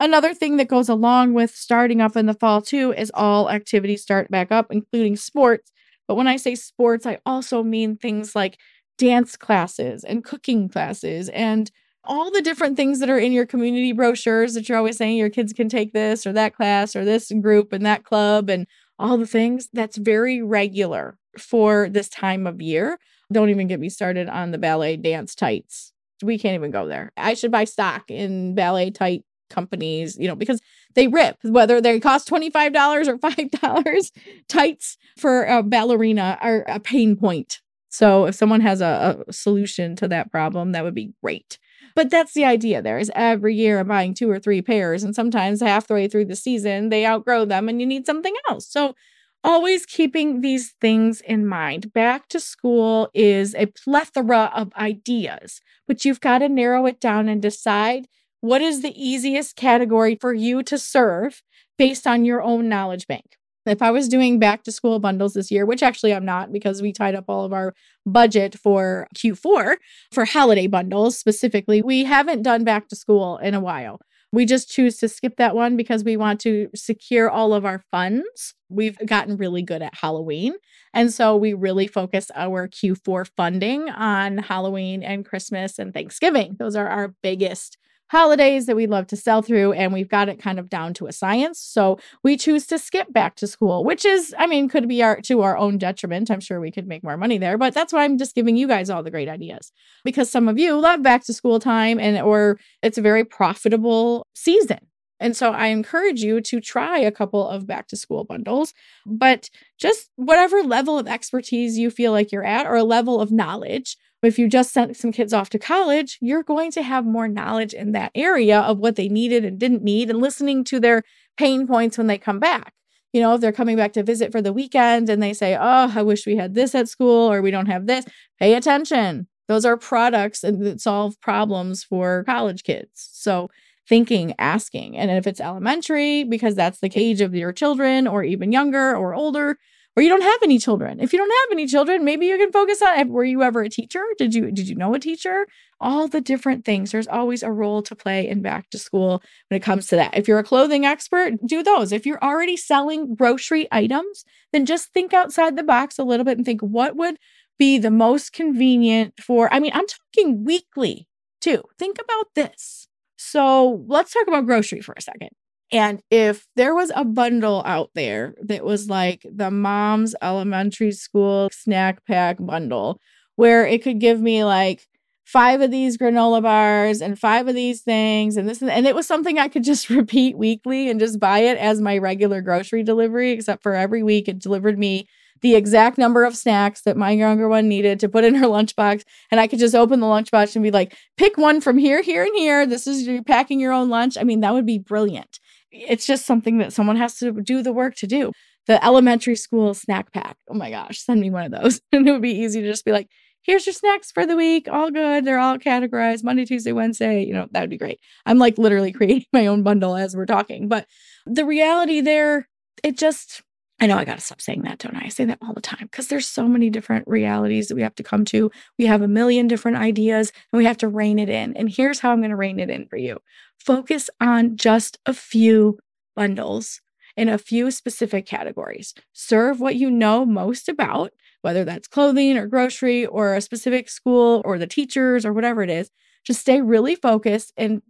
Another 0.00 0.32
thing 0.32 0.56
that 0.58 0.68
goes 0.68 0.88
along 0.88 1.34
with 1.34 1.50
starting 1.54 2.00
up 2.00 2.16
in 2.16 2.26
the 2.26 2.34
fall 2.34 2.62
too 2.62 2.92
is 2.92 3.10
all 3.14 3.50
activities 3.50 4.02
start 4.02 4.30
back 4.30 4.52
up, 4.52 4.68
including 4.70 5.16
sports. 5.16 5.72
But 6.06 6.14
when 6.14 6.28
I 6.28 6.36
say 6.36 6.54
sports, 6.54 7.04
I 7.04 7.18
also 7.26 7.62
mean 7.64 7.96
things 7.96 8.36
like 8.36 8.58
dance 8.96 9.36
classes 9.36 10.04
and 10.04 10.24
cooking 10.24 10.68
classes 10.68 11.28
and 11.30 11.70
all 12.04 12.30
the 12.30 12.42
different 12.42 12.76
things 12.76 13.00
that 13.00 13.10
are 13.10 13.18
in 13.18 13.32
your 13.32 13.46
community 13.46 13.92
brochures 13.92 14.54
that 14.54 14.68
you're 14.68 14.78
always 14.78 14.96
saying 14.96 15.16
your 15.16 15.30
kids 15.30 15.52
can 15.52 15.68
take 15.68 15.92
this 15.92 16.26
or 16.26 16.32
that 16.32 16.54
class 16.54 16.96
or 16.96 17.04
this 17.04 17.30
group 17.40 17.72
and 17.72 17.84
that 17.84 18.04
club 18.04 18.48
and 18.48 18.66
all 18.98 19.18
the 19.18 19.26
things. 19.26 19.68
That's 19.72 19.96
very 19.96 20.42
regular 20.42 21.18
for 21.38 21.88
this 21.88 22.08
time 22.08 22.46
of 22.46 22.62
year. 22.62 22.98
Don't 23.32 23.50
even 23.50 23.66
get 23.66 23.80
me 23.80 23.88
started 23.88 24.28
on 24.28 24.50
the 24.50 24.58
ballet 24.58 24.96
dance 24.96 25.34
tights. 25.34 25.92
We 26.22 26.38
can't 26.38 26.54
even 26.54 26.70
go 26.70 26.88
there. 26.88 27.12
I 27.16 27.34
should 27.34 27.52
buy 27.52 27.64
stock 27.64 28.10
in 28.10 28.54
ballet 28.54 28.90
tight 28.90 29.24
companies, 29.50 30.16
you 30.18 30.28
know, 30.28 30.34
because 30.34 30.60
they 30.94 31.08
rip, 31.08 31.36
whether 31.42 31.80
they 31.80 32.00
cost 32.00 32.28
$25 32.28 33.06
or 33.06 33.18
$5. 33.18 34.12
Tights 34.48 34.96
for 35.16 35.44
a 35.44 35.62
ballerina 35.62 36.38
are 36.40 36.64
a 36.66 36.80
pain 36.80 37.16
point. 37.16 37.60
So 37.88 38.26
if 38.26 38.34
someone 38.34 38.60
has 38.60 38.80
a, 38.80 39.24
a, 39.26 39.32
solution 39.32 39.96
to 39.96 40.08
that 40.08 40.30
problem, 40.30 40.72
that 40.72 40.84
would 40.84 40.94
be 40.94 41.12
great. 41.22 41.58
But 41.98 42.10
that's 42.10 42.32
the 42.32 42.44
idea 42.44 42.80
there 42.80 43.00
is 43.00 43.10
every 43.16 43.56
year 43.56 43.80
I'm 43.80 43.88
buying 43.88 44.14
two 44.14 44.30
or 44.30 44.38
three 44.38 44.62
pairs, 44.62 45.02
and 45.02 45.16
sometimes 45.16 45.60
halfway 45.60 46.06
through 46.06 46.26
the 46.26 46.36
season, 46.36 46.90
they 46.90 47.04
outgrow 47.04 47.44
them 47.44 47.68
and 47.68 47.80
you 47.80 47.88
need 47.88 48.06
something 48.06 48.36
else. 48.48 48.68
So 48.68 48.94
always 49.42 49.84
keeping 49.84 50.40
these 50.40 50.76
things 50.80 51.20
in 51.20 51.44
mind. 51.44 51.92
Back 51.92 52.28
to 52.28 52.38
school 52.38 53.10
is 53.14 53.52
a 53.56 53.66
plethora 53.66 54.52
of 54.54 54.72
ideas, 54.76 55.60
but 55.88 56.04
you've 56.04 56.20
got 56.20 56.38
to 56.38 56.48
narrow 56.48 56.86
it 56.86 57.00
down 57.00 57.28
and 57.28 57.42
decide 57.42 58.06
what 58.42 58.62
is 58.62 58.82
the 58.82 58.94
easiest 58.94 59.56
category 59.56 60.14
for 60.14 60.32
you 60.32 60.62
to 60.62 60.78
serve 60.78 61.42
based 61.78 62.06
on 62.06 62.24
your 62.24 62.40
own 62.40 62.68
knowledge 62.68 63.08
bank? 63.08 63.37
If 63.68 63.82
I 63.82 63.90
was 63.90 64.08
doing 64.08 64.38
back 64.38 64.64
to 64.64 64.72
school 64.72 64.98
bundles 64.98 65.34
this 65.34 65.50
year, 65.50 65.66
which 65.66 65.82
actually 65.82 66.14
I'm 66.14 66.24
not 66.24 66.52
because 66.52 66.80
we 66.80 66.92
tied 66.92 67.14
up 67.14 67.26
all 67.28 67.44
of 67.44 67.52
our 67.52 67.74
budget 68.06 68.58
for 68.58 69.06
Q4 69.14 69.76
for 70.10 70.24
holiday 70.24 70.66
bundles 70.66 71.18
specifically, 71.18 71.82
we 71.82 72.04
haven't 72.04 72.42
done 72.42 72.64
back 72.64 72.88
to 72.88 72.96
school 72.96 73.36
in 73.38 73.54
a 73.54 73.60
while. 73.60 74.00
We 74.32 74.44
just 74.44 74.70
choose 74.70 74.98
to 74.98 75.08
skip 75.08 75.36
that 75.36 75.54
one 75.54 75.76
because 75.76 76.04
we 76.04 76.16
want 76.16 76.40
to 76.40 76.68
secure 76.74 77.30
all 77.30 77.54
of 77.54 77.64
our 77.64 77.82
funds. 77.90 78.54
We've 78.68 78.98
gotten 79.06 79.36
really 79.36 79.62
good 79.62 79.80
at 79.80 79.94
Halloween. 79.94 80.54
And 80.92 81.12
so 81.12 81.36
we 81.36 81.54
really 81.54 81.86
focus 81.86 82.30
our 82.34 82.68
Q4 82.68 83.30
funding 83.36 83.88
on 83.88 84.38
Halloween 84.38 85.02
and 85.02 85.24
Christmas 85.24 85.78
and 85.78 85.94
Thanksgiving. 85.94 86.56
Those 86.58 86.76
are 86.76 86.88
our 86.88 87.14
biggest 87.22 87.78
holidays 88.10 88.66
that 88.66 88.76
we 88.76 88.86
love 88.86 89.06
to 89.08 89.16
sell 89.16 89.42
through, 89.42 89.72
and 89.72 89.92
we've 89.92 90.08
got 90.08 90.28
it 90.28 90.38
kind 90.38 90.58
of 90.58 90.68
down 90.68 90.94
to 90.94 91.06
a 91.06 91.12
science. 91.12 91.60
So 91.60 91.98
we 92.22 92.36
choose 92.36 92.66
to 92.68 92.78
skip 92.78 93.12
back 93.12 93.36
to 93.36 93.46
school, 93.46 93.84
which 93.84 94.04
is, 94.04 94.34
I 94.38 94.46
mean, 94.46 94.68
could 94.68 94.88
be 94.88 95.02
our 95.02 95.20
to 95.22 95.42
our 95.42 95.56
own 95.56 95.78
detriment. 95.78 96.30
I'm 96.30 96.40
sure 96.40 96.60
we 96.60 96.70
could 96.70 96.86
make 96.86 97.02
more 97.02 97.16
money 97.16 97.38
there, 97.38 97.58
but 97.58 97.74
that's 97.74 97.92
why 97.92 98.04
I'm 98.04 98.18
just 98.18 98.34
giving 98.34 98.56
you 98.56 98.66
guys 98.66 98.90
all 98.90 99.02
the 99.02 99.10
great 99.10 99.28
ideas 99.28 99.72
because 100.04 100.30
some 100.30 100.48
of 100.48 100.58
you 100.58 100.78
love 100.78 101.02
back 101.02 101.24
to 101.24 101.34
school 101.34 101.60
time 101.60 101.98
and 101.98 102.18
or 102.20 102.58
it's 102.82 102.98
a 102.98 103.02
very 103.02 103.24
profitable 103.24 104.26
season. 104.34 104.78
And 105.20 105.36
so 105.36 105.52
I 105.52 105.66
encourage 105.66 106.22
you 106.22 106.40
to 106.42 106.60
try 106.60 106.98
a 106.98 107.10
couple 107.10 107.46
of 107.46 107.66
back 107.66 107.88
to 107.88 107.96
school 107.96 108.24
bundles, 108.24 108.72
but 109.04 109.50
just 109.78 110.10
whatever 110.16 110.62
level 110.62 110.98
of 110.98 111.08
expertise 111.08 111.76
you 111.76 111.90
feel 111.90 112.12
like 112.12 112.30
you're 112.30 112.44
at 112.44 112.66
or 112.66 112.76
a 112.76 112.84
level 112.84 113.20
of 113.20 113.32
knowledge 113.32 113.96
but 114.20 114.28
if 114.28 114.38
you 114.38 114.48
just 114.48 114.72
sent 114.72 114.96
some 114.96 115.12
kids 115.12 115.32
off 115.32 115.50
to 115.50 115.58
college, 115.58 116.18
you're 116.20 116.42
going 116.42 116.70
to 116.72 116.82
have 116.82 117.06
more 117.06 117.28
knowledge 117.28 117.72
in 117.72 117.92
that 117.92 118.10
area 118.14 118.60
of 118.60 118.78
what 118.78 118.96
they 118.96 119.08
needed 119.08 119.44
and 119.44 119.58
didn't 119.58 119.82
need 119.82 120.10
and 120.10 120.20
listening 120.20 120.64
to 120.64 120.80
their 120.80 121.02
pain 121.36 121.66
points 121.66 121.96
when 121.96 122.08
they 122.08 122.18
come 122.18 122.40
back. 122.40 122.72
You 123.12 123.20
know, 123.20 123.34
if 123.34 123.40
they're 123.40 123.52
coming 123.52 123.76
back 123.76 123.92
to 123.94 124.02
visit 124.02 124.32
for 124.32 124.42
the 124.42 124.52
weekend 124.52 125.08
and 125.08 125.22
they 125.22 125.32
say, 125.32 125.56
Oh, 125.56 125.92
I 125.94 126.02
wish 126.02 126.26
we 126.26 126.36
had 126.36 126.54
this 126.54 126.74
at 126.74 126.88
school 126.88 127.32
or 127.32 127.40
we 127.40 127.50
don't 127.50 127.66
have 127.66 127.86
this, 127.86 128.04
pay 128.38 128.54
attention. 128.54 129.28
Those 129.46 129.64
are 129.64 129.78
products 129.78 130.40
that 130.40 130.80
solve 130.80 131.18
problems 131.20 131.82
for 131.82 132.24
college 132.24 132.64
kids. 132.64 133.08
So, 133.12 133.48
thinking, 133.88 134.34
asking. 134.38 134.98
And 134.98 135.10
if 135.10 135.26
it's 135.26 135.40
elementary, 135.40 136.24
because 136.24 136.54
that's 136.54 136.80
the 136.80 136.90
age 136.94 137.22
of 137.22 137.34
your 137.34 137.52
children, 137.52 138.06
or 138.06 138.22
even 138.22 138.52
younger 138.52 138.94
or 138.94 139.14
older, 139.14 139.56
or 139.98 140.00
you 140.00 140.08
don't 140.08 140.22
have 140.22 140.42
any 140.44 140.60
children. 140.60 141.00
If 141.00 141.12
you 141.12 141.18
don't 141.18 141.28
have 141.28 141.50
any 141.50 141.66
children, 141.66 142.04
maybe 142.04 142.26
you 142.26 142.38
can 142.38 142.52
focus 142.52 142.80
on 142.80 143.08
were 143.08 143.24
you 143.24 143.42
ever 143.42 143.62
a 143.62 143.68
teacher? 143.68 144.04
Did 144.16 144.32
you 144.32 144.52
did 144.52 144.68
you 144.68 144.76
know 144.76 144.94
a 144.94 145.00
teacher? 145.00 145.48
All 145.80 146.06
the 146.06 146.20
different 146.20 146.64
things. 146.64 146.92
There's 146.92 147.08
always 147.08 147.42
a 147.42 147.50
role 147.50 147.82
to 147.82 147.96
play 147.96 148.28
in 148.28 148.40
back 148.40 148.70
to 148.70 148.78
school 148.78 149.20
when 149.48 149.56
it 149.56 149.64
comes 149.64 149.88
to 149.88 149.96
that. 149.96 150.16
If 150.16 150.28
you're 150.28 150.38
a 150.38 150.44
clothing 150.44 150.84
expert, 150.84 151.32
do 151.44 151.64
those. 151.64 151.90
If 151.90 152.06
you're 152.06 152.22
already 152.22 152.56
selling 152.56 153.16
grocery 153.16 153.66
items, 153.72 154.24
then 154.52 154.66
just 154.66 154.92
think 154.92 155.12
outside 155.12 155.56
the 155.56 155.64
box 155.64 155.98
a 155.98 156.04
little 156.04 156.22
bit 156.22 156.36
and 156.36 156.46
think 156.46 156.60
what 156.60 156.94
would 156.94 157.16
be 157.58 157.76
the 157.76 157.90
most 157.90 158.32
convenient 158.32 159.14
for 159.20 159.52
I 159.52 159.58
mean, 159.58 159.72
I'm 159.74 159.86
talking 159.88 160.44
weekly 160.44 161.08
too. 161.40 161.64
Think 161.76 161.96
about 162.00 162.26
this. 162.36 162.86
So, 163.16 163.84
let's 163.88 164.12
talk 164.12 164.28
about 164.28 164.46
grocery 164.46 164.80
for 164.80 164.94
a 164.96 165.02
second. 165.02 165.30
And 165.70 166.02
if 166.10 166.46
there 166.56 166.74
was 166.74 166.90
a 166.94 167.04
bundle 167.04 167.62
out 167.66 167.90
there 167.94 168.34
that 168.42 168.64
was 168.64 168.88
like 168.88 169.26
the 169.30 169.50
mom's 169.50 170.14
elementary 170.22 170.92
school 170.92 171.50
snack 171.52 172.04
pack 172.06 172.38
bundle, 172.40 173.00
where 173.36 173.66
it 173.66 173.82
could 173.82 174.00
give 174.00 174.20
me 174.20 174.44
like 174.44 174.86
five 175.24 175.60
of 175.60 175.70
these 175.70 175.98
granola 175.98 176.42
bars 176.42 177.02
and 177.02 177.18
five 177.18 177.48
of 177.48 177.54
these 177.54 177.82
things 177.82 178.38
and 178.38 178.48
this 178.48 178.62
and 178.62 178.86
it 178.86 178.94
was 178.94 179.06
something 179.06 179.38
I 179.38 179.48
could 179.48 179.62
just 179.62 179.90
repeat 179.90 180.38
weekly 180.38 180.88
and 180.88 180.98
just 180.98 181.20
buy 181.20 181.40
it 181.40 181.58
as 181.58 181.82
my 181.82 181.98
regular 181.98 182.40
grocery 182.40 182.82
delivery, 182.82 183.32
except 183.32 183.62
for 183.62 183.74
every 183.74 184.02
week 184.02 184.26
it 184.26 184.38
delivered 184.38 184.78
me 184.78 185.06
the 185.40 185.54
exact 185.54 185.98
number 185.98 186.24
of 186.24 186.36
snacks 186.36 186.80
that 186.82 186.96
my 186.96 187.10
younger 187.10 187.48
one 187.48 187.68
needed 187.68 188.00
to 188.00 188.08
put 188.08 188.24
in 188.24 188.34
her 188.36 188.46
lunchbox. 188.48 189.04
And 189.30 189.38
I 189.38 189.46
could 189.46 189.58
just 189.58 189.74
open 189.74 190.00
the 190.00 190.06
lunchbox 190.06 190.56
and 190.56 190.62
be 190.62 190.70
like, 190.70 190.96
pick 191.16 191.36
one 191.36 191.60
from 191.60 191.78
here, 191.78 192.02
here, 192.02 192.24
and 192.24 192.34
here. 192.34 192.66
This 192.66 192.86
is 192.86 193.06
you 193.06 193.22
packing 193.22 193.60
your 193.60 193.72
own 193.72 193.88
lunch. 193.88 194.16
I 194.18 194.24
mean, 194.24 194.40
that 194.40 194.54
would 194.54 194.66
be 194.66 194.78
brilliant 194.78 195.38
it's 195.70 196.06
just 196.06 196.26
something 196.26 196.58
that 196.58 196.72
someone 196.72 196.96
has 196.96 197.18
to 197.18 197.32
do 197.32 197.62
the 197.62 197.72
work 197.72 197.94
to 197.96 198.06
do. 198.06 198.32
The 198.66 198.84
elementary 198.84 199.36
school 199.36 199.74
snack 199.74 200.12
pack. 200.12 200.36
Oh 200.48 200.54
my 200.54 200.70
gosh, 200.70 201.00
send 201.00 201.20
me 201.20 201.30
one 201.30 201.52
of 201.52 201.62
those. 201.62 201.80
and 201.92 202.08
it 202.08 202.12
would 202.12 202.22
be 202.22 202.38
easy 202.38 202.60
to 202.60 202.68
just 202.68 202.84
be 202.84 202.92
like, 202.92 203.08
here's 203.42 203.66
your 203.66 203.72
snacks 203.72 204.10
for 204.10 204.26
the 204.26 204.36
week. 204.36 204.68
All 204.70 204.90
good. 204.90 205.24
They're 205.24 205.38
all 205.38 205.58
categorized 205.58 206.24
Monday, 206.24 206.44
Tuesday, 206.44 206.72
Wednesday. 206.72 207.24
You 207.24 207.32
know, 207.32 207.48
that 207.52 207.60
would 207.60 207.70
be 207.70 207.78
great. 207.78 207.98
I'm 208.26 208.38
like 208.38 208.58
literally 208.58 208.92
creating 208.98 209.24
my 209.32 209.46
own 209.46 209.62
bundle 209.62 209.96
as 209.96 210.14
we're 210.14 210.26
talking. 210.26 210.68
But 210.68 210.86
the 211.26 211.44
reality 211.46 212.00
there, 212.00 212.48
it 212.84 212.98
just, 212.98 213.42
I 213.80 213.86
know 213.86 213.96
I 213.96 214.04
got 214.04 214.16
to 214.16 214.24
stop 214.24 214.40
saying 214.40 214.62
that, 214.62 214.78
don't 214.78 214.96
I? 214.96 215.04
I 215.04 215.08
say 215.08 215.24
that 215.26 215.38
all 215.40 215.52
the 215.52 215.60
time 215.60 215.82
because 215.82 216.08
there's 216.08 216.26
so 216.26 216.48
many 216.48 216.68
different 216.68 217.06
realities 217.06 217.68
that 217.68 217.76
we 217.76 217.82
have 217.82 217.94
to 217.96 218.02
come 218.02 218.24
to. 218.26 218.50
We 218.76 218.86
have 218.86 219.02
a 219.02 219.08
million 219.08 219.46
different 219.46 219.76
ideas 219.76 220.32
and 220.52 220.58
we 220.58 220.64
have 220.64 220.78
to 220.78 220.88
rein 220.88 221.18
it 221.18 221.28
in. 221.28 221.56
And 221.56 221.70
here's 221.70 222.00
how 222.00 222.10
I'm 222.10 222.20
going 222.20 222.30
to 222.30 222.36
rein 222.36 222.58
it 222.58 222.70
in 222.70 222.86
for 222.86 222.96
you 222.96 223.18
focus 223.58 224.08
on 224.20 224.56
just 224.56 224.98
a 225.06 225.12
few 225.12 225.78
bundles 226.16 226.80
in 227.16 227.28
a 227.28 227.38
few 227.38 227.70
specific 227.70 228.26
categories. 228.26 228.94
Serve 229.12 229.60
what 229.60 229.76
you 229.76 229.90
know 229.90 230.24
most 230.24 230.68
about, 230.68 231.12
whether 231.42 231.64
that's 231.64 231.88
clothing 231.88 232.36
or 232.36 232.46
grocery 232.46 233.04
or 233.06 233.34
a 233.34 233.40
specific 233.40 233.88
school 233.88 234.40
or 234.44 234.58
the 234.58 234.66
teachers 234.66 235.26
or 235.26 235.32
whatever 235.32 235.62
it 235.62 235.70
is. 235.70 235.90
Just 236.24 236.40
stay 236.40 236.60
really 236.60 236.94
focused 236.94 237.52
and 237.56 237.82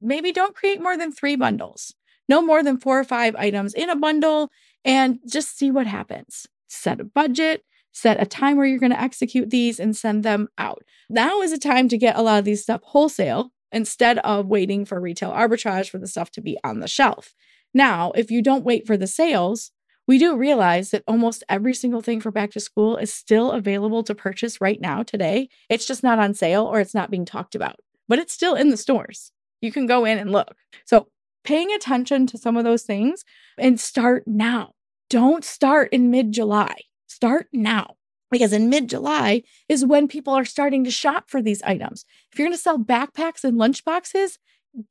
maybe 0.00 0.32
don't 0.32 0.54
create 0.54 0.80
more 0.80 0.96
than 0.96 1.12
three 1.12 1.36
bundles. 1.36 1.94
No 2.28 2.42
more 2.42 2.62
than 2.62 2.78
four 2.78 2.98
or 2.98 3.04
five 3.04 3.34
items 3.36 3.74
in 3.74 3.90
a 3.90 3.96
bundle 3.96 4.50
and 4.84 5.18
just 5.28 5.56
see 5.56 5.70
what 5.70 5.86
happens. 5.86 6.46
Set 6.68 7.00
a 7.00 7.04
budget, 7.04 7.64
set 7.92 8.20
a 8.20 8.26
time 8.26 8.56
where 8.56 8.66
you're 8.66 8.78
going 8.78 8.92
to 8.92 9.00
execute 9.00 9.50
these 9.50 9.80
and 9.80 9.96
send 9.96 10.22
them 10.22 10.48
out. 10.58 10.82
Now 11.08 11.40
is 11.40 11.52
a 11.52 11.58
time 11.58 11.88
to 11.88 11.98
get 11.98 12.16
a 12.16 12.22
lot 12.22 12.38
of 12.38 12.44
these 12.44 12.62
stuff 12.62 12.82
wholesale 12.82 13.52
instead 13.72 14.18
of 14.18 14.46
waiting 14.46 14.84
for 14.84 15.00
retail 15.00 15.32
arbitrage 15.32 15.90
for 15.90 15.98
the 15.98 16.06
stuff 16.06 16.30
to 16.32 16.40
be 16.40 16.58
on 16.64 16.80
the 16.80 16.88
shelf. 16.88 17.34
Now, 17.74 18.12
if 18.12 18.30
you 18.30 18.42
don't 18.42 18.64
wait 18.64 18.86
for 18.86 18.96
the 18.96 19.06
sales, 19.06 19.70
we 20.06 20.18
do 20.18 20.36
realize 20.36 20.90
that 20.90 21.02
almost 21.08 21.42
every 21.48 21.74
single 21.74 22.00
thing 22.00 22.20
for 22.20 22.30
back 22.30 22.52
to 22.52 22.60
school 22.60 22.96
is 22.96 23.12
still 23.12 23.50
available 23.50 24.02
to 24.04 24.14
purchase 24.14 24.60
right 24.60 24.80
now 24.80 25.02
today. 25.02 25.48
It's 25.68 25.86
just 25.86 26.02
not 26.02 26.18
on 26.18 26.32
sale 26.32 26.64
or 26.64 26.80
it's 26.80 26.94
not 26.94 27.10
being 27.10 27.24
talked 27.24 27.54
about, 27.54 27.76
but 28.08 28.18
it's 28.18 28.32
still 28.32 28.54
in 28.54 28.70
the 28.70 28.76
stores. 28.76 29.32
You 29.60 29.72
can 29.72 29.86
go 29.86 30.04
in 30.04 30.18
and 30.18 30.30
look. 30.30 30.54
So 30.84 31.08
paying 31.46 31.72
attention 31.72 32.26
to 32.26 32.38
some 32.38 32.56
of 32.56 32.64
those 32.64 32.82
things 32.82 33.24
and 33.56 33.80
start 33.80 34.24
now. 34.26 34.72
Don't 35.08 35.44
start 35.44 35.88
in 35.92 36.10
mid 36.10 36.32
July. 36.32 36.74
Start 37.06 37.46
now 37.52 37.94
because 38.30 38.52
in 38.52 38.68
mid 38.68 38.88
July 38.90 39.42
is 39.68 39.86
when 39.86 40.08
people 40.08 40.34
are 40.34 40.44
starting 40.44 40.84
to 40.84 40.90
shop 40.90 41.30
for 41.30 41.40
these 41.40 41.62
items. 41.62 42.04
If 42.32 42.38
you're 42.38 42.48
going 42.48 42.56
to 42.56 42.62
sell 42.62 42.78
backpacks 42.78 43.44
and 43.44 43.58
lunchboxes, 43.58 44.38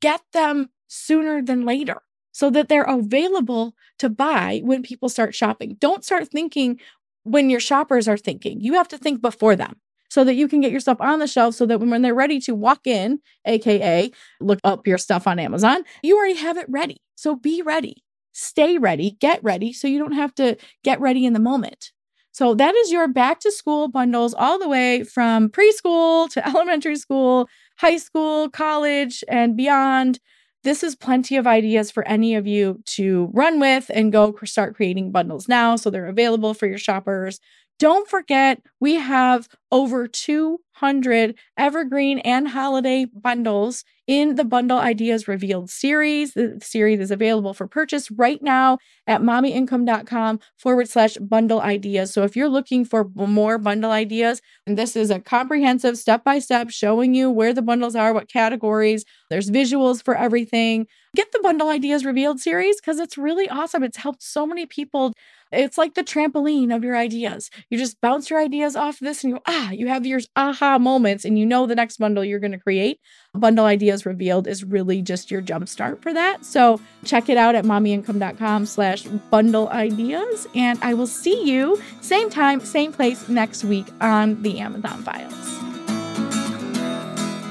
get 0.00 0.22
them 0.32 0.70
sooner 0.88 1.42
than 1.42 1.64
later 1.64 2.02
so 2.32 2.50
that 2.50 2.68
they're 2.68 2.82
available 2.82 3.74
to 3.98 4.08
buy 4.08 4.60
when 4.64 4.82
people 4.82 5.08
start 5.08 5.34
shopping. 5.34 5.76
Don't 5.78 6.04
start 6.04 6.28
thinking 6.28 6.80
when 7.22 7.50
your 7.50 7.60
shoppers 7.60 8.08
are 8.08 8.16
thinking. 8.16 8.60
You 8.60 8.74
have 8.74 8.88
to 8.88 8.98
think 8.98 9.20
before 9.20 9.56
them 9.56 9.76
so 10.08 10.24
that 10.24 10.34
you 10.34 10.48
can 10.48 10.60
get 10.60 10.70
your 10.70 10.80
stuff 10.80 11.00
on 11.00 11.18
the 11.18 11.26
shelf 11.26 11.54
so 11.54 11.66
that 11.66 11.80
when 11.80 12.02
they're 12.02 12.14
ready 12.14 12.40
to 12.40 12.54
walk 12.54 12.86
in, 12.86 13.20
AKA 13.44 14.10
look 14.40 14.60
up 14.64 14.86
your 14.86 14.98
stuff 14.98 15.26
on 15.26 15.38
Amazon, 15.38 15.82
you 16.02 16.16
already 16.16 16.36
have 16.36 16.56
it 16.56 16.66
ready. 16.68 16.98
So 17.14 17.36
be 17.36 17.62
ready, 17.62 18.02
stay 18.32 18.78
ready, 18.78 19.16
get 19.20 19.42
ready 19.42 19.72
so 19.72 19.88
you 19.88 19.98
don't 19.98 20.12
have 20.12 20.34
to 20.36 20.56
get 20.84 21.00
ready 21.00 21.24
in 21.24 21.32
the 21.32 21.40
moment. 21.40 21.92
So 22.36 22.54
that 22.54 22.74
is 22.74 22.92
your 22.92 23.08
back 23.08 23.40
to 23.40 23.50
school 23.50 23.88
bundles 23.88 24.34
all 24.34 24.58
the 24.58 24.68
way 24.68 25.04
from 25.04 25.48
preschool 25.48 26.28
to 26.30 26.46
elementary 26.54 26.96
school, 26.96 27.48
high 27.78 27.96
school, 27.96 28.50
college, 28.50 29.24
and 29.26 29.56
beyond. 29.56 30.20
This 30.62 30.82
is 30.82 30.96
plenty 30.96 31.36
of 31.36 31.46
ideas 31.46 31.90
for 31.90 32.06
any 32.06 32.34
of 32.34 32.46
you 32.46 32.82
to 32.96 33.30
run 33.32 33.58
with 33.58 33.90
and 33.94 34.12
go 34.12 34.36
start 34.44 34.74
creating 34.74 35.12
bundles 35.12 35.48
now 35.48 35.76
so 35.76 35.88
they're 35.88 36.08
available 36.08 36.52
for 36.52 36.66
your 36.66 36.76
shoppers. 36.76 37.40
Don't 37.78 38.08
forget, 38.08 38.62
we 38.80 38.94
have 38.94 39.48
over 39.70 40.06
200 40.08 41.34
evergreen 41.58 42.20
and 42.20 42.48
holiday 42.48 43.04
bundles 43.04 43.84
in 44.06 44.36
the 44.36 44.44
Bundle 44.44 44.78
Ideas 44.78 45.28
Revealed 45.28 45.68
series. 45.68 46.32
The 46.32 46.58
series 46.62 47.00
is 47.00 47.10
available 47.10 47.52
for 47.52 47.66
purchase 47.66 48.10
right 48.10 48.42
now 48.42 48.78
at 49.06 49.20
mommyincome.com 49.20 50.40
forward 50.56 50.88
slash 50.88 51.16
bundle 51.16 51.60
ideas. 51.60 52.14
So 52.14 52.22
if 52.22 52.34
you're 52.34 52.48
looking 52.48 52.84
for 52.86 53.10
more 53.14 53.58
bundle 53.58 53.90
ideas, 53.90 54.40
and 54.66 54.78
this 54.78 54.96
is 54.96 55.10
a 55.10 55.20
comprehensive 55.20 55.98
step 55.98 56.24
by 56.24 56.38
step 56.38 56.70
showing 56.70 57.14
you 57.14 57.30
where 57.30 57.52
the 57.52 57.62
bundles 57.62 57.96
are, 57.96 58.14
what 58.14 58.30
categories, 58.32 59.04
there's 59.28 59.50
visuals 59.50 60.02
for 60.02 60.16
everything. 60.16 60.86
Get 61.16 61.32
the 61.32 61.40
Bundle 61.42 61.70
Ideas 61.70 62.04
Revealed 62.04 62.40
series 62.40 62.78
because 62.78 63.00
it's 63.00 63.16
really 63.16 63.48
awesome. 63.48 63.82
It's 63.82 63.96
helped 63.96 64.22
so 64.22 64.46
many 64.46 64.66
people 64.66 65.14
it's 65.52 65.78
like 65.78 65.94
the 65.94 66.02
trampoline 66.02 66.74
of 66.74 66.82
your 66.82 66.96
ideas. 66.96 67.50
You 67.70 67.78
just 67.78 68.00
bounce 68.00 68.30
your 68.30 68.40
ideas 68.40 68.74
off 68.74 68.98
this 68.98 69.22
and 69.22 69.32
you 69.32 69.40
ah, 69.46 69.70
you 69.70 69.86
have 69.86 70.04
your 70.04 70.20
aha 70.34 70.78
moments 70.78 71.24
and 71.24 71.38
you 71.38 71.46
know 71.46 71.66
the 71.66 71.74
next 71.74 71.98
bundle 71.98 72.24
you're 72.24 72.40
going 72.40 72.52
to 72.52 72.58
create. 72.58 73.00
Bundle 73.32 73.64
Ideas 73.64 74.04
Revealed 74.04 74.46
is 74.46 74.64
really 74.64 75.00
just 75.02 75.30
your 75.30 75.40
jumpstart 75.40 76.02
for 76.02 76.12
that. 76.12 76.44
So 76.44 76.80
check 77.04 77.28
it 77.28 77.36
out 77.36 77.54
at 77.54 77.64
mommyincome.com 77.64 78.66
slash 78.66 79.04
bundle 79.04 79.68
ideas. 79.68 80.48
And 80.54 80.78
I 80.82 80.94
will 80.94 81.06
see 81.06 81.48
you 81.48 81.80
same 82.00 82.28
time, 82.28 82.60
same 82.60 82.92
place 82.92 83.28
next 83.28 83.64
week 83.64 83.86
on 84.00 84.42
the 84.42 84.58
Amazon 84.58 85.02
Files. 85.02 85.32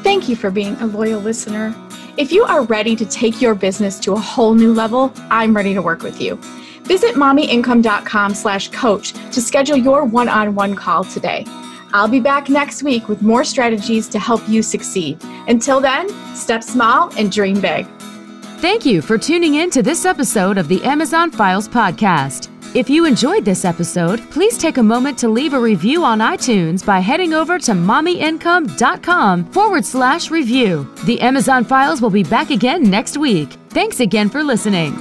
Thank 0.04 0.30
you 0.30 0.36
for 0.36 0.52
being 0.52 0.76
a 0.76 0.86
loyal 0.86 1.22
listener. 1.22 1.74
If 2.18 2.32
you 2.32 2.46
are 2.46 2.64
ready 2.64 2.96
to 2.96 3.06
take 3.06 3.42
your 3.42 3.54
business 3.56 4.00
to 4.00 4.14
a 4.14 4.20
whole 4.20 4.54
new 4.54 4.74
level, 4.74 5.12
I'm 5.30 5.54
ready 5.54 5.74
to 5.74 5.82
work 5.82 6.02
with 6.02 6.22
you. 6.22 6.36
Visit 6.84 7.16
mommyincome.com 7.16 8.34
slash 8.36 8.70
coach 8.70 9.12
to 9.34 9.42
schedule 9.42 9.76
your 9.76 10.06
one-on-one 10.06 10.76
call 10.76 11.04
today. 11.04 11.44
I'll 11.94 12.08
be 12.08 12.22
back 12.22 12.48
next 12.50 12.84
week 12.84 13.10
with 13.10 13.22
more 13.22 13.44
strategies 13.44 14.08
to 14.10 14.20
help 14.20 14.48
you 14.48 14.64
succeed. 14.64 15.22
Until 15.50 15.82
then, 15.82 16.08
step 16.36 16.64
small 16.64 17.12
and 17.18 17.30
dream 17.30 17.60
big. 17.60 17.86
Thank 18.60 18.86
you 18.86 19.02
for 19.02 19.18
tuning 19.18 19.56
in 19.56 19.70
to 19.72 19.84
this 19.84 20.06
episode 20.06 20.58
of 20.58 20.70
the 20.70 20.82
Amazon 20.86 21.32
Files 21.32 21.68
podcast. 21.68 22.50
If 22.76 22.90
you 22.90 23.06
enjoyed 23.06 23.46
this 23.46 23.64
episode, 23.64 24.20
please 24.32 24.58
take 24.58 24.76
a 24.78 24.84
moment 24.84 25.18
to 25.20 25.30
leave 25.30 25.54
a 25.54 25.60
review 25.60 26.04
on 26.04 26.20
iTunes 26.20 26.86
by 26.86 27.00
heading 27.00 27.34
over 27.34 27.58
to 27.58 27.72
mommyincome.com 27.72 29.46
forward 29.54 29.86
slash 29.86 30.30
review. 30.30 30.86
The 31.06 31.22
Amazon 31.22 31.64
Files 31.64 32.02
will 32.02 32.10
be 32.10 32.24
back 32.24 32.50
again 32.50 32.84
next 32.84 33.16
week. 33.16 33.54
Thanks 33.70 34.02
again 34.02 34.30
for 34.30 34.44
listening. 34.44 34.94